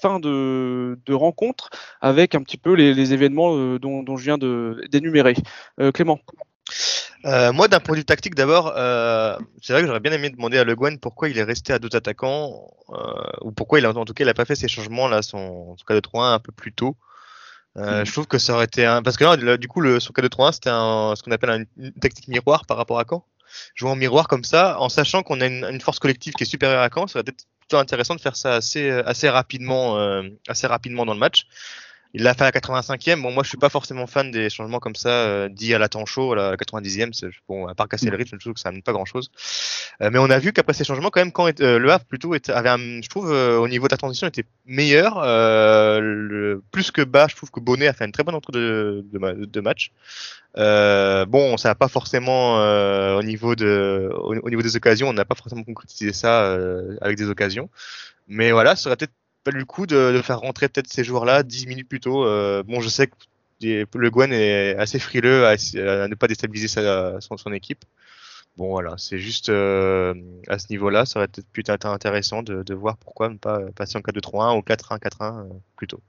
fin 0.00 0.20
de, 0.20 1.12
rencontre 1.12 1.70
avec 2.00 2.34
un 2.34 2.42
petit 2.42 2.58
peu 2.58 2.74
les, 2.74 3.12
événements 3.12 3.78
dont, 3.78 4.16
je 4.16 4.24
viens 4.24 4.38
d'énumérer 4.38 5.34
Clément 5.94 6.20
moi, 7.24 7.68
d'un 7.68 7.80
point 7.80 7.94
de 7.94 8.00
vue 8.00 8.04
tactique, 8.04 8.34
d'abord, 8.34 8.72
c'est 9.62 9.72
vrai 9.72 9.82
que 9.82 9.86
j'aurais 9.86 10.00
bien 10.00 10.12
aimé 10.12 10.30
demander 10.30 10.58
à 10.58 10.64
Le 10.64 10.76
Guen 10.76 10.98
pourquoi 10.98 11.28
il 11.28 11.38
est 11.38 11.42
resté 11.42 11.72
à 11.72 11.78
deux 11.78 11.94
attaquants, 11.96 12.70
ou 13.40 13.50
pourquoi 13.50 13.78
il 13.78 13.86
a, 13.86 13.90
en 13.90 14.04
tout 14.04 14.14
cas, 14.14 14.24
il 14.24 14.28
a 14.28 14.34
pas 14.34 14.44
fait 14.44 14.54
ces 14.54 14.68
changements 14.68 15.08
là, 15.08 15.22
son, 15.22 15.74
tout 15.76 15.84
cas 15.84 15.94
de 15.94 16.00
3-1 16.00 16.34
un 16.34 16.38
peu 16.38 16.52
plus 16.52 16.72
tôt. 16.72 16.96
Euh, 17.78 18.04
je 18.04 18.12
trouve 18.12 18.26
que 18.26 18.38
ça 18.38 18.54
aurait 18.54 18.64
été 18.64 18.84
un... 18.84 19.02
parce 19.02 19.16
que 19.16 19.24
là, 19.24 19.56
du 19.56 19.68
coup, 19.68 19.80
le, 19.80 20.00
son 20.00 20.12
cas 20.12 20.22
de 20.22 20.28
3-1, 20.28 20.52
c'était 20.52 20.70
ce 20.70 21.22
qu'on 21.22 21.30
appelle 21.30 21.66
une 21.76 21.92
tactique 21.92 22.28
miroir 22.28 22.66
par 22.66 22.76
rapport 22.76 22.98
à 22.98 23.04
Caen. 23.08 23.24
Jouer 23.74 23.90
en 23.90 23.96
miroir 23.96 24.28
comme 24.28 24.44
ça, 24.44 24.78
en 24.80 24.88
sachant 24.88 25.22
qu'on 25.22 25.40
a 25.40 25.46
une, 25.46 25.64
une, 25.64 25.80
force 25.80 25.98
collective 25.98 26.34
qui 26.34 26.42
est 26.42 26.46
supérieure 26.46 26.82
à 26.82 26.90
Caen, 26.92 27.06
ça 27.06 27.18
aurait 27.18 27.22
été 27.22 27.32
plutôt 27.60 27.78
intéressant 27.78 28.14
de 28.14 28.20
faire 28.20 28.36
ça 28.36 28.54
assez, 28.54 28.90
assez 28.90 29.28
rapidement, 29.28 29.98
euh, 29.98 30.22
assez 30.48 30.66
rapidement 30.66 31.06
dans 31.06 31.14
le 31.14 31.18
match. 31.18 31.46
Il 32.14 32.22
l'a 32.22 32.34
fait 32.34 32.42
à 32.42 32.50
la 32.50 32.52
85e. 32.52 33.20
Bon, 33.20 33.30
moi, 33.30 33.42
je 33.42 33.48
suis 33.48 33.58
pas 33.58 33.68
forcément 33.68 34.06
fan 34.06 34.30
des 34.30 34.48
changements 34.48 34.78
comme 34.80 34.94
ça, 34.94 35.10
euh, 35.10 35.48
dit 35.48 35.74
à 35.74 35.78
la 35.78 35.88
temps 35.88 36.06
chaud, 36.06 36.32
à 36.32 36.36
la 36.36 36.56
90e. 36.56 37.12
Bon, 37.48 37.66
à 37.66 37.74
part 37.74 37.88
casser 37.88 38.08
le 38.08 38.16
rythme, 38.16 38.36
je 38.38 38.44
trouve 38.44 38.54
que 38.54 38.60
ça 38.60 38.70
n'amène 38.70 38.82
pas 38.82 38.92
grand 38.92 39.04
chose. 39.04 39.30
Euh, 40.00 40.10
mais 40.10 40.18
on 40.18 40.30
a 40.30 40.38
vu 40.38 40.52
qu'après 40.52 40.72
ces 40.72 40.84
changements, 40.84 41.10
quand 41.10 41.20
même, 41.20 41.32
quand 41.32 41.48
euh, 41.60 41.78
le 41.78 41.92
Havre 41.92 42.04
plutôt 42.06 42.34
était, 42.34 42.52
avait 42.52 42.70
un, 42.70 43.02
je 43.02 43.08
trouve, 43.08 43.30
euh, 43.30 43.58
au 43.58 43.68
niveau 43.68 43.88
de 43.88 43.92
la 43.92 43.98
transition, 43.98 44.26
était 44.26 44.44
meilleur, 44.66 45.20
le, 45.20 46.62
plus 46.70 46.90
que 46.90 47.02
bas. 47.02 47.26
Je 47.28 47.36
trouve 47.36 47.50
que 47.50 47.60
Bonnet 47.60 47.88
a 47.88 47.92
fait 47.92 48.06
une 48.06 48.12
très 48.12 48.24
bonne 48.24 48.34
entrée 48.34 48.52
de, 48.52 49.04
de, 49.12 49.44
de 49.44 49.60
match. 49.60 49.92
bon, 50.56 51.56
ça 51.58 51.68
n'a 51.68 51.74
pas 51.74 51.88
forcément 51.88 52.56
au 53.16 53.22
niveau 53.22 53.54
de, 53.54 54.10
au, 54.14 54.34
au, 54.34 54.50
niveau 54.50 54.62
des 54.62 54.76
occasions, 54.76 55.08
on 55.08 55.12
n'a 55.12 55.24
pas 55.24 55.34
forcément 55.34 55.64
concrétisé 55.64 56.12
ça 56.12 56.56
avec 57.00 57.18
des 57.18 57.28
occasions. 57.28 57.68
Mais 58.28 58.52
voilà, 58.52 58.76
ça 58.76 58.88
aurait 58.88 58.96
peut-être 58.96 59.12
pas 59.50 59.56
le 59.56 59.64
coup 59.64 59.86
de, 59.86 60.20
faire 60.22 60.40
rentrer 60.40 60.68
peut-être 60.68 60.88
ces 60.88 61.04
joueurs-là 61.04 61.42
10 61.42 61.66
minutes 61.66 61.88
plus 61.88 62.00
tôt. 62.00 62.24
Euh, 62.24 62.62
bon, 62.62 62.80
je 62.80 62.88
sais 62.88 63.06
que 63.06 63.14
le 63.62 64.10
Gwen 64.10 64.32
est 64.32 64.76
assez 64.76 64.98
frileux 64.98 65.46
à, 65.46 65.54
ne 65.54 66.14
pas 66.14 66.28
déstabiliser 66.28 66.68
sa, 66.68 67.20
son, 67.20 67.52
équipe. 67.52 67.84
Bon, 68.56 68.70
voilà, 68.70 68.94
c'est 68.98 69.18
juste 69.18 69.48
euh, 69.48 70.14
à 70.48 70.58
ce 70.58 70.66
niveau-là, 70.70 71.06
ça 71.06 71.20
aurait 71.20 71.28
peut-être 71.28 71.48
pu 71.50 71.62
être 71.66 71.86
intéressant 71.86 72.42
de, 72.42 72.74
voir 72.74 72.96
pourquoi 72.96 73.28
ne 73.28 73.36
pas 73.36 73.60
passer 73.74 73.98
en 73.98 74.00
4-2-3-1 74.00 74.58
ou 74.58 74.60
4-1-4-1 74.60 74.98
euh, 75.20 75.44
plus 75.76 75.86
tôt. 75.86 76.00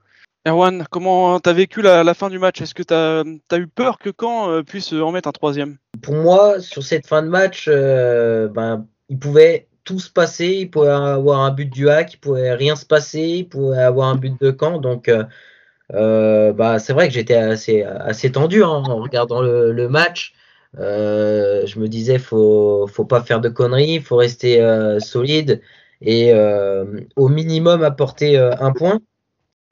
Erwan, 0.46 0.86
comment 0.90 1.38
tu 1.38 1.50
as 1.50 1.52
vécu 1.52 1.82
la, 1.82 2.14
fin 2.14 2.30
du 2.30 2.38
match? 2.38 2.60
Est-ce 2.60 2.74
que 2.74 2.82
tu 2.82 2.94
as, 2.94 3.58
eu 3.58 3.66
peur 3.66 3.98
que 3.98 4.10
Caen 4.18 4.62
puisse 4.64 4.92
en 4.92 5.12
mettre 5.12 5.28
un 5.28 5.32
troisième? 5.32 5.76
Pour 6.02 6.14
moi, 6.14 6.60
sur 6.60 6.82
cette 6.82 7.06
fin 7.06 7.22
de 7.22 7.28
match, 7.28 7.68
ben, 7.68 8.86
il 9.10 9.18
pouvait 9.18 9.68
tout 9.90 9.98
se 9.98 10.10
passer. 10.10 10.46
Il 10.60 10.70
pouvait 10.70 10.88
avoir 10.90 11.40
un 11.40 11.50
but 11.50 11.68
du 11.68 11.88
hack, 11.90 12.14
il 12.14 12.18
pouvait 12.18 12.54
rien 12.54 12.76
se 12.76 12.86
passer, 12.86 13.20
il 13.20 13.48
pouvait 13.48 13.78
avoir 13.78 14.08
un 14.08 14.16
but 14.16 14.40
de 14.40 14.50
camp. 14.52 14.78
Donc, 14.78 15.08
euh, 15.08 15.24
euh, 15.94 16.52
bah, 16.52 16.78
c'est 16.78 16.92
vrai 16.92 17.08
que 17.08 17.14
j'étais 17.14 17.34
assez, 17.34 17.82
assez 17.82 18.32
tendu 18.32 18.62
hein, 18.62 18.68
en 18.68 18.96
regardant 19.02 19.42
le, 19.42 19.88
match. 19.88 20.34
Euh, 20.78 21.66
je 21.66 21.80
me 21.80 21.88
disais, 21.88 22.18
faut, 22.18 22.86
faut 22.86 23.04
pas 23.04 23.22
faire 23.22 23.40
de 23.40 23.48
conneries, 23.48 24.00
faut 24.00 24.16
rester 24.16 24.60
solide 25.00 25.60
et 26.00 26.32
au 27.16 27.28
minimum 27.28 27.82
apporter 27.82 28.38
un 28.38 28.72
point. 28.72 29.00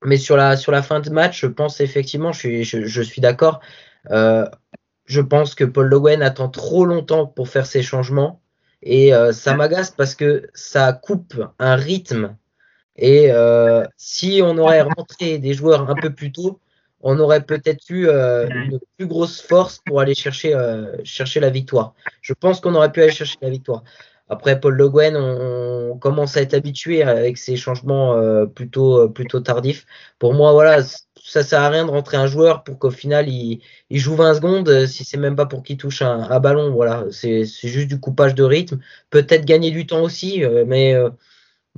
Mais 0.04 0.16
sur 0.16 0.36
la, 0.36 0.56
sur 0.56 0.72
la 0.72 0.82
fin 0.82 1.00
de 1.00 1.10
match, 1.10 1.40
je 1.42 1.46
pense 1.48 1.80
effectivement, 1.80 2.32
je 2.32 2.38
suis, 2.38 2.64
je, 2.64 3.02
suis 3.02 3.20
d'accord. 3.20 3.60
je 5.06 5.20
pense 5.20 5.54
que 5.54 5.64
Paul 5.64 5.88
Lowen 5.88 6.22
attend 6.22 6.48
trop 6.48 6.84
longtemps 6.84 7.26
pour 7.26 7.48
faire 7.48 7.66
ses 7.66 7.82
changements. 7.82 8.40
Et 8.82 9.12
euh, 9.12 9.32
ça 9.32 9.54
m'agace 9.54 9.90
parce 9.90 10.14
que 10.14 10.48
ça 10.54 10.92
coupe 10.92 11.42
un 11.58 11.76
rythme. 11.76 12.36
Et 12.96 13.30
euh, 13.30 13.84
si 13.96 14.40
on 14.42 14.58
aurait 14.58 14.82
rentré 14.82 15.38
des 15.38 15.54
joueurs 15.54 15.88
un 15.88 15.94
peu 15.94 16.12
plus 16.12 16.32
tôt, 16.32 16.60
on 17.00 17.18
aurait 17.20 17.44
peut-être 17.44 17.88
eu 17.90 18.08
euh, 18.08 18.48
une 18.48 18.80
plus 18.96 19.06
grosse 19.06 19.40
force 19.40 19.80
pour 19.86 20.00
aller 20.00 20.14
chercher, 20.14 20.56
chercher 21.04 21.40
la 21.40 21.50
victoire. 21.50 21.94
Je 22.22 22.34
pense 22.34 22.60
qu'on 22.60 22.74
aurait 22.74 22.90
pu 22.90 23.02
aller 23.02 23.12
chercher 23.12 23.38
la 23.40 23.50
victoire. 23.50 23.84
Après, 24.28 24.60
Paul 24.60 24.74
Le 24.74 24.88
Guen, 24.88 25.16
on, 25.16 25.96
commence 25.98 26.36
à 26.36 26.42
être 26.42 26.54
habitué 26.54 27.02
avec 27.02 27.38
ces 27.38 27.56
changements 27.56 28.46
plutôt, 28.46 29.08
plutôt 29.08 29.40
tardifs. 29.40 29.86
Pour 30.18 30.34
moi, 30.34 30.52
voilà, 30.52 30.82
ça 31.28 31.42
sert 31.42 31.60
à 31.60 31.68
rien 31.68 31.84
de 31.84 31.90
rentrer 31.90 32.16
un 32.16 32.26
joueur 32.26 32.64
pour 32.64 32.78
qu'au 32.78 32.90
final 32.90 33.28
il, 33.28 33.60
joue 33.90 34.16
20 34.16 34.34
secondes 34.34 34.68
euh, 34.68 34.86
si 34.86 35.04
c'est 35.04 35.18
même 35.18 35.36
pas 35.36 35.44
pour 35.44 35.62
qu'il 35.62 35.76
touche 35.76 36.00
un, 36.00 36.40
ballon. 36.40 36.70
Voilà, 36.72 37.04
c'est 37.10 37.44
juste 37.44 37.88
du 37.88 38.00
coupage 38.00 38.34
de 38.34 38.44
rythme. 38.44 38.78
Peut-être 39.10 39.44
gagner 39.44 39.70
du 39.70 39.86
temps 39.86 40.02
aussi, 40.02 40.42
euh, 40.42 40.64
mais 40.66 40.94
euh, 40.94 41.10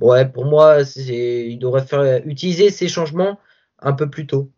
ouais, 0.01 0.29
pour 0.29 0.45
moi, 0.45 0.83
il 0.97 1.59
devrait 1.59 1.85
faire 1.85 2.23
utiliser 2.25 2.71
ces 2.71 2.87
changements 2.87 3.41
un 3.81 3.93
peu 3.93 4.09
plus 4.09 4.27
tôt. 4.27 4.53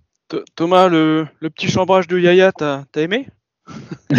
Thomas, 0.56 0.88
le, 0.88 1.26
petit 1.40 1.68
chambrage 1.68 2.06
de 2.06 2.18
Yaya, 2.18 2.52
t'as 2.52 2.84
aimé? 2.96 3.28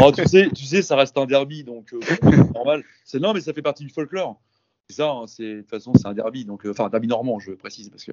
Oh, 0.00 0.12
tu, 0.12 0.24
sais, 0.26 0.48
tu 0.54 0.64
sais, 0.64 0.82
ça 0.82 0.96
reste 0.96 1.18
un 1.18 1.26
derby, 1.26 1.64
donc 1.64 1.92
normal. 2.54 2.84
C'est 3.04 3.18
non, 3.18 3.34
mais 3.34 3.40
ça 3.40 3.52
fait 3.52 3.62
partie 3.62 3.84
du 3.84 3.90
folklore 3.90 4.40
ça, 4.90 5.10
hein, 5.10 5.26
c'est 5.26 5.54
de 5.56 5.60
toute 5.60 5.70
façon 5.70 5.92
c'est 5.94 6.06
un 6.06 6.14
derby, 6.14 6.44
donc 6.44 6.66
euh, 6.66 6.70
enfin 6.70 6.88
derby 6.88 7.08
normand, 7.08 7.38
je 7.38 7.52
précise, 7.52 7.88
parce 7.88 8.04
que 8.04 8.12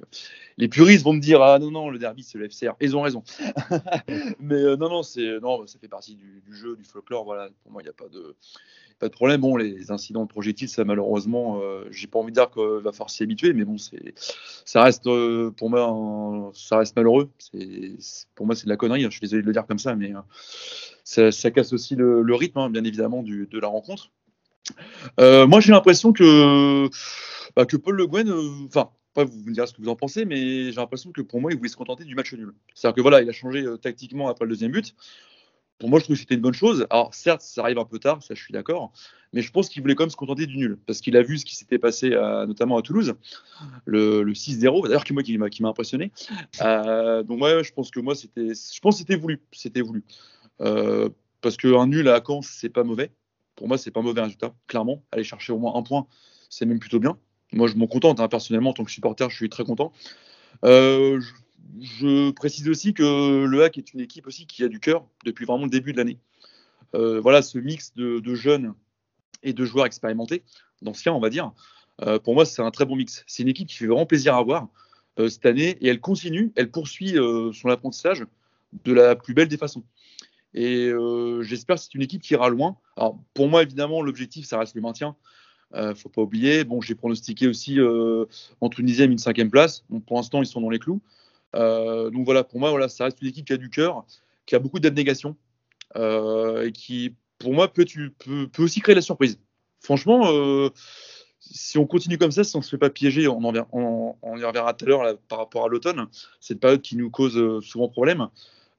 les 0.56 0.68
puristes 0.68 1.04
vont 1.04 1.12
me 1.12 1.20
dire 1.20 1.42
ah 1.42 1.58
non 1.58 1.70
non 1.70 1.90
le 1.90 1.98
derby 1.98 2.22
c'est 2.22 2.38
le 2.38 2.48
FCR, 2.48 2.72
ils 2.80 2.96
ont 2.96 3.02
raison. 3.02 3.22
Mais 4.40 4.54
euh, 4.54 4.76
non 4.76 4.88
non 4.88 5.02
c'est 5.02 5.40
non 5.40 5.66
ça 5.66 5.78
fait 5.78 5.88
partie 5.88 6.16
du, 6.16 6.42
jeu, 6.50 6.76
du 6.76 6.84
folklore, 6.84 7.24
voilà. 7.24 7.48
Pour 7.62 7.72
moi 7.72 7.82
il 7.82 7.84
n'y 7.84 7.90
a 7.90 7.94
pas 7.94 8.08
de 8.08 8.34
pas 8.98 9.08
de 9.08 9.12
problème. 9.12 9.40
Bon 9.40 9.56
les 9.56 9.90
incidents 9.90 10.24
de 10.24 10.28
projectiles 10.28 10.68
ça 10.68 10.84
malheureusement 10.84 11.60
euh, 11.60 11.86
j'ai 11.90 12.06
pas 12.06 12.18
envie 12.18 12.32
de 12.32 12.36
dire 12.36 12.50
qu'il 12.50 12.62
va 12.62 12.92
falloir 12.92 13.10
s'y 13.10 13.22
habituer, 13.22 13.52
mais 13.52 13.64
bon 13.64 13.78
c'est 13.78 14.14
ça 14.64 14.82
reste 14.82 15.04
pour 15.04 15.70
moi 15.70 16.50
ça 16.54 16.78
reste 16.78 16.96
malheureux. 16.96 17.30
C'est 17.38 17.96
pour 18.34 18.46
moi 18.46 18.54
c'est 18.54 18.64
de 18.64 18.70
la 18.70 18.76
connerie. 18.76 19.04
Hein, 19.04 19.08
je 19.10 19.16
suis 19.16 19.20
désolé 19.20 19.42
de 19.42 19.46
le 19.46 19.52
dire 19.52 19.66
comme 19.66 19.78
ça, 19.78 19.94
mais 19.96 20.12
ça, 21.04 21.50
casse 21.50 21.72
aussi 21.72 21.96
le, 21.96 22.34
rythme 22.34 22.58
hein, 22.58 22.70
bien 22.70 22.84
évidemment 22.84 23.22
de 23.22 23.58
la 23.58 23.68
rencontre. 23.68 24.10
Euh, 25.18 25.46
moi, 25.46 25.60
j'ai 25.60 25.72
l'impression 25.72 26.12
que, 26.12 26.88
bah, 27.56 27.66
Paul 27.82 27.96
Le 27.96 28.06
Guen, 28.06 28.28
euh, 28.28 28.66
enfin, 28.66 28.90
vous 29.16 29.42
me 29.46 29.52
direz 29.52 29.66
ce 29.66 29.72
que 29.74 29.82
vous 29.82 29.88
en 29.88 29.96
pensez, 29.96 30.24
mais 30.24 30.70
j'ai 30.70 30.76
l'impression 30.76 31.12
que 31.12 31.22
pour 31.22 31.40
moi, 31.40 31.50
il 31.52 31.58
voulait 31.58 31.68
se 31.68 31.76
contenter 31.76 32.04
du 32.04 32.14
match 32.14 32.32
nul. 32.32 32.52
C'est-à-dire 32.74 32.96
que 32.96 33.00
voilà, 33.00 33.22
il 33.22 33.28
a 33.28 33.32
changé 33.32 33.62
euh, 33.62 33.76
tactiquement 33.76 34.28
après 34.28 34.44
le 34.44 34.50
deuxième 34.50 34.72
but. 34.72 34.94
Pour 35.78 35.88
moi, 35.88 35.98
je 35.98 36.04
trouve 36.04 36.16
que 36.16 36.20
c'était 36.20 36.34
une 36.34 36.42
bonne 36.42 36.54
chose. 36.54 36.86
Alors, 36.90 37.14
certes, 37.14 37.40
ça 37.40 37.62
arrive 37.62 37.78
un 37.78 37.86
peu 37.86 37.98
tard, 37.98 38.22
ça, 38.22 38.34
je 38.34 38.42
suis 38.42 38.52
d'accord, 38.52 38.92
mais 39.32 39.40
je 39.40 39.50
pense 39.50 39.70
qu'il 39.70 39.80
voulait 39.80 39.94
quand 39.94 40.02
même 40.02 40.10
se 40.10 40.16
contenter 40.16 40.44
du 40.44 40.58
nul 40.58 40.78
parce 40.86 41.00
qu'il 41.00 41.16
a 41.16 41.22
vu 41.22 41.38
ce 41.38 41.46
qui 41.46 41.56
s'était 41.56 41.78
passé, 41.78 42.10
notamment 42.10 42.76
à 42.76 42.82
Toulouse, 42.82 43.14
le, 43.86 44.22
6-0, 44.24 44.86
d'ailleurs, 44.86 45.04
qui, 45.04 45.14
moi, 45.14 45.22
qui, 45.22 45.38
m'a 45.38 45.68
impressionné. 45.68 46.12
donc, 46.60 47.40
ouais, 47.40 47.64
je 47.64 47.72
pense 47.72 47.90
que 47.90 47.98
moi, 47.98 48.14
c'était, 48.14 48.52
je 48.52 49.16
voulu, 49.16 49.40
c'était 49.52 49.80
voulu. 49.80 50.04
parce 50.58 51.56
qu'un 51.56 51.86
nul 51.86 52.10
à 52.10 52.20
Caen, 52.22 52.42
c'est 52.42 52.68
pas 52.68 52.84
mauvais 52.84 53.10
pour 53.60 53.68
moi, 53.68 53.76
c'est 53.76 53.90
pas 53.90 54.00
un 54.00 54.02
mauvais 54.02 54.22
résultat, 54.22 54.54
clairement. 54.68 55.04
Aller 55.12 55.22
chercher 55.22 55.52
au 55.52 55.58
moins 55.58 55.74
un 55.74 55.82
point, 55.82 56.06
c'est 56.48 56.64
même 56.64 56.78
plutôt 56.78 56.98
bien. 56.98 57.18
Moi, 57.52 57.68
je 57.68 57.74
m'en 57.74 57.86
contente, 57.86 58.18
hein, 58.18 58.26
personnellement, 58.26 58.70
en 58.70 58.72
tant 58.72 58.84
que 58.84 58.90
supporter, 58.90 59.28
je 59.28 59.36
suis 59.36 59.50
très 59.50 59.64
content. 59.64 59.92
Euh, 60.64 61.20
je, 61.78 62.30
précise 62.30 62.70
aussi 62.70 62.94
que 62.94 63.44
le 63.44 63.62
HAC 63.62 63.76
est 63.76 63.92
une 63.92 64.00
équipe 64.00 64.26
aussi 64.26 64.46
qui 64.46 64.64
a 64.64 64.68
du 64.68 64.80
cœur 64.80 65.04
depuis 65.26 65.44
vraiment 65.44 65.64
le 65.64 65.70
début 65.70 65.92
de 65.92 65.98
l'année. 65.98 66.16
Euh, 66.94 67.20
voilà, 67.20 67.42
ce 67.42 67.58
mix 67.58 67.92
de, 67.94 68.34
jeunes 68.34 68.72
et 69.42 69.52
de 69.52 69.64
joueurs 69.66 69.84
expérimentés, 69.84 70.42
d'anciens, 70.80 71.12
on 71.12 71.20
va 71.20 71.28
dire. 71.28 71.52
Euh, 72.00 72.18
pour 72.18 72.32
moi, 72.32 72.46
c'est 72.46 72.62
un 72.62 72.70
très 72.70 72.86
bon 72.86 72.96
mix. 72.96 73.24
C'est 73.26 73.42
une 73.42 73.50
équipe 73.50 73.68
qui 73.68 73.76
fait 73.76 73.86
vraiment 73.86 74.06
plaisir 74.06 74.36
à 74.36 74.42
voir 74.42 74.68
cette 75.28 75.44
année 75.44 75.76
et 75.82 75.88
elle 75.88 76.00
continue, 76.00 76.50
elle 76.56 76.70
poursuit 76.70 77.16
son 77.52 77.68
apprentissage 77.68 78.24
de 78.84 78.94
la 78.94 79.16
plus 79.16 79.34
belle 79.34 79.48
des 79.48 79.58
façons. 79.58 79.84
Et 80.54 80.88
euh, 80.88 81.42
j'espère 81.42 81.76
que 81.76 81.82
c'est 81.82 81.94
une 81.94 82.02
équipe 82.02 82.22
qui 82.22 82.34
ira 82.34 82.48
loin. 82.48 82.76
Alors, 82.96 83.18
pour 83.34 83.48
moi, 83.48 83.62
évidemment, 83.62 84.02
l'objectif, 84.02 84.46
ça 84.46 84.58
reste 84.58 84.74
le 84.74 84.80
maintien. 84.80 85.16
Euh, 85.74 85.94
faut 85.94 86.08
pas 86.08 86.22
oublier. 86.22 86.64
Bon, 86.64 86.80
j'ai 86.80 86.94
pronostiqué 86.94 87.46
aussi 87.46 87.78
euh, 87.78 88.24
entre 88.60 88.80
une 88.80 88.86
dixième 88.86 89.10
et 89.10 89.12
une 89.12 89.18
cinquième 89.18 89.50
place. 89.50 89.84
Donc, 89.90 90.04
pour 90.04 90.16
l'instant, 90.16 90.42
ils 90.42 90.46
sont 90.46 90.60
dans 90.60 90.70
les 90.70 90.78
clous. 90.78 91.00
Euh, 91.54 92.10
donc 92.10 92.24
voilà, 92.24 92.44
pour 92.44 92.60
moi, 92.60 92.70
voilà, 92.70 92.88
ça 92.88 93.04
reste 93.04 93.20
une 93.22 93.28
équipe 93.28 93.46
qui 93.46 93.52
a 93.52 93.56
du 93.56 93.70
cœur, 93.70 94.04
qui 94.46 94.54
a 94.54 94.58
beaucoup 94.58 94.80
d'abnégation 94.80 95.36
et 95.96 96.70
qui, 96.72 97.16
pour 97.38 97.52
moi, 97.52 97.72
peut, 97.72 97.84
aussi 98.58 98.80
créer 98.80 98.94
la 98.94 99.02
surprise. 99.02 99.40
Franchement, 99.80 100.70
si 101.40 101.78
on 101.78 101.86
continue 101.86 102.16
comme 102.16 102.30
ça, 102.30 102.44
si 102.44 102.54
on 102.54 102.60
ne 102.60 102.64
se 102.64 102.70
fait 102.70 102.78
pas 102.78 102.90
piéger, 102.90 103.26
on, 103.26 103.42
en, 103.42 104.16
on, 104.22 104.36
y 104.36 104.44
reviendra 104.44 104.72
tout 104.74 104.84
à 104.84 104.88
l'heure 104.88 105.18
par 105.26 105.38
rapport 105.38 105.64
à 105.64 105.68
l'automne, 105.68 106.06
cette 106.38 106.60
période 106.60 106.80
qui 106.80 106.96
nous 106.96 107.10
cause 107.10 107.64
souvent 107.64 107.88
problème 107.88 108.28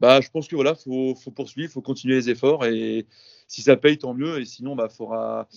bah, 0.02 0.20
je 0.20 0.30
pense 0.32 0.48
que 0.48 0.56
voilà, 0.56 0.74
faut, 0.74 1.14
faut 1.14 1.30
poursuivre, 1.30 1.72
faut 1.72 1.82
continuer 1.82 2.16
les 2.16 2.30
efforts 2.32 2.66
et 2.66 3.06
si 3.48 3.62
ça 3.62 3.78
paye, 3.78 4.00
tant 4.00 4.16
mieux. 4.16 4.40
Et 4.40 4.46
sinon, 4.46 4.76
bah, 4.76 4.90
faudra 4.90 5.48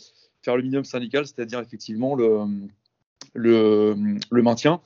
faire 0.43 0.57
le 0.57 0.63
minimum 0.63 0.85
syndical, 0.85 1.27
c'est-à-dire 1.27 1.61
effectivement 1.61 2.15
le, 3.35 3.95
maintien. 4.31 4.83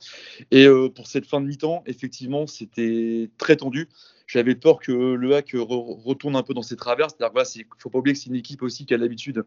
Et 0.51 0.65
pour 0.95 1.07
cette 1.07 1.25
fin 1.25 1.41
de 1.41 1.45
mi-temps, 1.45 1.83
effectivement, 1.85 2.47
c'était 2.47 3.29
très 3.37 3.57
tendu. 3.57 3.89
J'avais 4.27 4.55
peur 4.55 4.79
que 4.79 4.93
le 4.93 5.35
hack 5.35 5.51
retourne 5.53 6.37
un 6.37 6.43
peu 6.43 6.53
dans 6.53 6.61
ses 6.61 6.77
travers. 6.77 7.09
C'est-à-dire 7.09 7.33
ne 7.35 7.63
faut 7.79 7.89
pas 7.89 7.99
oublier 7.99 8.13
que 8.13 8.19
c'est 8.19 8.29
une 8.29 8.35
équipe 8.35 8.61
aussi 8.61 8.85
qui 8.85 8.93
a 8.93 8.97
l'habitude 8.97 9.43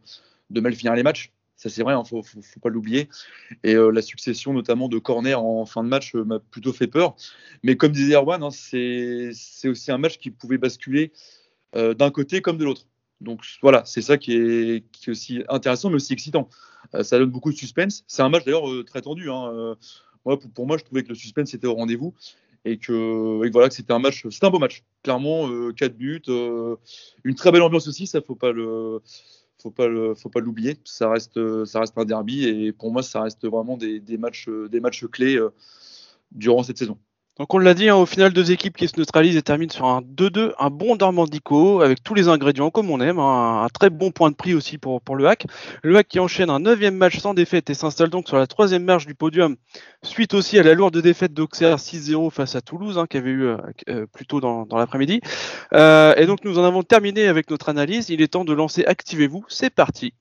de 0.51 0.61
mal 0.61 0.75
finir 0.75 0.95
les 0.95 1.03
matchs. 1.03 1.33
Ça, 1.63 1.69
c'est 1.71 1.85
vrai, 1.85 1.95
il 1.95 1.97
hein, 1.97 2.03
ne 2.03 2.23
faut, 2.23 2.61
pas 2.61 2.71
l'oublier. 2.71 3.09
Et 3.63 3.77
euh, 3.77 3.91
la 3.91 4.03
succession, 4.03 4.53
notamment 4.53 4.89
de 4.89 4.99
corner 4.99 5.41
en 5.41 5.65
fin 5.65 5.85
de 5.85 5.89
match, 5.89 6.13
euh, 6.17 6.25
m'a 6.25 6.41
plutôt 6.41 6.73
fait 6.73 6.89
peur. 6.89 7.15
Mais 7.63 7.77
comme 7.77 7.93
disait 7.93 8.17
Erwan, 8.17 8.43
hein, 8.43 8.51
c'est 8.51 9.69
aussi 9.69 9.93
un 9.93 9.99
match 9.99 10.19
qui 10.19 10.33
pouvait 10.33 10.59
basculer 10.59 11.13
euh, 11.77 11.95
d'un 11.95 12.11
côté 12.11 12.43
comme 12.43 12.59
de 12.59 12.65
l'autre. 12.65 12.89
Donc 13.21 13.45
voilà, 13.63 13.85
c'est 13.85 14.03
ça 14.03 14.19
qui 14.19 14.33
est, 14.33 14.85
qui 14.91 15.09
est, 15.09 15.13
aussi 15.13 15.45
intéressant, 15.49 15.89
mais 15.89 15.95
aussi 15.95 16.13
excitant. 16.13 16.49
ça 17.01 17.17
donne 17.17 17.31
beaucoup 17.31 17.53
de 17.53 17.57
suspense. 17.57 18.03
C'est 18.09 18.23
un 18.23 18.29
match 18.29 18.45
d'ailleurs 18.45 18.67
très 18.85 19.01
tendu. 19.01 19.31
Hein. 19.31 19.77
Moi, 20.25 20.41
pour, 20.41 20.67
moi, 20.67 20.79
je 20.79 20.83
trouvais 20.83 21.05
que 21.05 21.11
le 21.11 21.15
suspense 21.15 21.55
était 21.55 21.69
au 21.69 21.75
rendez-vous 21.75 22.13
et 22.65 22.77
que, 22.79 23.49
voilà, 23.53 23.69
que 23.69 23.75
c'était 23.77 23.93
un 23.93 24.01
match, 24.01 24.27
c'était 24.31 24.47
un 24.47 24.51
beau 24.51 24.59
match. 24.59 24.83
Clairement, 25.05 25.49
4 25.71 25.97
buts, 25.97 26.23
une 26.27 27.37
très 27.37 27.53
belle 27.53 27.63
ambiance 27.63 27.87
aussi, 27.87 28.09
ça 28.09 28.21
faut 28.21 28.35
pas 28.35 28.51
le 28.51 29.01
faut 29.63 29.71
pas 29.71 29.89
faut 30.15 30.29
pas 30.29 30.41
l'oublier. 30.41 30.77
Ça 30.85 31.09
reste, 31.11 31.39
un 31.39 32.05
derby 32.05 32.45
et 32.45 32.73
pour 32.73 32.93
moi, 32.93 33.03
ça 33.03 33.23
reste 33.23 33.47
vraiment 33.47 33.77
des, 33.77 34.01
des 34.01 34.19
matchs, 34.19 34.49
des 34.49 34.81
matchs 34.81 35.07
clés 35.07 35.37
euh, 35.37 35.51
durant 36.33 36.63
cette 36.63 36.79
saison. 36.79 36.99
Donc 37.39 37.55
on 37.55 37.59
l'a 37.59 37.73
dit, 37.73 37.89
hein, 37.89 37.97
au 37.97 38.05
final, 38.05 38.35
deux 38.35 38.53
équipes 38.53 38.77
qui 38.77 38.87
se 38.87 38.99
neutralisent 38.99 39.37
et 39.37 39.43
terminent 39.43 39.73
sur 39.73 39.87
un 39.87 40.03
2-2, 40.03 40.53
un 40.59 40.69
bon 40.69 40.97
Dormandico 40.97 41.81
avec 41.81 42.03
tous 42.03 42.13
les 42.13 42.29
ingrédients 42.29 42.71
comme 42.71 42.91
on 42.91 43.01
aime, 43.01 43.19
hein, 43.19 43.63
un 43.65 43.69
très 43.71 43.89
bon 43.89 44.11
point 44.11 44.31
de 44.31 44.37
prix 44.37 44.55
aussi 44.55 44.77
pour, 44.77 45.01
pour 45.01 45.17
le 45.17 45.27
hack. 45.27 45.47
Le 45.83 45.97
hack 45.97 46.09
qui 46.09 46.21
enchaîne 46.21 46.51
un 46.51 46.61
neuvième 46.61 46.95
match 46.95 47.19
sans 47.21 47.33
défaite 47.33 47.71
et 47.71 47.75
s'installe 47.75 48.11
donc 48.11 48.29
sur 48.29 48.37
la 48.37 48.47
troisième 48.47 48.85
marche 48.85 49.07
du 49.07 49.15
podium, 49.15 49.57
suite 50.03 50.35
aussi 50.35 50.59
à 50.59 50.63
la 50.63 50.75
lourde 50.75 50.99
défaite 50.99 51.33
d'Auxerre 51.33 51.79
6-0 51.79 52.31
face 52.31 52.55
à 52.55 52.61
Toulouse, 52.61 52.99
hein, 52.99 53.07
qui 53.09 53.17
avait 53.17 53.31
eu 53.31 53.45
euh, 53.45 53.57
euh, 53.89 54.07
plus 54.07 54.27
tôt 54.27 54.41
dans, 54.41 54.67
dans 54.67 54.77
l'après-midi. 54.77 55.23
Euh, 55.73 56.15
et 56.17 56.27
donc 56.27 56.45
nous 56.45 56.59
en 56.59 56.65
avons 56.65 56.83
terminé 56.83 57.29
avec 57.29 57.51
notre 57.51 57.71
analyse. 57.71 58.11
Il 58.11 58.21
est 58.21 58.29
temps 58.29 58.45
de 58.45 58.53
lancer 58.53 58.85
Activez-vous. 58.85 59.47
C'est 59.49 59.71
parti. 59.71 60.13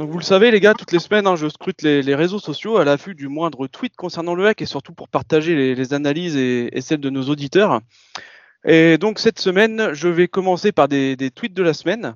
Donc 0.00 0.08
vous 0.08 0.18
le 0.18 0.24
savez 0.24 0.50
les 0.50 0.60
gars, 0.60 0.72
toutes 0.72 0.92
les 0.92 0.98
semaines 0.98 1.26
hein, 1.26 1.36
je 1.36 1.46
scrute 1.46 1.82
les, 1.82 2.14
réseaux 2.14 2.38
sociaux 2.38 2.78
à 2.78 2.86
l'affût 2.86 3.14
du 3.14 3.28
moindre 3.28 3.66
tweet 3.66 3.94
concernant 3.96 4.34
le 4.34 4.46
hack 4.46 4.62
et 4.62 4.64
surtout 4.64 4.94
pour 4.94 5.10
partager 5.10 5.74
les, 5.74 5.92
analyses 5.92 6.38
et, 6.38 6.80
celles 6.80 7.00
de 7.00 7.10
nos 7.10 7.24
auditeurs. 7.24 7.82
Et 8.64 8.96
donc 8.96 9.18
cette 9.18 9.38
semaine, 9.38 9.92
je 9.92 10.08
vais 10.08 10.26
commencer 10.26 10.72
par 10.72 10.88
des 10.88 11.30
tweets 11.34 11.52
de 11.52 11.62
la 11.62 11.74
semaine. 11.74 12.14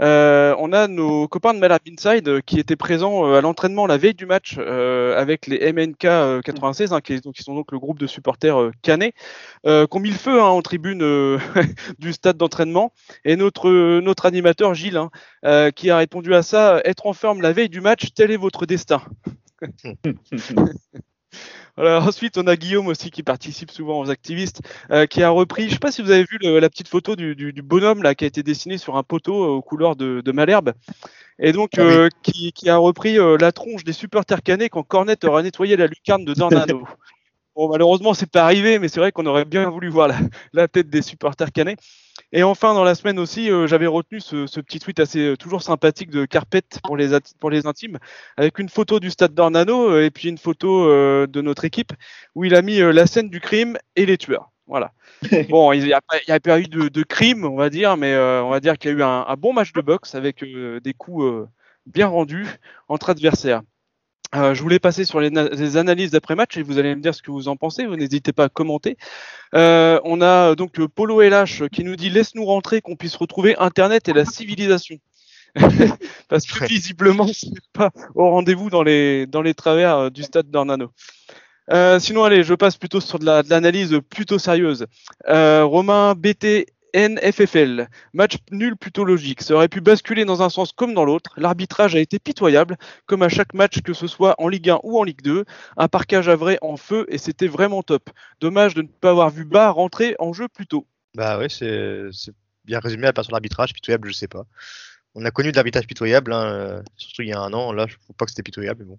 Euh, 0.00 0.54
on 0.58 0.72
a 0.72 0.88
nos 0.88 1.28
copains 1.28 1.54
de 1.54 1.60
Malab 1.60 1.80
Inside 1.88 2.28
euh, 2.28 2.40
qui 2.40 2.58
étaient 2.58 2.74
présents 2.74 3.28
euh, 3.28 3.38
à 3.38 3.40
l'entraînement 3.40 3.86
la 3.86 3.96
veille 3.96 4.14
du 4.14 4.26
match 4.26 4.58
avec 4.58 5.46
les 5.46 5.72
MNK 5.72 6.42
96, 6.42 6.92
hein, 6.92 7.00
qui, 7.00 7.20
sont 7.36 7.54
donc 7.54 7.70
le 7.72 7.78
groupe 7.78 7.98
de 7.98 8.06
supporters 8.06 8.70
canet, 8.82 9.14
qui 9.64 9.70
ont 9.70 10.00
mis 10.00 10.10
le 10.10 10.16
feu 10.16 10.40
hein, 10.40 10.46
en 10.46 10.62
tribune 10.62 11.38
du 11.98 12.12
stade 12.12 12.36
d'entraînement. 12.36 12.92
Et 13.24 13.36
notre, 13.36 14.00
notre 14.00 14.26
animateur 14.26 14.74
Gilles, 14.74 14.96
hein, 15.42 15.70
qui 15.72 15.90
a 15.90 15.96
répondu 15.96 16.34
à 16.34 16.42
ça, 16.42 16.80
être 16.84 17.06
en 17.06 17.12
forme 17.12 17.40
la 17.40 17.52
veille 17.52 17.68
du 17.68 17.80
match, 17.80 18.12
tel 18.14 18.30
est 18.30 18.36
votre 18.36 18.66
destin. 18.66 19.02
ensuite, 21.76 22.38
on 22.38 22.46
a 22.46 22.56
Guillaume 22.56 22.86
aussi 22.86 23.10
qui 23.10 23.22
participe 23.22 23.70
souvent 23.70 24.00
aux 24.00 24.10
activistes, 24.10 24.60
euh, 24.90 25.06
qui 25.06 25.22
a 25.22 25.30
repris. 25.30 25.62
Je 25.62 25.68
ne 25.68 25.72
sais 25.72 25.78
pas 25.78 25.92
si 25.92 26.02
vous 26.02 26.10
avez 26.10 26.24
vu 26.24 26.38
la 26.40 26.68
petite 26.68 26.88
photo 26.88 27.16
du, 27.16 27.62
bonhomme 27.62 28.02
là 28.02 28.14
qui 28.14 28.24
a 28.24 28.26
été 28.26 28.42
dessiné 28.42 28.78
sur 28.78 28.96
un 28.96 29.02
poteau 29.02 29.44
euh, 29.44 29.48
aux 29.48 29.62
couleurs 29.62 29.96
de, 29.96 30.32
Malherbe, 30.32 30.72
et 31.38 31.52
donc 31.52 31.72
ah 31.76 31.82
euh, 31.82 32.08
qui, 32.22 32.68
a 32.68 32.76
repris 32.76 33.16
la 33.38 33.52
tronche 33.52 33.84
des 33.84 33.92
supporters 33.92 34.42
canets 34.42 34.68
quand 34.68 34.82
Cornet 34.82 35.24
aura 35.24 35.42
nettoyé 35.42 35.76
la 35.76 35.86
lucarne 35.86 36.24
de 36.24 36.34
Dornano. 36.34 36.84
Bon, 37.56 37.68
malheureusement, 37.68 38.14
c'est 38.14 38.28
pas 38.28 38.42
arrivé, 38.42 38.80
mais 38.80 38.88
c'est 38.88 38.98
vrai 38.98 39.12
qu'on 39.12 39.26
aurait 39.26 39.44
bien 39.44 39.70
voulu 39.70 39.88
voir 39.88 40.10
la, 40.52 40.66
tête 40.66 40.90
des 40.90 41.02
supporters 41.02 41.52
canets. 41.52 41.78
Et 42.36 42.42
enfin, 42.42 42.74
dans 42.74 42.82
la 42.82 42.96
semaine 42.96 43.20
aussi, 43.20 43.48
euh, 43.48 43.68
j'avais 43.68 43.86
retenu 43.86 44.18
ce, 44.18 44.60
petit 44.60 44.80
tweet 44.80 44.98
assez 44.98 45.20
euh, 45.20 45.36
toujours 45.36 45.62
sympathique 45.62 46.10
de 46.10 46.24
Carpet 46.24 46.64
pour 46.82 46.96
les, 46.96 47.16
pour 47.38 47.48
les 47.48 47.64
intimes, 47.68 48.00
avec 48.36 48.58
une 48.58 48.68
photo 48.68 48.98
du 48.98 49.10
stade 49.10 49.34
d'Ornano 49.34 49.88
euh, 49.88 50.04
et 50.04 50.10
puis 50.10 50.28
une 50.28 50.36
photo 50.36 50.84
de 50.84 51.40
notre 51.40 51.64
équipe 51.64 51.92
où 52.34 52.44
il 52.44 52.56
a 52.56 52.62
mis 52.62 52.78
la 52.78 53.06
scène 53.06 53.30
du 53.30 53.40
crime 53.40 53.78
et 53.94 54.04
les 54.04 54.18
tueurs. 54.18 54.50
Voilà. 54.66 54.92
bon, 55.48 55.72
il 55.72 55.84
n'y 55.84 55.92
a, 55.92 56.00
pas 56.40 56.60
eu 56.60 56.66
de, 56.66 57.02
crime, 57.04 57.44
on 57.44 57.54
va 57.54 57.70
dire, 57.70 57.96
mais 57.96 58.16
on 58.16 58.50
va 58.50 58.58
dire 58.58 58.78
qu'il 58.78 58.90
y 58.90 58.94
a 58.94 58.96
eu 58.98 59.02
un, 59.02 59.26
un, 59.28 59.36
bon 59.36 59.52
match 59.52 59.72
de 59.72 59.80
boxe 59.80 60.16
avec 60.16 60.44
des 60.44 60.94
coups 60.94 61.46
bien 61.86 62.08
rendus 62.08 62.48
entre 62.88 63.10
adversaires. 63.10 63.62
Euh, 64.34 64.54
je 64.54 64.62
voulais 64.62 64.78
passer 64.78 65.04
sur 65.04 65.20
les, 65.20 65.76
analyses 65.76 66.10
d'après-match 66.10 66.56
et 66.56 66.62
vous 66.62 66.78
allez 66.78 66.94
me 66.94 67.00
dire 67.00 67.14
ce 67.14 67.22
que 67.22 67.30
vous 67.30 67.48
en 67.48 67.56
pensez. 67.56 67.86
Vous 67.86 67.96
n'hésitez 67.96 68.32
pas 68.32 68.44
à 68.44 68.48
commenter. 68.48 68.96
Euh, 69.54 70.00
on 70.04 70.20
a 70.20 70.54
donc 70.54 70.84
Polo 70.86 71.20
LH 71.20 71.68
qui 71.70 71.84
nous 71.84 71.96
dit 71.96 72.10
laisse-nous 72.10 72.44
rentrer 72.44 72.80
qu'on 72.80 72.96
puisse 72.96 73.16
retrouver 73.16 73.56
Internet 73.58 74.08
et 74.08 74.12
la 74.12 74.24
civilisation. 74.24 74.96
Parce 76.28 76.46
que 76.46 76.64
visiblement, 76.66 77.28
c'est 77.28 77.48
pas 77.72 77.90
au 78.16 78.28
rendez-vous 78.30 78.70
dans 78.70 78.82
les, 78.82 79.26
dans 79.26 79.42
les 79.42 79.54
travers 79.54 79.96
euh, 79.96 80.10
du 80.10 80.24
stade 80.24 80.50
d'Ornano. 80.50 80.90
sinon, 82.00 82.24
allez, 82.24 82.42
je 82.42 82.54
passe 82.54 82.76
plutôt 82.76 83.00
sur 83.00 83.20
de 83.20 83.24
l'analyse 83.24 84.00
plutôt 84.10 84.40
sérieuse. 84.40 84.86
Romain 85.28 86.14
BT 86.16 86.66
NFFL. 86.94 87.88
Match 88.12 88.36
nul 88.50 88.76
plutôt 88.76 89.04
logique. 89.04 89.42
Ça 89.42 89.54
aurait 89.54 89.68
pu 89.68 89.80
basculer 89.80 90.24
dans 90.24 90.42
un 90.42 90.48
sens 90.48 90.72
comme 90.72 90.94
dans 90.94 91.04
l'autre. 91.04 91.34
L'arbitrage 91.36 91.96
a 91.96 91.98
été 91.98 92.18
pitoyable, 92.18 92.76
comme 93.06 93.22
à 93.22 93.28
chaque 93.28 93.52
match, 93.52 93.82
que 93.82 93.92
ce 93.92 94.06
soit 94.06 94.34
en 94.38 94.48
Ligue 94.48 94.70
1 94.70 94.80
ou 94.84 94.98
en 94.98 95.02
Ligue 95.02 95.22
2. 95.22 95.44
Un 95.76 95.88
parquage 95.88 96.28
à 96.28 96.36
vrai 96.36 96.58
en 96.62 96.76
feu 96.76 97.04
et 97.08 97.18
c'était 97.18 97.48
vraiment 97.48 97.82
top. 97.82 98.10
Dommage 98.40 98.74
de 98.74 98.82
ne 98.82 98.88
pas 98.88 99.10
avoir 99.10 99.30
vu 99.30 99.44
Bas 99.44 99.70
rentrer 99.70 100.14
en 100.18 100.32
jeu 100.32 100.48
plus 100.48 100.66
tôt. 100.66 100.86
Bah 101.14 101.38
ouais, 101.38 101.48
c'est 101.48 102.08
bien 102.64 102.78
résumé 102.78 103.08
à 103.08 103.12
part 103.12 103.24
sur 103.24 103.32
l'arbitrage. 103.32 103.72
Pitoyable, 103.72 104.08
je 104.08 104.14
sais 104.14 104.28
pas. 104.28 104.46
On 105.16 105.24
a 105.24 105.30
connu 105.30 105.50
de 105.50 105.56
l'arbitrage 105.56 105.86
pitoyable, 105.86 106.32
hein, 106.32 106.44
euh, 106.44 106.82
surtout 106.96 107.22
il 107.22 107.28
y 107.28 107.32
a 107.32 107.40
un 107.40 107.52
an. 107.52 107.72
Là, 107.72 107.86
je 107.88 107.96
ne 108.08 108.14
pas 108.14 108.24
que 108.24 108.30
c'était 108.30 108.42
pitoyable, 108.42 108.80
mais 108.82 108.88
bon. 108.88 108.98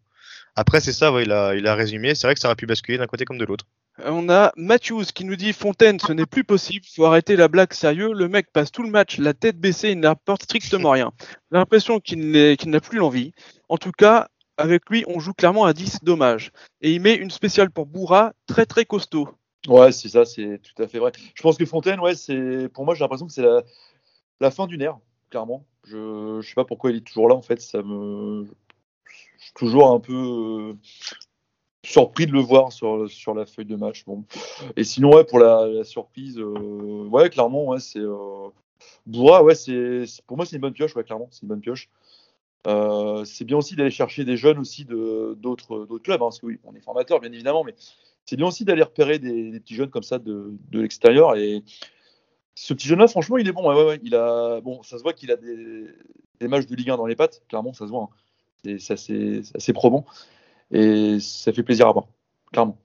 Après, 0.55 0.79
c'est 0.79 0.93
ça, 0.93 1.09
a, 1.09 1.21
il 1.55 1.67
a 1.67 1.75
résumé. 1.75 2.15
C'est 2.15 2.27
vrai 2.27 2.33
que 2.35 2.39
ça 2.39 2.47
aurait 2.47 2.55
pu 2.55 2.65
basculer 2.65 2.97
d'un 2.97 3.07
côté 3.07 3.25
comme 3.25 3.37
de 3.37 3.45
l'autre. 3.45 3.65
On 4.03 4.27
a 4.27 4.51
Matthews 4.57 5.05
qui 5.13 5.23
nous 5.23 5.37
dit 5.37 5.53
Fontaine, 5.53 5.99
ce 5.99 6.11
n'est 6.11 6.25
plus 6.25 6.43
possible, 6.43 6.85
faut 6.93 7.05
arrêter 7.05 7.37
la 7.37 7.47
blague 7.47 7.71
sérieux. 7.71 8.11
Le 8.13 8.27
mec 8.27 8.51
passe 8.51 8.71
tout 8.71 8.83
le 8.83 8.89
match 8.89 9.19
la 9.19 9.33
tête 9.33 9.57
baissée, 9.57 9.91
il 9.91 9.99
n'apporte 10.01 10.43
strictement 10.43 10.91
rien. 10.91 11.13
L'impression 11.49 12.01
qu'il 12.01 12.31
n'a 12.31 12.79
plus 12.81 12.97
l'envie. 12.97 13.31
En 13.69 13.77
tout 13.77 13.93
cas, 13.93 14.27
avec 14.57 14.89
lui, 14.89 15.05
on 15.07 15.19
joue 15.19 15.33
clairement 15.33 15.63
à 15.63 15.73
10, 15.73 15.99
dommage. 16.03 16.51
Et 16.81 16.91
il 16.91 17.01
met 17.01 17.15
une 17.15 17.31
spéciale 17.31 17.71
pour 17.71 17.85
Bourra, 17.85 18.33
très 18.47 18.65
très 18.65 18.83
costaud. 18.83 19.29
Ouais, 19.67 19.93
c'est 19.93 20.09
ça, 20.09 20.25
c'est 20.25 20.59
tout 20.61 20.83
à 20.83 20.87
fait 20.87 20.99
vrai. 20.99 21.13
Je 21.33 21.41
pense 21.41 21.57
que 21.57 21.65
Fontaine, 21.65 21.99
ouais, 22.01 22.15
c'est 22.15 22.69
pour 22.73 22.83
moi, 22.83 22.95
j'ai 22.95 23.03
l'impression 23.03 23.27
que 23.27 23.33
c'est 23.33 23.45
la, 24.41 24.51
fin 24.51 24.67
d'une 24.67 24.81
ère, 24.81 24.99
clairement. 25.29 25.65
Je, 25.85 26.37
ne 26.37 26.41
sais 26.41 26.53
pas 26.53 26.65
pourquoi 26.65 26.91
il 26.91 26.97
est 26.97 27.07
toujours 27.07 27.29
là, 27.29 27.35
en 27.35 27.41
fait. 27.41 27.61
Ça 27.61 27.81
me, 27.81 28.45
toujours 29.55 29.91
un 29.91 29.99
peu 29.99 30.75
surpris 31.85 32.25
de 32.27 32.31
le 32.31 32.39
voir 32.39 32.71
sur, 32.71 33.09
sur 33.09 33.33
la 33.33 33.45
feuille 33.45 33.65
de 33.65 33.75
match. 33.75 34.03
Bon. 34.05 34.23
Et 34.75 34.83
sinon, 34.83 35.15
ouais, 35.15 35.23
pour 35.23 35.39
la, 35.39 35.83
surprise, 35.83 36.37
euh, 36.39 37.07
ouais, 37.09 37.29
clairement, 37.29 37.65
ouais, 37.65 37.79
c'est. 37.79 37.99
Euh, 37.99 38.49
ouais, 39.07 39.55
c'est, 39.55 40.05
pour 40.27 40.37
moi, 40.37 40.45
c'est 40.45 40.55
une 40.55 40.61
bonne 40.61 40.73
pioche, 40.73 40.95
ouais, 40.95 41.03
clairement, 41.03 41.27
c'est 41.31 41.43
une 41.43 41.49
bonne 41.49 41.61
pioche. 41.61 41.89
Euh, 42.67 43.23
c'est 43.25 43.45
bien 43.45 43.57
aussi 43.57 43.75
d'aller 43.75 43.91
chercher 43.91 44.25
des 44.25 44.37
jeunes 44.37 44.57
aussi 44.57 44.85
d'autres, 44.85 45.85
clubs, 46.03 46.21
hein, 46.21 46.25
parce 46.25 46.39
que 46.39 46.47
oui, 46.47 46.59
on 46.63 46.75
est 46.75 46.81
formateur, 46.81 47.19
bien 47.19 47.31
évidemment, 47.31 47.63
mais 47.63 47.75
c'est 48.25 48.35
bien 48.35 48.47
aussi 48.47 48.65
d'aller 48.65 48.81
repérer 48.81 49.19
des, 49.19 49.59
petits 49.59 49.75
jeunes 49.75 49.91
comme 49.91 50.03
ça 50.03 50.17
de, 50.17 50.51
de 50.71 50.81
l'extérieur. 50.81 51.35
Et 51.35 51.63
ce 52.55 52.73
petit 52.73 52.87
jeune-là, 52.87 53.07
franchement, 53.07 53.37
il 53.37 53.47
est 53.47 53.51
bon. 53.51 53.69
Ouais, 53.69 53.85
ouais, 53.85 53.99
il 54.03 54.15
a, 54.15 54.61
bon, 54.61 54.81
ça 54.81 54.97
se 54.97 55.03
voit 55.03 55.13
qu'il 55.13 55.31
a 55.31 55.35
des, 55.35 56.47
matchs 56.47 56.65
de 56.65 56.75
Ligue 56.75 56.89
1 56.89 56.97
dans 56.97 57.05
les 57.05 57.15
pattes, 57.15 57.43
clairement, 57.47 57.73
ça 57.73 57.85
se 57.85 57.91
voit. 57.91 58.03
Hein. 58.03 58.15
C'est, 58.63 58.79
c'est 58.79 58.93
assez, 58.93 59.41
assez 59.53 59.73
probant 59.73 60.05
et 60.71 61.19
ça 61.19 61.53
fait 61.53 61.63
plaisir 61.63 61.87
à 61.87 61.91
voir, 61.91 62.07
clairement. 62.51 62.77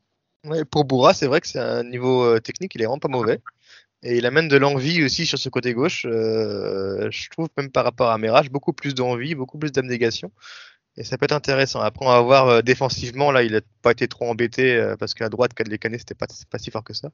pour 0.70 0.84
Bourra, 0.84 1.14
c'est 1.14 1.26
vrai 1.26 1.40
que 1.40 1.46
c'est 1.46 1.58
un 1.58 1.84
niveau 1.84 2.22
euh, 2.24 2.40
technique, 2.40 2.74
il 2.74 2.82
est 2.82 2.86
vraiment 2.86 2.98
pas 2.98 3.08
mauvais. 3.08 3.40
Et 4.02 4.16
il 4.16 4.24
amène 4.24 4.48
de 4.48 4.56
l'envie 4.56 5.04
aussi 5.04 5.26
sur 5.26 5.38
ce 5.38 5.50
côté 5.50 5.74
gauche. 5.74 6.06
Euh, 6.08 7.08
je 7.10 7.28
trouve 7.28 7.48
même 7.58 7.70
par 7.70 7.84
rapport 7.84 8.10
à 8.10 8.16
Merage, 8.16 8.50
beaucoup 8.50 8.72
plus 8.72 8.94
d'envie, 8.94 9.34
beaucoup 9.34 9.58
plus 9.58 9.72
d'abnégation. 9.72 10.32
Et 10.96 11.04
ça 11.04 11.18
peut 11.18 11.24
être 11.24 11.32
intéressant. 11.32 11.80
Après, 11.80 12.06
on 12.06 12.08
va 12.08 12.20
voir 12.22 12.48
euh, 12.48 12.62
défensivement, 12.62 13.30
là, 13.30 13.42
il 13.42 13.52
n'a 13.52 13.60
pas 13.82 13.92
été 13.92 14.08
trop 14.08 14.26
embêté 14.26 14.94
parce 14.98 15.12
qu'à 15.12 15.28
droite, 15.28 15.52
les 15.66 15.78
Canet, 15.78 16.00
c'était 16.00 16.14
pas, 16.14 16.26
pas 16.50 16.58
si 16.58 16.70
fort 16.70 16.82
que 16.82 16.94
ça. 16.94 17.10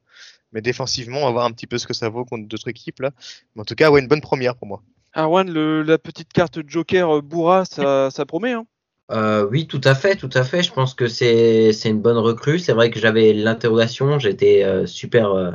Mais 0.52 0.60
défensivement, 0.60 1.22
on 1.22 1.26
va 1.26 1.32
voir 1.32 1.44
un 1.44 1.50
petit 1.50 1.66
peu 1.66 1.78
ce 1.78 1.88
que 1.88 1.94
ça 1.94 2.08
vaut 2.08 2.24
contre 2.24 2.46
d'autres 2.46 2.68
équipes. 2.68 3.00
Là. 3.00 3.10
Mais 3.54 3.62
en 3.62 3.64
tout 3.64 3.74
cas, 3.74 3.90
ouais, 3.90 4.00
une 4.00 4.08
bonne 4.08 4.20
première 4.20 4.54
pour 4.54 4.68
moi. 4.68 4.82
Arwan, 5.12 5.50
la 5.82 5.98
petite 5.98 6.32
carte 6.32 6.60
Joker 6.68 7.20
Bourra, 7.22 7.64
ça, 7.64 8.10
ça 8.12 8.26
promet. 8.26 8.52
Hein 8.52 8.66
euh, 9.12 9.46
oui, 9.50 9.66
tout 9.66 9.80
à 9.84 9.94
fait, 9.94 10.16
tout 10.16 10.30
à 10.32 10.42
fait. 10.42 10.62
Je 10.62 10.72
pense 10.72 10.94
que 10.94 11.06
c'est 11.08 11.70
une 11.84 12.00
bonne 12.00 12.18
recrue. 12.18 12.58
C'est 12.58 12.72
vrai 12.72 12.90
que 12.90 12.98
j'avais 12.98 13.32
l'interrogation. 13.32 14.18
J'étais 14.18 14.64
euh, 14.64 14.86
super, 14.86 15.32
euh, 15.32 15.52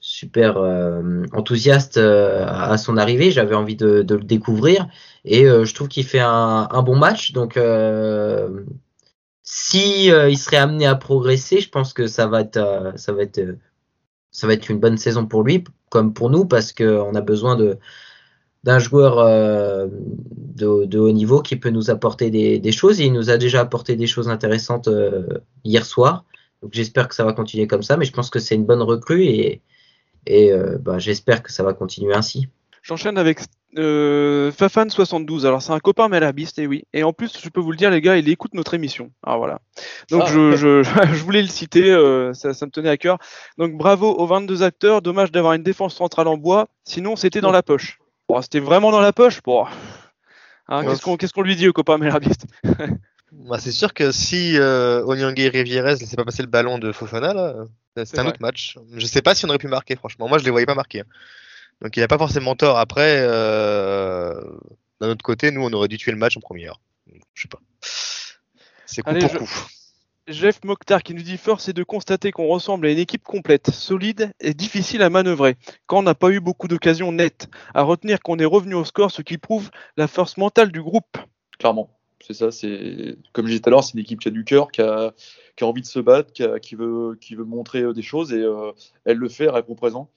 super 0.00 0.58
enthousiaste 1.32 1.96
à 1.98 2.76
son 2.78 2.96
arrivée. 2.96 3.30
J'avais 3.30 3.54
envie 3.54 3.76
de, 3.76 4.04
le 4.08 4.24
découvrir 4.24 4.88
et 5.24 5.44
je 5.44 5.74
trouve 5.74 5.88
qu'il 5.88 6.04
fait 6.04 6.20
un, 6.20 6.68
un, 6.70 6.82
bon 6.82 6.96
match. 6.96 7.32
Donc 7.32 7.58
si 9.42 10.06
il 10.08 10.38
serait 10.38 10.56
amené 10.58 10.86
à 10.86 10.94
progresser, 10.94 11.60
je 11.60 11.70
pense 11.70 11.92
que 11.92 12.06
ça 12.06 12.26
va 12.26 12.42
être 12.42 12.92
ça 12.96 13.12
va 13.12 13.22
être 13.22 13.40
ça 14.30 14.46
va 14.46 14.54
être 14.54 14.68
une 14.68 14.80
bonne 14.80 14.98
saison 14.98 15.26
pour 15.26 15.42
lui 15.42 15.64
comme 15.90 16.12
pour 16.12 16.28
nous 16.30 16.44
parce 16.44 16.72
qu'on 16.72 17.14
a 17.14 17.20
besoin 17.20 17.56
de 17.56 17.78
d'un 18.64 18.78
joueur 18.78 19.18
euh, 19.18 19.86
de, 20.56 20.98
haut 20.98 21.12
niveau 21.12 21.42
qui 21.42 21.56
peut 21.56 21.68
nous 21.68 21.90
apporter 21.90 22.30
des, 22.30 22.72
choses. 22.72 22.98
il 22.98 23.12
nous 23.12 23.30
a 23.30 23.36
déjà 23.36 23.60
apporté 23.60 23.94
des 23.94 24.06
choses 24.06 24.28
intéressantes 24.28 24.88
euh, 24.88 25.26
hier 25.64 25.84
soir. 25.84 26.24
Donc 26.62 26.72
j'espère 26.72 27.08
que 27.08 27.14
ça 27.14 27.24
va 27.24 27.34
continuer 27.34 27.66
comme 27.66 27.82
ça, 27.82 27.98
mais 27.98 28.06
je 28.06 28.12
pense 28.12 28.30
que 28.30 28.38
c'est 28.38 28.54
une 28.54 28.64
bonne 28.64 28.80
recrue 28.80 29.24
et, 29.24 29.60
et 30.26 30.50
euh, 30.50 30.78
bah, 30.80 30.98
j'espère 30.98 31.42
que 31.42 31.52
ça 31.52 31.62
va 31.62 31.74
continuer 31.74 32.14
ainsi. 32.14 32.48
J'enchaîne 32.82 33.18
avec 33.18 33.40
Fafan72. 33.76 35.44
Alors 35.44 35.60
c'est 35.60 35.72
un 35.72 35.80
copain 35.80 36.08
Melabiste, 36.08 36.58
et 36.58 36.66
oui. 36.66 36.84
Et 36.94 37.02
en 37.02 37.12
plus, 37.12 37.38
je 37.42 37.48
peux 37.50 37.60
vous 37.60 37.70
le 37.70 37.76
dire, 37.76 37.90
les 37.90 38.00
gars, 38.00 38.16
il 38.16 38.28
écoute 38.30 38.54
notre 38.54 38.72
émission. 38.72 39.10
Alors 39.22 39.38
voilà. 39.38 39.60
Donc 40.10 40.22
ah. 40.24 40.30
je, 40.30 40.56
je, 40.56 40.82
je, 41.12 41.22
voulais 41.22 41.42
le 41.42 41.48
citer, 41.48 41.92
ça, 42.32 42.54
ça, 42.54 42.66
me 42.66 42.70
tenait 42.70 42.90
à 42.90 42.96
cœur. 42.96 43.18
Donc 43.58 43.74
bravo 43.74 44.10
aux 44.10 44.26
22 44.26 44.62
acteurs. 44.62 45.02
Dommage 45.02 45.32
d'avoir 45.32 45.52
une 45.52 45.62
défense 45.62 45.94
centrale 45.94 46.28
en 46.28 46.38
bois. 46.38 46.68
Sinon, 46.84 47.16
c'était 47.16 47.42
dans 47.42 47.52
la 47.52 47.62
poche. 47.62 47.98
Bon, 48.28 48.40
c'était 48.42 48.60
vraiment 48.60 48.90
dans 48.90 49.00
la 49.00 49.12
poche. 49.12 49.42
Bon. 49.42 49.66
Hein, 50.68 50.84
qu'est-ce 51.18 51.32
qu'on 51.32 51.42
lui 51.42 51.56
dit 51.56 51.68
au 51.68 51.72
copain 51.72 51.98
Melabiste 51.98 52.46
bah, 53.32 53.58
C'est 53.58 53.72
sûr 53.72 53.92
que 53.92 54.12
si 54.12 54.56
euh, 54.58 55.04
Onyangé 55.04 55.44
et 55.44 55.48
Rivieres 55.48 55.84
ne 55.84 55.90
laissaient 55.90 56.16
pas 56.16 56.24
passer 56.24 56.42
le 56.42 56.48
ballon 56.48 56.78
de 56.78 56.90
Fofana, 56.92 57.54
c'est 57.96 58.18
un 58.18 58.26
autre 58.26 58.40
match. 58.40 58.78
Je 58.94 59.06
sais 59.06 59.22
pas 59.22 59.34
si 59.34 59.44
on 59.44 59.48
aurait 59.48 59.58
pu 59.58 59.68
marquer, 59.68 59.96
franchement. 59.96 60.28
Moi, 60.28 60.38
je 60.38 60.44
les 60.44 60.50
voyais 60.50 60.66
pas 60.66 60.74
marquer. 60.74 61.00
Hein. 61.00 61.06
Donc, 61.82 61.96
il 61.96 62.00
n'a 62.00 62.08
pas 62.08 62.18
forcément 62.18 62.54
tort. 62.54 62.78
Après, 62.78 63.18
euh, 63.20 64.40
d'un 65.00 65.08
autre 65.08 65.22
côté, 65.22 65.50
nous, 65.50 65.62
on 65.62 65.72
aurait 65.72 65.88
dû 65.88 65.98
tuer 65.98 66.12
le 66.12 66.18
match 66.18 66.36
en 66.36 66.40
première. 66.40 66.80
Je 67.34 67.42
sais 67.42 67.48
pas. 67.48 67.60
C'est 68.86 69.02
coup 69.02 69.12
pour 69.12 69.38
coup. 69.38 69.50
Jeff 70.26 70.64
Mokhtar 70.64 71.02
qui 71.02 71.12
nous 71.12 71.22
dit 71.22 71.36
Force 71.36 71.68
est 71.68 71.74
de 71.74 71.82
constater 71.82 72.30
qu'on 72.30 72.46
ressemble 72.46 72.86
à 72.86 72.90
une 72.90 72.98
équipe 72.98 73.24
complète, 73.24 73.70
solide 73.70 74.32
et 74.40 74.54
difficile 74.54 75.02
à 75.02 75.10
manœuvrer, 75.10 75.56
quand 75.86 75.98
on 75.98 76.02
n'a 76.02 76.14
pas 76.14 76.30
eu 76.30 76.40
beaucoup 76.40 76.66
d'occasions 76.66 77.12
nettes. 77.12 77.48
À 77.74 77.82
retenir 77.82 78.20
qu'on 78.20 78.38
est 78.38 78.46
revenu 78.46 78.74
au 78.74 78.86
score, 78.86 79.10
ce 79.10 79.20
qui 79.20 79.36
prouve 79.36 79.70
la 79.98 80.08
force 80.08 80.38
mentale 80.38 80.72
du 80.72 80.82
groupe. 80.82 81.18
Clairement, 81.58 81.90
c'est 82.20 82.32
ça. 82.32 82.50
C'est 82.50 83.18
Comme 83.32 83.44
je 83.44 83.50
disais 83.50 83.60
tout 83.60 83.68
à 83.68 83.72
l'heure, 83.72 83.84
c'est 83.84 83.92
une 83.92 84.00
équipe 84.00 84.20
qui 84.20 84.28
a 84.28 84.30
du 84.30 84.44
cœur, 84.44 84.72
qui 84.72 84.80
a, 84.80 85.12
envie 85.60 85.82
de 85.82 85.86
se 85.86 85.98
battre, 85.98 86.32
qui, 86.32 86.74
veut, 86.74 87.18
montrer 87.44 87.82
euh, 87.82 87.92
des 87.92 88.02
choses 88.02 88.32
et 88.32 88.40
euh, 88.40 88.72
elle 89.04 89.18
le 89.18 89.28
fait, 89.28 89.44
elle 89.44 89.50
répond 89.50 89.74
présent, 89.74 90.10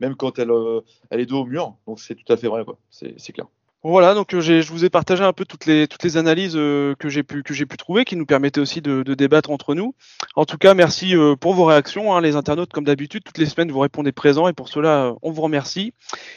même 0.00 0.16
quand 0.16 0.40
elle, 0.40 0.50
euh, 0.50 0.80
elle 1.10 1.20
est 1.20 1.26
dos 1.26 1.42
au 1.42 1.46
mur. 1.46 1.76
Donc 1.86 2.00
c'est 2.00 2.16
tout 2.16 2.32
à 2.32 2.36
fait 2.36 2.48
vrai, 2.48 2.64
c'est 2.90 3.32
clair. 3.32 3.46
Voilà, 3.84 4.14
donc 4.14 4.32
euh, 4.32 4.40
je 4.40 4.70
vous 4.70 4.84
ai 4.84 4.90
partagé 4.90 5.24
un 5.24 5.32
peu 5.32 5.44
toutes 5.44 5.66
les, 5.66 6.16
analyses 6.16 6.54
euh, 6.54 6.94
que 7.00 7.08
j'ai 7.08 7.24
pu, 7.24 7.42
trouver, 7.76 8.04
qui 8.04 8.14
nous 8.14 8.26
permettaient 8.26 8.60
aussi 8.60 8.80
de, 8.80 9.02
débattre 9.02 9.50
entre 9.50 9.74
nous. 9.74 9.96
En 10.36 10.44
tout 10.44 10.56
cas, 10.56 10.72
merci 10.74 11.16
euh, 11.16 11.34
pour 11.34 11.54
vos 11.54 11.64
réactions. 11.64 12.14
Hein, 12.14 12.20
les 12.20 12.36
internautes, 12.36 12.72
comme 12.72 12.84
d'habitude, 12.84 13.24
toutes 13.24 13.38
les 13.38 13.46
semaines, 13.46 13.72
vous 13.72 13.80
répondez 13.80 14.12
présent 14.12 14.46
et 14.46 14.52
pour 14.52 14.68
cela, 14.68 15.14
on 15.20 15.32
vous 15.32 15.42
remercie. 15.42 15.94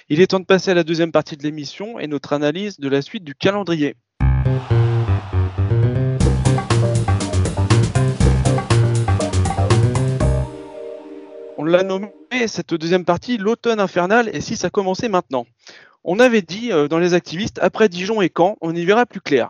Il 0.10 0.22
est 0.22 0.28
temps 0.28 0.39
de 0.39 0.46
passer 0.46 0.72
à 0.72 0.74
la 0.74 0.84
deuxième 0.84 1.12
partie 1.12 1.38
de 1.38 1.43
l'émission 1.43 2.00
et 2.00 2.08
notre 2.08 2.34
analyse 2.34 2.80
de 2.80 2.89
la 2.89 3.04
suite 3.04 3.24
du 3.24 3.36
calendrier. 3.36 3.96
On 11.60 11.64
l'a 11.64 11.84
nommé 11.84 12.10
cette 12.48 12.74
deuxième 12.74 13.06
partie 13.06 13.38
l'automne 13.38 13.80
infernal 13.80 14.32
et 14.34 14.41
si 14.41 14.56
ça 14.56 14.72
commençait 14.72 15.10
maintenant? 15.10 15.46
On 16.08 16.20
avait 16.20 16.43
dit 16.43 16.72
euh, 16.72 16.88
dans 16.88 16.99
les 16.99 17.16
activistes, 17.16 17.58
après 17.64 17.89
Dijon 17.89 18.22
et 18.22 18.32
Caen, 18.36 18.58
on 18.62 18.76
y 18.76 18.86
verra 18.86 19.08
plus 19.08 19.22
clair. 19.22 19.49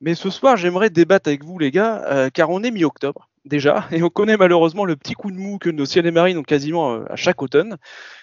Mais 0.00 0.16
ce 0.16 0.28
soir, 0.28 0.56
j'aimerais 0.56 0.90
débattre 0.90 1.28
avec 1.28 1.44
vous, 1.44 1.56
les 1.56 1.70
gars, 1.70 2.02
euh, 2.08 2.30
car 2.30 2.50
on 2.50 2.64
est 2.64 2.72
mi-octobre 2.72 3.30
déjà, 3.44 3.86
et 3.92 4.02
on 4.02 4.10
connaît 4.10 4.36
malheureusement 4.36 4.84
le 4.84 4.96
petit 4.96 5.12
coup 5.14 5.30
de 5.30 5.36
mou 5.36 5.58
que 5.58 5.70
nos 5.70 5.84
ciels 5.84 6.06
et 6.06 6.10
marines 6.10 6.36
ont 6.36 6.42
quasiment 6.42 6.94
euh, 6.94 7.04
à 7.10 7.14
chaque 7.14 7.42
automne. 7.42 7.76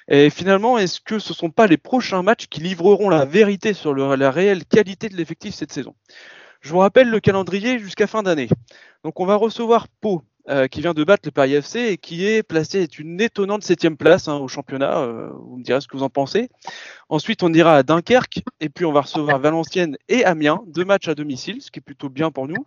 Et 0.09 0.29
finalement, 0.29 0.77
est-ce 0.77 0.99
que 0.99 1.17
ce 1.17 1.31
ne 1.31 1.35
sont 1.35 1.49
pas 1.49 1.65
les 1.67 1.77
prochains 1.77 2.23
matchs 2.23 2.47
qui 2.47 2.59
livreront 2.59 3.07
la 3.07 3.23
vérité 3.23 3.71
sur 3.71 3.95
la 3.95 4.31
réelle 4.31 4.65
qualité 4.65 5.07
de 5.07 5.15
l'effectif 5.15 5.55
cette 5.55 5.71
saison? 5.71 5.95
Je 6.59 6.71
vous 6.71 6.79
rappelle 6.79 7.09
le 7.09 7.21
calendrier 7.21 7.79
jusqu'à 7.79 8.05
fin 8.05 8.21
d'année. 8.21 8.49
Donc 9.05 9.19
on 9.21 9.25
va 9.25 9.35
recevoir 9.35 9.87
Pau 10.01 10.23
euh, 10.49 10.67
qui 10.67 10.81
vient 10.81 10.93
de 10.93 11.03
battre 11.03 11.23
le 11.25 11.31
Paris 11.31 11.53
FC 11.53 11.79
et 11.79 11.97
qui 11.97 12.25
est 12.25 12.41
placé 12.41 12.81
est 12.81 12.97
une 12.97 13.21
étonnante 13.21 13.63
septième 13.63 13.95
place 13.95 14.27
hein, 14.27 14.37
au 14.37 14.47
championnat. 14.47 14.99
Euh, 14.99 15.29
vous 15.33 15.57
me 15.57 15.63
direz 15.63 15.81
ce 15.81 15.87
que 15.87 15.95
vous 15.95 16.03
en 16.03 16.09
pensez. 16.09 16.49
Ensuite, 17.09 17.43
on 17.43 17.53
ira 17.53 17.75
à 17.75 17.83
Dunkerque 17.83 18.41
et 18.59 18.69
puis 18.69 18.85
on 18.85 18.91
va 18.91 19.01
recevoir 19.01 19.39
Valenciennes 19.39 19.97
et 20.09 20.25
Amiens, 20.25 20.61
deux 20.67 20.85
matchs 20.85 21.07
à 21.07 21.15
domicile, 21.15 21.61
ce 21.61 21.69
qui 21.69 21.79
est 21.79 21.83
plutôt 21.83 22.09
bien 22.09 22.31
pour 22.31 22.47
nous. 22.47 22.63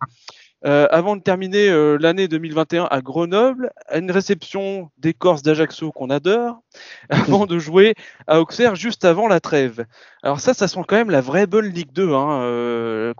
Euh, 0.65 0.87
avant 0.89 1.15
de 1.15 1.21
terminer 1.21 1.69
euh, 1.69 1.95
l'année 1.99 2.27
2021 2.27 2.87
à 2.89 3.01
Grenoble, 3.01 3.69
à 3.87 3.99
une 3.99 4.09
réception 4.09 4.89
des 4.97 5.13
Corses 5.13 5.43
d'Ajaccio 5.43 5.91
qu'on 5.91 6.09
adore, 6.09 6.59
avant 7.09 7.45
de 7.45 7.59
jouer 7.59 7.93
à 8.25 8.41
Auxerre 8.41 8.75
juste 8.75 9.05
avant 9.05 9.27
la 9.27 9.39
trêve. 9.39 9.85
Alors 10.23 10.39
ça, 10.39 10.55
ça 10.55 10.67
sent 10.67 10.81
quand 10.87 10.95
même 10.95 11.11
la 11.11 11.21
vraie 11.21 11.45
bonne 11.45 11.67
Ligue 11.67 11.91
2, 11.91 12.13
hein, 12.13 12.41
euh, 12.41 13.13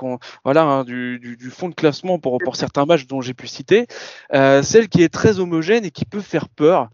voilà, 0.43 0.63
hein, 0.63 0.83
du, 0.83 1.19
du, 1.19 1.49
fond 1.51 1.69
de 1.69 1.75
classement 1.75 2.17
pour, 2.17 2.39
pour 2.39 2.55
certains 2.55 2.85
matchs 2.85 3.05
dont 3.05 3.21
j'ai 3.21 3.35
pu 3.35 3.45
citer, 3.45 3.85
celle 4.31 4.89
qui 4.89 5.03
est 5.03 5.13
très 5.13 5.39
homogène 5.39 5.85
et 5.85 5.91
qui 5.91 6.05
peut 6.05 6.21
faire 6.21 6.49
peur. 6.49 6.89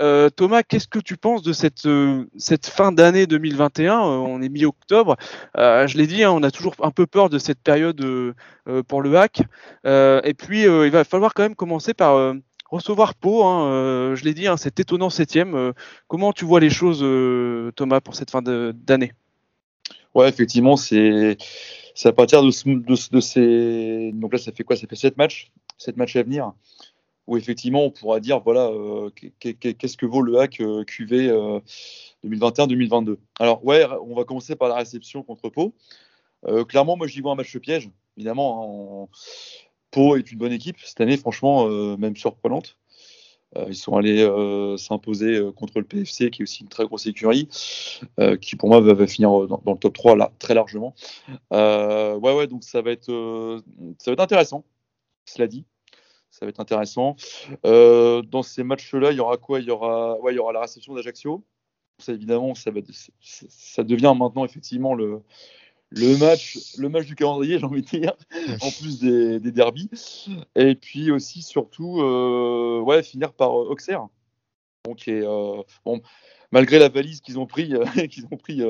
Euh, 0.00 0.30
Thomas, 0.30 0.62
qu'est-ce 0.62 0.88
que 0.88 0.98
tu 0.98 1.16
penses 1.16 1.42
de 1.42 1.52
cette, 1.52 1.84
euh, 1.86 2.24
fin 2.64 2.90
d'année 2.90 3.26
2021 3.26 3.98
euh, 3.98 4.02
On 4.02 4.40
est 4.40 4.48
mi-octobre. 4.48 5.16
je 5.56 5.96
l'ai 5.96 6.06
dit, 6.06 6.24
hein, 6.24 6.30
on 6.32 6.42
a 6.42 6.50
toujours 6.50 6.74
un 6.82 6.90
peu 6.90 7.06
peur 7.06 7.28
de 7.28 7.38
cette 7.38 7.60
période 7.60 8.02
pour 8.88 9.02
le 9.02 9.16
hack. 9.16 9.42
et 9.84 10.34
puis, 10.34 10.62
il 10.62 10.90
va 10.90 11.04
falloir 11.04 11.34
quand 11.34 11.42
même 11.42 11.54
commencer 11.54 11.94
par 11.94 12.34
recevoir 12.70 13.14
Pau. 13.14 13.44
Hein, 13.44 14.14
je 14.14 14.24
l'ai 14.24 14.34
dit, 14.34 14.46
hein, 14.46 14.56
c'est 14.56 14.80
étonnant 14.80 15.10
septième. 15.10 15.72
comment 16.08 16.32
tu 16.32 16.44
vois 16.44 16.60
les 16.60 16.70
choses, 16.70 17.04
Thomas, 17.76 18.00
pour 18.00 18.14
cette 18.14 18.30
fin 18.30 18.42
d'année? 18.42 19.12
Ouais, 20.14 20.28
effectivement, 20.28 20.76
c'est 20.76 21.36
à 22.04 22.12
partir 22.12 22.42
de, 22.42 22.48
de, 22.48 23.20
ces. 23.20 24.10
Donc 24.14 24.32
là, 24.32 24.38
ça 24.38 24.50
fait 24.52 24.64
quoi? 24.64 24.76
Ça 24.76 24.86
fait 24.86 24.96
sept 24.96 25.16
matchs, 25.18 25.52
sept 25.76 25.96
matchs 25.96 26.16
à 26.16 26.22
venir 26.22 26.52
où 27.30 27.36
effectivement 27.36 27.84
on 27.84 27.90
pourra 27.90 28.18
dire 28.18 28.40
voilà 28.40 28.66
euh, 28.66 29.08
qu'est-ce 29.38 29.96
que 29.96 30.04
vaut 30.04 30.20
le 30.20 30.40
hack 30.40 30.60
euh, 30.60 30.82
QV 30.82 31.30
2021-2022. 32.24 33.10
Euh, 33.10 33.16
Alors 33.38 33.64
ouais, 33.64 33.86
on 34.04 34.16
va 34.16 34.24
commencer 34.24 34.56
par 34.56 34.68
la 34.68 34.74
réception 34.74 35.22
contre 35.22 35.48
Pau. 35.48 35.72
clairement, 36.68 36.96
moi 36.96 37.06
j'y 37.06 37.20
vois 37.20 37.32
un 37.32 37.36
match 37.36 37.56
piège. 37.58 37.88
Évidemment, 38.16 39.08
Pau 39.92 40.16
est 40.16 40.30
une 40.32 40.38
bonne 40.38 40.52
équipe 40.52 40.76
cette 40.82 41.00
année, 41.00 41.16
franchement, 41.16 41.68
même 41.96 42.16
surprenante. 42.16 42.76
ils 43.68 43.76
sont 43.76 43.96
allés 43.96 44.28
s'imposer 44.76 45.40
contre 45.54 45.78
le 45.78 45.84
PFC, 45.84 46.30
qui 46.30 46.42
est 46.42 46.44
aussi 46.44 46.62
une 46.62 46.68
très 46.68 46.84
grosse 46.84 47.06
écurie, 47.06 47.48
qui 48.40 48.56
pour 48.56 48.68
moi 48.68 48.80
va, 48.80 49.06
finir 49.06 49.30
dans, 49.46 49.62
le 49.64 49.78
top 49.78 49.94
3 49.94 50.16
là, 50.16 50.32
très 50.40 50.54
largement. 50.54 50.96
ouais, 51.52 52.18
ouais, 52.18 52.48
donc 52.48 52.64
ça 52.64 52.82
va 52.82 52.90
ça 53.00 53.12
va 53.12 54.12
être 54.12 54.20
intéressant, 54.20 54.64
cela 55.24 55.46
dit 55.46 55.64
ça 56.30 56.46
va 56.46 56.50
être 56.50 56.60
intéressant. 56.60 57.16
Euh, 57.66 58.22
dans 58.22 58.42
ces 58.42 58.62
matchs-là, 58.62 59.10
il 59.12 59.16
y 59.16 59.20
aura 59.20 59.36
quoi? 59.36 59.60
Il 59.60 59.66
y 59.66 59.70
aura, 59.70 60.18
ouais, 60.20 60.32
il 60.32 60.36
y 60.36 60.38
aura 60.38 60.52
la 60.52 60.60
réception 60.60 60.94
d'Ajaccio. 60.94 61.44
Ça, 61.98 62.12
évidemment, 62.12 62.54
ça, 62.54 62.70
va, 62.70 62.80
ça 63.20 63.84
devient 63.84 64.14
maintenant 64.16 64.44
effectivement 64.44 64.94
le, 64.94 65.22
le 65.90 66.16
match, 66.18 66.58
le 66.78 66.88
match 66.88 67.06
du 67.06 67.14
calendrier, 67.14 67.58
j'ai 67.58 67.64
envie 67.64 67.82
de 67.82 67.86
dire, 67.86 68.16
en 68.62 68.70
plus 68.70 69.00
des, 69.00 69.40
des 69.40 69.52
derbies. 69.52 69.90
Et 70.56 70.74
puis 70.74 71.10
aussi, 71.10 71.42
surtout, 71.42 72.00
euh, 72.00 72.80
ouais, 72.80 73.02
finir 73.02 73.32
par 73.32 73.50
euh, 73.50 73.68
Auxerre. 73.68 74.06
Donc, 74.86 75.08
euh, 75.08 75.62
bon, 75.84 76.00
malgré 76.52 76.78
la 76.78 76.88
valise 76.88 77.20
qu'ils 77.20 77.38
ont 77.38 77.46
pris, 77.46 77.74
qu'ils 78.10 78.24
ont 78.30 78.36
pris 78.36 78.62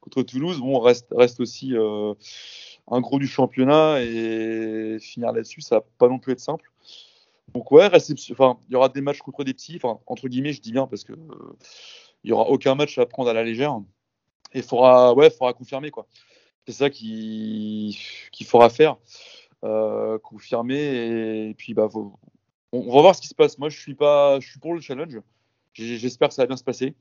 contre 0.00 0.22
Toulouse, 0.22 0.60
bon, 0.60 0.78
reste, 0.78 1.08
reste 1.10 1.40
aussi 1.40 1.74
un 1.74 3.00
gros 3.00 3.18
du 3.18 3.26
championnat 3.26 4.00
et 4.00 4.98
finir 5.00 5.32
là-dessus, 5.32 5.60
ça 5.60 5.76
va 5.76 5.84
pas 5.98 6.08
non 6.08 6.18
plus 6.18 6.32
être 6.32 6.40
simple. 6.40 6.70
Donc 7.54 7.70
ouais, 7.70 7.88
enfin, 8.32 8.58
il 8.68 8.72
y 8.72 8.76
aura 8.76 8.88
des 8.88 9.00
matchs 9.00 9.20
contre 9.20 9.44
des 9.44 9.54
petits, 9.54 9.76
enfin, 9.76 10.00
entre 10.06 10.28
guillemets, 10.28 10.52
je 10.52 10.60
dis 10.60 10.72
bien 10.72 10.86
parce 10.86 11.04
que 11.04 11.12
euh, 11.12 11.56
il 12.24 12.30
y 12.30 12.32
aura 12.32 12.48
aucun 12.48 12.74
match 12.74 12.98
à 12.98 13.06
prendre 13.06 13.30
à 13.30 13.32
la 13.32 13.44
légère. 13.44 13.78
Et 14.52 14.62
faudra, 14.62 15.14
ouais, 15.14 15.30
faudra 15.30 15.52
confirmer 15.52 15.90
quoi. 15.90 16.06
C'est 16.66 16.72
ça 16.72 16.90
qu'il 16.90 17.94
faudra 18.44 18.68
faire, 18.68 18.96
euh, 19.64 20.18
confirmer 20.18 21.48
et, 21.48 21.54
puis 21.54 21.74
bah, 21.74 21.88
on, 22.72 22.92
va 22.92 23.00
voir 23.02 23.14
ce 23.14 23.20
qui 23.20 23.28
se 23.28 23.34
passe. 23.34 23.58
Moi, 23.58 23.68
je 23.68 23.78
suis 23.78 23.94
pas, 23.94 24.40
je 24.40 24.48
suis 24.48 24.58
pour 24.58 24.74
le 24.74 24.80
challenge. 24.80 25.20
J'espère 25.72 26.28
que 26.28 26.34
ça 26.34 26.42
va 26.42 26.46
bien 26.46 26.56
se 26.56 26.64
passer. 26.64 26.94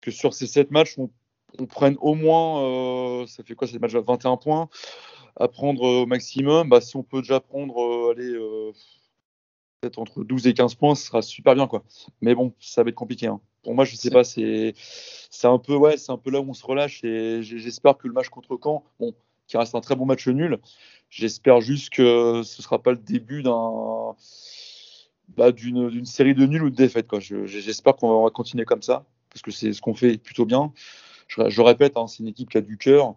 Que 0.00 0.10
sur 0.10 0.32
ces 0.32 0.46
7 0.46 0.70
matchs, 0.70 0.96
on, 0.98 1.66
prenne 1.66 1.96
au 2.00 2.14
moins, 2.14 2.62
euh, 2.62 3.26
ça 3.26 3.42
fait 3.42 3.54
quoi, 3.54 3.66
ces 3.66 3.78
matchs 3.78 3.94
à 3.94 4.00
21 4.00 4.36
points 4.36 4.68
à 5.38 5.48
prendre 5.48 5.82
au 5.82 6.06
maximum. 6.06 6.70
Bah, 6.70 6.80
si 6.80 6.96
on 6.96 7.02
peut 7.02 7.20
déjà 7.20 7.40
prendre, 7.40 8.12
allez 8.12 8.34
peut-être 9.80 9.98
entre 9.98 10.24
12 10.24 10.46
et 10.46 10.54
15 10.54 10.74
points, 10.74 10.94
ce 10.94 11.06
sera 11.06 11.22
super 11.22 11.54
bien. 11.54 11.66
quoi. 11.66 11.84
Mais 12.20 12.34
bon, 12.34 12.52
ça 12.60 12.82
va 12.82 12.90
être 12.90 12.94
compliqué. 12.94 13.26
Hein. 13.26 13.40
Pour 13.62 13.74
moi, 13.74 13.84
je 13.84 13.96
sais 13.96 14.10
pas, 14.10 14.24
c'est 14.24 14.74
un, 15.44 15.58
peu, 15.58 15.74
ouais, 15.74 15.96
un 16.08 16.16
peu 16.16 16.30
là 16.30 16.40
où 16.40 16.48
on 16.48 16.54
se 16.54 16.64
relâche 16.64 17.02
et 17.04 17.42
j'espère 17.42 17.98
que 17.98 18.06
le 18.06 18.14
match 18.14 18.28
contre 18.28 18.58
Caen, 18.62 18.84
bon, 19.00 19.14
qui 19.48 19.56
reste 19.56 19.74
un 19.74 19.80
très 19.80 19.96
bon 19.96 20.06
match 20.06 20.26
nul, 20.28 20.58
j'espère 21.10 21.60
juste 21.60 21.90
que 21.90 22.42
ce 22.44 22.62
sera 22.62 22.82
pas 22.82 22.92
le 22.92 22.98
début 22.98 23.42
d'un 23.42 24.14
bah, 25.36 25.50
d'une 25.50 26.04
série 26.04 26.34
de 26.34 26.46
nuls 26.46 26.62
ou 26.62 26.70
de 26.70 26.76
défaites. 26.76 27.08
J'espère 27.18 27.96
qu'on 27.96 28.22
va 28.22 28.30
continuer 28.30 28.64
comme 28.64 28.82
ça, 28.82 29.04
parce 29.30 29.42
que 29.42 29.50
c'est 29.50 29.72
ce 29.72 29.80
qu'on 29.80 29.94
fait 29.94 30.18
plutôt 30.18 30.44
bien. 30.44 30.72
Je, 31.28 31.60
répète, 31.60 31.96
hein, 31.96 32.06
c'est 32.06 32.20
une 32.20 32.28
équipe 32.28 32.50
qui 32.50 32.58
a 32.58 32.60
du 32.60 32.78
cœur. 32.78 33.16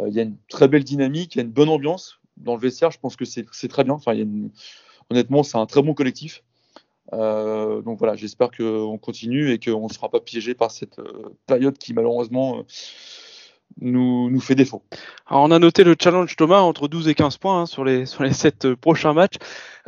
Euh, 0.00 0.08
il 0.08 0.14
y 0.14 0.20
a 0.20 0.22
une 0.22 0.36
très 0.48 0.68
belle 0.68 0.84
dynamique, 0.84 1.34
il 1.34 1.38
y 1.38 1.40
a 1.42 1.44
une 1.44 1.50
bonne 1.50 1.68
ambiance. 1.68 2.18
Dans 2.38 2.54
le 2.54 2.60
vestiaire, 2.60 2.90
je 2.90 2.98
pense 2.98 3.14
que 3.14 3.26
c'est 3.26 3.68
très 3.68 3.84
bien. 3.84 3.92
Enfin, 3.92 4.14
y 4.14 4.22
a 4.22 4.24
honnêtement, 5.12 5.42
c'est 5.42 5.58
un 5.58 5.66
très 5.66 5.82
bon 5.82 5.94
collectif. 5.94 6.42
Euh, 7.12 7.82
donc 7.82 7.98
voilà, 7.98 8.16
j'espère 8.16 8.50
qu'on 8.50 8.98
continue 8.98 9.52
et 9.52 9.58
qu'on 9.58 9.86
ne 9.86 9.92
sera 9.92 10.08
pas 10.08 10.20
piégé 10.20 10.54
par 10.54 10.70
cette 10.70 10.98
euh, 10.98 11.36
période 11.46 11.76
qui 11.76 11.92
malheureusement 11.92 12.64
nous, 13.80 14.30
nous 14.30 14.40
fait 14.40 14.54
défaut. 14.54 14.82
Alors 15.26 15.44
on 15.44 15.50
a 15.50 15.58
noté 15.58 15.84
le 15.84 15.96
challenge 16.00 16.36
Thomas 16.36 16.60
entre 16.60 16.88
12 16.88 17.08
et 17.08 17.14
15 17.14 17.38
points 17.38 17.62
hein, 17.62 17.66
sur, 17.66 17.84
les, 17.84 18.06
sur 18.06 18.22
les 18.22 18.32
7 18.32 18.74
prochains 18.74 19.12
matchs. 19.12 19.36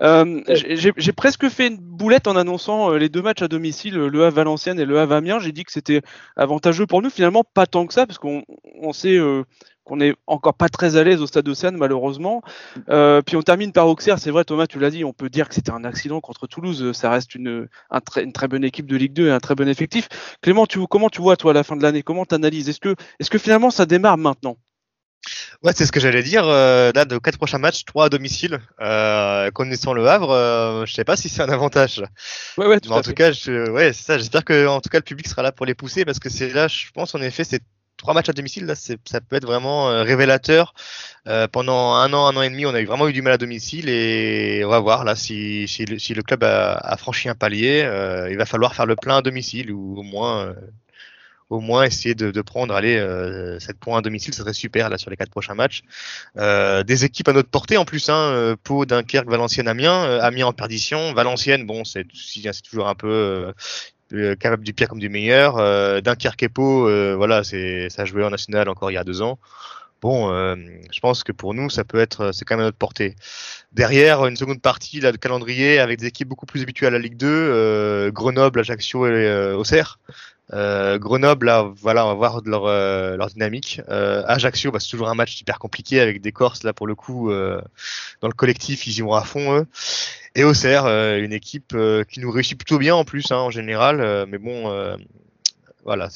Euh, 0.00 0.42
j'ai 0.48 1.12
presque 1.12 1.48
fait 1.48 1.68
une 1.68 1.76
boulette 1.76 2.26
en 2.26 2.36
annonçant 2.36 2.92
euh, 2.92 2.98
les 2.98 3.08
deux 3.08 3.22
matchs 3.22 3.42
à 3.42 3.48
domicile, 3.48 3.94
le 3.94 4.24
Havre 4.24 4.36
Valenciennes 4.36 4.80
et 4.80 4.84
le 4.84 4.98
Havre 4.98 5.14
Amiens. 5.14 5.38
J'ai 5.38 5.52
dit 5.52 5.64
que 5.64 5.72
c'était 5.72 6.02
avantageux 6.36 6.86
pour 6.86 7.02
nous. 7.02 7.10
Finalement, 7.10 7.44
pas 7.44 7.66
tant 7.66 7.86
que 7.86 7.94
ça, 7.94 8.06
parce 8.06 8.18
qu'on 8.18 8.42
on 8.80 8.92
sait 8.92 9.16
euh, 9.16 9.44
qu'on 9.84 10.00
est 10.00 10.14
encore 10.26 10.54
pas 10.54 10.68
très 10.68 10.96
à 10.96 11.04
l'aise 11.04 11.20
au 11.20 11.26
stade 11.26 11.48
Océane, 11.48 11.76
malheureusement. 11.76 12.42
Euh, 12.88 13.22
puis 13.22 13.36
on 13.36 13.42
termine 13.42 13.72
par 13.72 13.86
Auxerre. 13.86 14.18
C'est 14.18 14.30
vrai, 14.30 14.44
Thomas, 14.44 14.66
tu 14.66 14.78
l'as 14.78 14.90
dit, 14.90 15.04
on 15.04 15.12
peut 15.12 15.28
dire 15.28 15.48
que 15.48 15.54
c'était 15.54 15.72
un 15.72 15.84
accident 15.84 16.20
contre 16.20 16.46
Toulouse. 16.46 16.92
Ça 16.92 17.10
reste 17.10 17.34
une, 17.34 17.68
une 18.16 18.32
très 18.32 18.48
bonne 18.48 18.64
équipe 18.64 18.86
de 18.86 18.96
Ligue 18.96 19.12
2 19.12 19.28
et 19.28 19.30
un 19.30 19.40
très 19.40 19.54
bon 19.54 19.68
effectif. 19.68 20.08
Clément, 20.42 20.66
tu, 20.66 20.86
comment 20.86 21.10
tu 21.10 21.20
vois, 21.20 21.36
toi, 21.36 21.52
à 21.52 21.54
la 21.54 21.62
fin 21.62 21.76
de 21.76 21.82
l'année? 21.82 22.02
Comment 22.02 22.24
tu 22.24 22.34
analyses 22.34 22.68
Est-ce 22.68 22.80
que, 22.80 22.90
est 23.20 23.24
-ce 23.24 23.30
que 23.30 23.38
finalement 23.38 23.70
ça 23.70 23.86
démarre 23.86 24.18
maintenant? 24.18 24.56
Ouais, 25.62 25.72
c'est 25.74 25.86
ce 25.86 25.92
que 25.92 26.00
j'allais 26.00 26.22
dire. 26.22 26.46
Euh, 26.46 26.92
là, 26.94 27.04
de 27.04 27.18
quatre 27.18 27.38
prochains 27.38 27.58
matchs, 27.58 27.84
trois 27.84 28.06
à 28.06 28.08
domicile. 28.08 28.60
Euh, 28.80 29.50
connaissant 29.50 29.92
le 29.92 30.06
Havre, 30.06 30.30
euh, 30.30 30.86
je 30.86 30.92
sais 30.92 31.04
pas 31.04 31.16
si 31.16 31.28
c'est 31.28 31.42
un 31.42 31.48
avantage. 31.48 32.02
Ouais, 32.58 32.66
ouais, 32.66 32.80
tout 32.80 32.92
en 32.92 33.00
tout 33.00 33.14
cas, 33.14 33.32
je, 33.32 33.70
ouais, 33.70 33.92
c'est 33.92 34.04
ça. 34.04 34.18
J'espère 34.18 34.44
que, 34.44 34.66
en 34.66 34.80
tout 34.80 34.90
cas, 34.90 34.98
le 34.98 35.04
public 35.04 35.26
sera 35.26 35.42
là 35.42 35.52
pour 35.52 35.66
les 35.66 35.74
pousser 35.74 36.04
parce 36.04 36.18
que 36.18 36.28
c'est 36.28 36.50
là, 36.52 36.68
je 36.68 36.90
pense, 36.92 37.14
en 37.14 37.22
effet, 37.22 37.44
c'est 37.44 37.62
trois 38.04 38.14
matchs 38.14 38.28
à 38.28 38.32
domicile. 38.34 38.66
Là, 38.66 38.74
ça 38.74 39.20
peut 39.20 39.36
être 39.36 39.46
vraiment 39.46 39.90
euh, 39.90 40.02
révélateur. 40.02 40.74
Euh, 41.26 41.48
pendant 41.48 41.94
un 41.94 42.12
an, 42.12 42.26
un 42.26 42.36
an 42.36 42.42
et 42.42 42.50
demi, 42.50 42.66
on 42.66 42.74
a 42.74 42.84
vraiment 42.84 43.08
eu 43.08 43.14
du 43.14 43.22
mal 43.22 43.32
à 43.32 43.38
domicile 43.38 43.88
et 43.88 44.62
on 44.64 44.68
va 44.68 44.78
voir 44.78 45.04
là 45.04 45.16
si, 45.16 45.66
le, 45.88 46.22
club 46.22 46.44
a, 46.44 46.96
franchi 46.98 47.30
un 47.30 47.34
palier, 47.34 47.82
euh, 47.82 48.28
il 48.30 48.36
va 48.36 48.44
falloir 48.44 48.74
faire 48.74 48.84
le 48.84 48.94
plein 48.94 49.16
à 49.16 49.22
domicile 49.22 49.72
ou 49.72 49.98
au 51.48 51.60
moins 51.60 51.84
essayer 51.84 52.14
de, 52.14 52.42
prendre 52.42 52.74
allez, 52.74 52.96
euh, 52.98 53.58
7 53.58 53.78
points 53.78 53.98
à 53.98 54.02
domicile, 54.02 54.34
ça 54.34 54.42
serait 54.42 54.52
super 54.52 54.90
là 54.90 54.98
sur 54.98 55.08
les 55.08 55.16
quatre 55.16 55.30
prochains 55.30 55.54
matchs. 55.54 55.82
Des 56.36 57.04
équipes 57.06 57.28
à 57.28 57.32
notre 57.32 57.48
portée 57.48 57.78
en 57.78 57.86
plus, 57.86 58.10
hein, 58.10 58.54
Pau, 58.62 58.84
Dunkerque, 58.84 59.28
Valenciennes, 59.28 59.68
Amiens, 59.68 60.18
Amiens 60.20 60.48
en 60.48 60.52
perdition, 60.52 61.14
Valenciennes, 61.14 61.64
bon 61.64 61.84
c'est 61.84 62.06
c'est 62.12 62.62
toujours 62.62 62.88
un 62.88 62.94
peu 62.94 63.54
capable 64.38 64.64
du 64.64 64.72
pire 64.74 64.88
comme 64.88 65.00
du 65.00 65.08
meilleur. 65.08 65.56
Dunkerque 66.02 66.42
et 66.42 66.48
Pau, 66.48 66.88
voilà, 67.16 67.44
c'est 67.44 67.88
ça 67.90 68.02
a 68.02 68.04
joué 68.04 68.24
en 68.24 68.30
national 68.30 68.68
encore 68.68 68.90
il 68.90 68.94
y 68.94 68.98
a 68.98 69.04
deux 69.04 69.22
ans. 69.22 69.38
Bon, 70.02 70.28
je 70.54 71.00
pense 71.00 71.24
que 71.24 71.32
pour 71.32 71.54
nous, 71.54 71.70
ça 71.70 71.82
peut 71.84 71.98
être, 71.98 72.32
c'est 72.32 72.44
quand 72.44 72.56
même 72.56 72.64
à 72.64 72.66
notre 72.66 72.76
portée. 72.76 73.16
Derrière, 73.72 74.26
une 74.26 74.36
seconde 74.36 74.60
partie 74.60 75.00
là, 75.00 75.12
de 75.12 75.16
calendrier 75.16 75.78
avec 75.78 75.98
des 75.98 76.06
équipes 76.06 76.28
beaucoup 76.28 76.44
plus 76.44 76.62
habituées 76.62 76.86
à 76.86 76.90
la 76.90 76.98
Ligue 76.98 77.16
2, 77.16 78.10
Grenoble, 78.10 78.60
Ajaccio 78.60 79.06
et 79.06 79.52
Auxerre. 79.54 79.98
Euh, 80.52 80.98
Grenoble, 80.98 81.46
là, 81.46 81.72
voilà, 81.80 82.04
on 82.04 82.08
va 82.08 82.14
voir 82.14 82.40
leur, 82.44 82.66
euh, 82.66 83.16
dynamique. 83.28 83.80
Euh, 83.88 84.22
Ajaccio, 84.26 84.70
bah, 84.70 84.78
c'est 84.80 84.88
toujours 84.88 85.08
un 85.08 85.14
match 85.14 85.40
hyper 85.40 85.58
compliqué 85.58 86.00
avec 86.00 86.20
des 86.20 86.32
Corses, 86.32 86.64
là, 86.64 86.72
pour 86.72 86.86
le 86.86 86.94
coup, 86.94 87.30
dans 87.30 88.28
le 88.28 88.34
collectif, 88.34 88.86
ils 88.86 88.98
y 88.98 89.00
vont 89.00 89.14
à 89.14 89.22
fond, 89.24 89.58
eux. 89.58 89.66
Et 90.34 90.44
Auxerre, 90.44 90.86
une 90.86 91.32
équipe 91.32 91.76
qui 92.10 92.20
nous 92.20 92.30
réussit 92.30 92.58
plutôt 92.58 92.78
bien 92.78 92.94
en 92.94 93.04
plus, 93.04 93.30
hein, 93.30 93.36
en 93.36 93.50
général, 93.50 94.26
mais 94.28 94.38
bon, 94.38 94.96
voilà, 95.84 96.08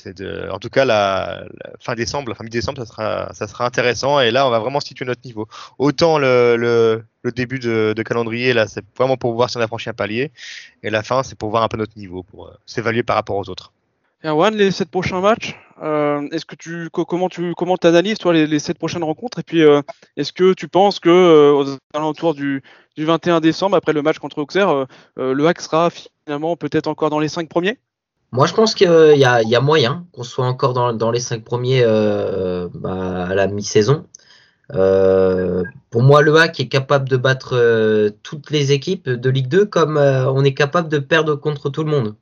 en 0.51 0.59
tout 0.59 0.70
cas, 0.70 0.85
la, 0.85 1.45
fin 1.81 1.95
décembre, 1.95 2.31
la 2.31 2.35
fin 2.35 2.45
mi-décembre, 2.45 2.85
ça 2.85 3.47
sera, 3.47 3.64
intéressant, 3.64 4.20
et 4.20 4.31
là, 4.31 4.47
on 4.47 4.51
va 4.51 4.59
vraiment 4.59 4.81
situer 4.81 5.05
notre 5.05 5.22
niveau. 5.24 5.49
Autant 5.79 6.18
le 6.18 7.03
début 7.35 7.59
de, 7.59 7.95
de, 7.97 8.03
calendrier, 8.03 8.53
là, 8.53 8.66
c'est 8.66 8.85
vraiment 8.97 9.16
pour 9.16 9.35
voir 9.35 9.49
si 9.51 9.57
on 9.57 9.61
a 9.61 9.66
franchi 9.66 9.89
un 9.89 9.95
palier, 9.95 10.33
et 10.83 10.91
la 10.91 11.03
fin, 11.03 11.22
c'est 11.22 11.39
pour 11.39 11.51
voir 11.51 11.62
un 11.62 11.68
peu 11.68 11.79
notre 11.79 11.97
niveau, 11.97 12.22
pour 12.22 12.53
s'évaluer 12.66 13.03
par 13.03 13.16
rapport 13.16 13.37
aux 13.37 13.49
autres. 13.49 13.72
Erwan, 14.25 14.53
les 14.53 14.73
sept 14.73 14.91
prochains 14.91 15.21
matchs, 15.21 15.55
euh, 15.81 16.27
est-ce 16.33 16.45
que 16.45 16.57
tu 16.57 16.89
comment 16.91 17.29
tu 17.29 17.55
comment 17.57 17.77
analyses 17.77 18.19
toi 18.19 18.33
les, 18.33 18.59
sept 18.59 18.77
prochaines 18.77 19.05
rencontres? 19.05 19.39
Et 19.39 19.45
puis 19.45 19.62
euh, 19.62 19.81
est-ce 20.16 20.33
que 20.33 20.55
tu 20.55 20.66
penses 20.66 20.99
que 20.99 21.09
euh, 21.09 21.53
aux 21.53 21.79
alentours 21.95 22.35
du, 22.35 22.64
du 22.97 23.05
21 23.05 23.39
décembre 23.39 23.77
après 23.77 23.93
le 23.93 24.03
match 24.03 24.19
contre 24.19 24.39
Auxerre, 24.39 24.71
euh, 24.71 25.35
le 25.35 25.47
hack 25.47 25.61
sera 25.61 25.91
finalement 25.91 26.57
peut-être 26.57 26.89
encore 26.89 27.11
dans 27.11 27.21
les 27.21 27.29
cinq 27.29 27.49
premiers? 27.49 27.79
Moi, 28.33 28.47
je 28.47 28.55
pense 28.55 28.75
qu'il 28.75 28.89
y, 28.89 29.25
a 29.25 29.61
moyen 29.61 30.05
qu'on 30.12 30.25
soit 30.25 30.45
encore 30.45 30.75
dans, 30.75 30.93
dans 30.93 31.12
les 31.12 31.21
cinq 31.21 31.45
premiers 31.45 31.83
bah, 31.83 33.25
à 33.25 33.35
la 33.35 33.47
mi-saison. 33.47 34.05
pour 34.69 36.03
moi, 36.03 36.23
le 36.23 36.37
hack 36.37 36.61
est 36.61 36.69
capable 36.69 37.09
de 37.09 37.16
battre 37.16 38.11
toutes 38.25 38.51
les 38.51 38.73
équipes 38.73 39.09
de 39.09 39.31
Ligue 39.31 39.49
2 39.49 39.64
comme 39.64 39.97
on 39.97 40.45
est 40.45 40.53
capable 40.53 40.91
de 40.91 40.99
perdre 40.99 41.37
contre 41.37 41.71
tout 41.71 41.85
le 41.85 41.91
monde 41.91 42.16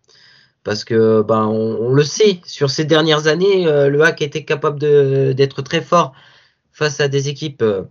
parce 0.66 0.84
que 0.84 1.22
ben 1.22 1.46
on, 1.46 1.94
le 1.94 2.02
sait 2.02 2.40
sur 2.44 2.70
ces 2.70 2.84
dernières 2.84 3.28
années 3.28 3.68
euh, 3.68 3.88
le 3.88 4.02
hack 4.02 4.20
était 4.20 4.44
capable 4.44 4.80
d'être 4.80 5.62
très 5.62 5.80
fort 5.80 6.12
face 6.72 6.98
à 6.98 7.06
des 7.06 7.28
équipes 7.28 7.62
euh, 7.62 7.84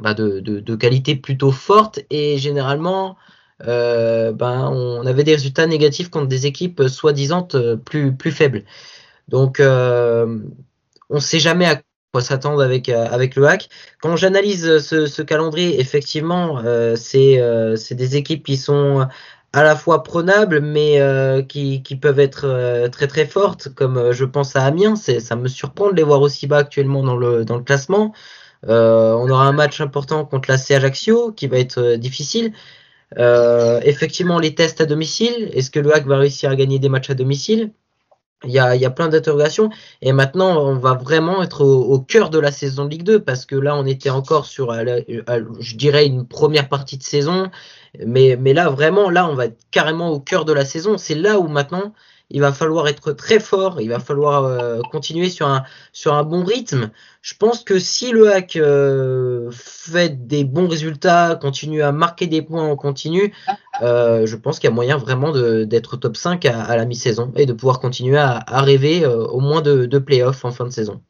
ben, 0.00 0.14
de, 0.14 0.38
de, 0.38 0.76
qualité 0.76 1.16
plutôt 1.16 1.50
forte. 1.50 1.98
Et 2.10 2.38
généralement 2.38 3.16
euh, 3.66 4.30
ben 4.30 4.70
on 4.70 5.04
avait 5.04 5.24
des 5.24 5.34
résultats 5.34 5.66
négatifs 5.66 6.08
contre 6.08 6.28
des 6.28 6.46
équipes 6.46 6.84
soi-disant 6.86 7.48
plus 7.84 8.14
plus 8.14 8.30
faibles. 8.30 8.62
Donc 9.26 9.60
on 9.60 11.20
sait 11.20 11.40
jamais 11.40 11.66
à 11.66 11.82
quoi 12.12 12.22
s'attendre 12.22 12.62
avec 12.62 12.88
avec 12.88 13.34
le 13.34 13.48
hack. 13.48 13.68
Quand 14.00 14.14
j'analyse 14.14 14.78
ce, 14.78 15.06
ce, 15.06 15.22
calendrier 15.22 15.80
effectivement 15.80 16.62
c'est 16.94 17.94
des 17.94 18.16
équipes 18.16 18.46
qui 18.46 18.56
sont 18.56 19.08
à 19.52 19.62
la 19.62 19.76
fois 19.76 20.02
prenables, 20.02 20.60
mais 20.60 21.00
euh, 21.00 21.42
qui, 21.42 21.82
qui, 21.82 21.96
peuvent 21.96 22.20
être 22.20 22.44
euh, 22.46 22.88
très 22.88 23.06
très 23.06 23.26
fortes, 23.26 23.68
comme 23.74 23.96
euh, 23.96 24.12
je 24.12 24.24
pense 24.24 24.56
à 24.56 24.64
Amiens. 24.64 24.96
Ça 24.96 25.36
me 25.36 25.48
surprend 25.48 25.90
de 25.90 25.96
les 25.96 26.02
voir 26.02 26.20
aussi 26.20 26.46
bas 26.46 26.58
actuellement 26.58 27.02
dans 27.02 27.16
le, 27.16 27.44
dans 27.44 27.56
le 27.56 27.64
classement. 27.64 28.12
on 28.64 29.30
aura 29.30 29.46
un 29.46 29.52
match 29.52 29.80
important 29.80 30.24
contre 30.26 30.50
la 30.50 30.58
C 30.58 30.78
qui 31.36 31.46
va 31.46 31.58
être 31.58 31.96
difficile. 31.96 32.52
effectivement, 33.84 34.38
les 34.38 34.54
tests 34.54 34.80
à 34.80 34.86
domicile. 34.86 35.50
Est-ce 35.54 35.70
que 35.70 35.80
le 35.80 35.94
HAC 35.94 36.06
va 36.06 36.18
réussir 36.18 36.50
à 36.50 36.56
gagner 36.56 36.78
des 36.78 36.88
matchs 36.88 37.10
à 37.10 37.14
domicile? 37.14 37.72
Il 38.46 38.52
y, 38.52 38.58
a, 38.58 38.74
il 38.74 38.80
y 38.80 38.84
a, 38.84 38.90
plein 38.90 39.08
d'interrogations. 39.08 39.70
Et 40.02 40.12
maintenant, 40.12 40.60
on 40.60 40.76
va 40.76 40.94
vraiment 40.94 41.42
être 41.42 41.64
au, 41.64 41.98
cœur 42.00 42.30
de 42.30 42.38
la 42.38 42.52
saison 42.52 42.84
de 42.84 42.90
Ligue 42.90 43.02
2 43.02 43.20
parce 43.20 43.46
que 43.46 43.56
là, 43.56 43.76
on 43.76 43.86
était 43.86 44.10
encore 44.10 44.46
sur, 44.46 44.72
je 44.74 45.76
dirais, 45.76 46.06
une 46.06 46.26
première 46.26 46.68
partie 46.68 46.98
de 46.98 47.02
saison. 47.02 47.50
Mais, 48.04 48.36
mais 48.40 48.54
là, 48.54 48.68
vraiment, 48.68 49.10
là, 49.10 49.28
on 49.28 49.34
va 49.34 49.46
être 49.46 49.58
carrément 49.70 50.10
au 50.10 50.20
cœur 50.20 50.44
de 50.44 50.52
la 50.52 50.64
saison. 50.64 50.98
C'est 50.98 51.14
là 51.14 51.38
où 51.38 51.48
maintenant, 51.48 51.92
il 52.30 52.40
va 52.40 52.52
falloir 52.52 52.88
être 52.88 53.12
très 53.12 53.38
fort, 53.38 53.80
il 53.80 53.88
va 53.88 54.00
falloir 54.00 54.44
euh, 54.44 54.80
continuer 54.90 55.30
sur 55.30 55.46
un, 55.46 55.62
sur 55.92 56.14
un 56.14 56.24
bon 56.24 56.44
rythme. 56.44 56.90
Je 57.22 57.34
pense 57.34 57.62
que 57.62 57.78
si 57.78 58.10
le 58.10 58.32
hack 58.32 58.56
euh, 58.56 59.48
fait 59.52 60.26
des 60.26 60.44
bons 60.44 60.68
résultats, 60.68 61.38
continue 61.40 61.82
à 61.82 61.92
marquer 61.92 62.26
des 62.26 62.42
points 62.42 62.64
en 62.64 62.76
continu, 62.76 63.32
euh, 63.82 64.26
je 64.26 64.36
pense 64.36 64.58
qu'il 64.58 64.68
y 64.68 64.72
a 64.72 64.74
moyen 64.74 64.96
vraiment 64.96 65.32
d'être 65.32 65.96
top 65.96 66.16
5 66.16 66.44
à, 66.46 66.76
la 66.76 66.84
mi-saison 66.84 67.32
et 67.36 67.46
de 67.46 67.52
pouvoir 67.52 67.80
continuer 67.80 68.18
à, 68.18 68.42
à 68.46 68.62
rêver 68.62 69.06
au 69.06 69.40
moins 69.40 69.62
de, 69.62 69.86
de 69.86 69.98
playoffs 69.98 70.44
en 70.44 70.50
fin 70.50 70.64
de 70.64 70.70
saison. 70.70 71.02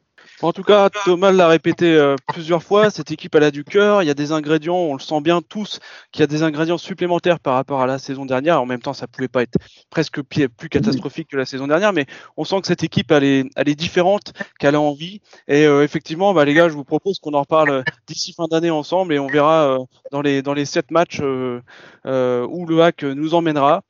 En 0.43 0.53
tout 0.53 0.61
cas, 0.61 0.91
Thomas 1.05 1.31
l'a 1.31 1.47
répété 1.47 1.95
euh, 1.95 2.15
plusieurs 2.27 2.61
fois, 2.61 2.91
cette 2.91 3.09
équipe 3.09 3.33
elle 3.33 3.43
a 3.43 3.49
du 3.49 3.63
cœur, 3.63 4.03
il 4.03 4.05
y 4.05 4.11
a 4.11 4.13
des 4.13 4.31
ingrédients, 4.31 4.75
on 4.75 4.93
le 4.93 4.99
sent 4.99 5.19
bien 5.21 5.41
tous, 5.41 5.79
qu'il 6.11 6.19
y 6.21 6.23
a 6.23 6.27
des 6.27 6.43
ingrédients 6.43 6.77
supplémentaires 6.77 7.39
par 7.39 7.55
rapport 7.55 7.81
à 7.81 7.87
la 7.87 7.97
saison 7.97 8.23
dernière. 8.23 8.61
En 8.61 8.67
même 8.67 8.79
temps, 8.79 8.93
ça 8.93 9.07
pouvait 9.07 9.27
pas 9.27 9.41
être 9.41 9.57
presque 9.89 10.21
plus 10.21 10.69
catastrophique 10.69 11.29
que 11.31 11.37
la 11.37 11.45
saison 11.45 11.65
dernière, 11.65 11.91
mais 11.91 12.05
on 12.37 12.43
sent 12.43 12.61
que 12.61 12.67
cette 12.67 12.83
équipe 12.83 13.11
elle 13.11 13.23
est, 13.23 13.75
différente, 13.75 14.33
qu'elle 14.59 14.75
a 14.75 14.81
envie. 14.81 15.21
Et 15.47 15.65
euh, 15.65 15.83
effectivement, 15.83 16.35
bah, 16.35 16.45
les 16.45 16.53
gars, 16.53 16.69
je 16.69 16.75
vous 16.75 16.85
propose 16.85 17.17
qu'on 17.17 17.33
en 17.33 17.41
reparle 17.41 17.83
d'ici 18.07 18.33
fin 18.33 18.45
d'année 18.45 18.69
ensemble 18.69 19.15
et 19.15 19.19
on 19.19 19.27
verra 19.27 19.79
euh, 19.79 19.79
dans 20.11 20.21
les 20.21 20.43
dans 20.43 20.53
les 20.53 20.65
sept 20.65 20.91
matchs 20.91 21.19
où 21.19 22.65
le 22.65 22.81
hack 22.81 23.03
nous 23.03 23.33
emmènera. 23.33 23.81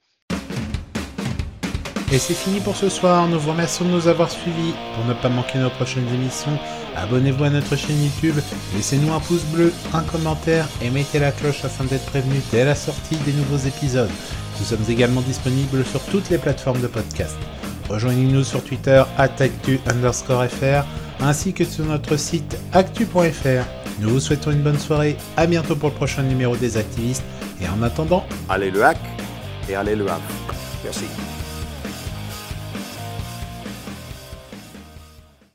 Et 2.12 2.20
c'est 2.20 2.34
fini 2.34 2.60
pour 2.60 2.76
ce 2.76 2.90
soir. 2.90 3.28
Nous 3.28 3.40
vous 3.40 3.52
remercions 3.52 3.86
de 3.86 3.92
nous 3.92 4.08
avoir 4.08 4.32
suivis. 4.32 4.74
Pour 4.96 5.06
ne 5.06 5.14
pas 5.14 5.30
manquer 5.30 5.60
nos 5.60 5.70
prochaines 5.70 6.08
émissions, 6.14 6.58
Abonnez-vous 6.98 7.44
à 7.44 7.50
notre 7.52 7.76
chaîne 7.76 8.04
YouTube, 8.04 8.36
laissez-nous 8.76 9.14
un 9.14 9.20
pouce 9.20 9.44
bleu, 9.44 9.72
un 9.94 10.02
commentaire 10.02 10.68
et 10.82 10.90
mettez 10.90 11.20
la 11.20 11.32
cloche 11.32 11.64
afin 11.64 11.84
d'être 11.84 12.06
prévenu 12.08 12.42
dès 12.52 12.66
la 12.66 12.74
sortie 12.74 13.18
des 13.18 13.34
nouveaux 13.34 13.58
épisodes. 13.58 14.10
Nous 14.60 14.66
sommes 14.66 14.84
également 14.90 15.22
disponibles 15.22 15.86
sur 15.86 16.02
toutes 16.06 16.32
les 16.32 16.40
plateformes 16.40 16.82
de 16.82 16.88
podcast. 16.88 17.38
Rejoignez-nous 17.88 18.44
sur 18.44 18.64
Twitter 18.64 19.04
actu 19.20 19.80
underscore 19.86 20.48
fr 20.48 20.86
ainsi 21.20 21.54
que 21.54 21.66
sur 21.66 21.86
notre 21.86 22.18
site 22.18 22.58
actu.fr. 22.74 23.66
Nous 24.00 24.10
vous 24.10 24.20
souhaitons 24.20 24.52
une 24.52 24.64
bonne 24.64 24.80
soirée, 24.80 25.18
à 25.38 25.46
bientôt 25.46 25.76
pour 25.76 25.90
le 25.90 25.96
prochain 25.96 26.24
numéro 26.24 26.56
des 26.56 26.78
activistes 26.78 27.24
et 27.62 27.68
en 27.70 27.84
attendant, 27.84 28.26
allez 28.50 28.72
le 28.72 28.84
hack 28.84 28.98
et 29.70 29.76
allez 29.76 29.96
le 29.96 30.10
hack. 30.10 30.22
Merci. 30.84 31.06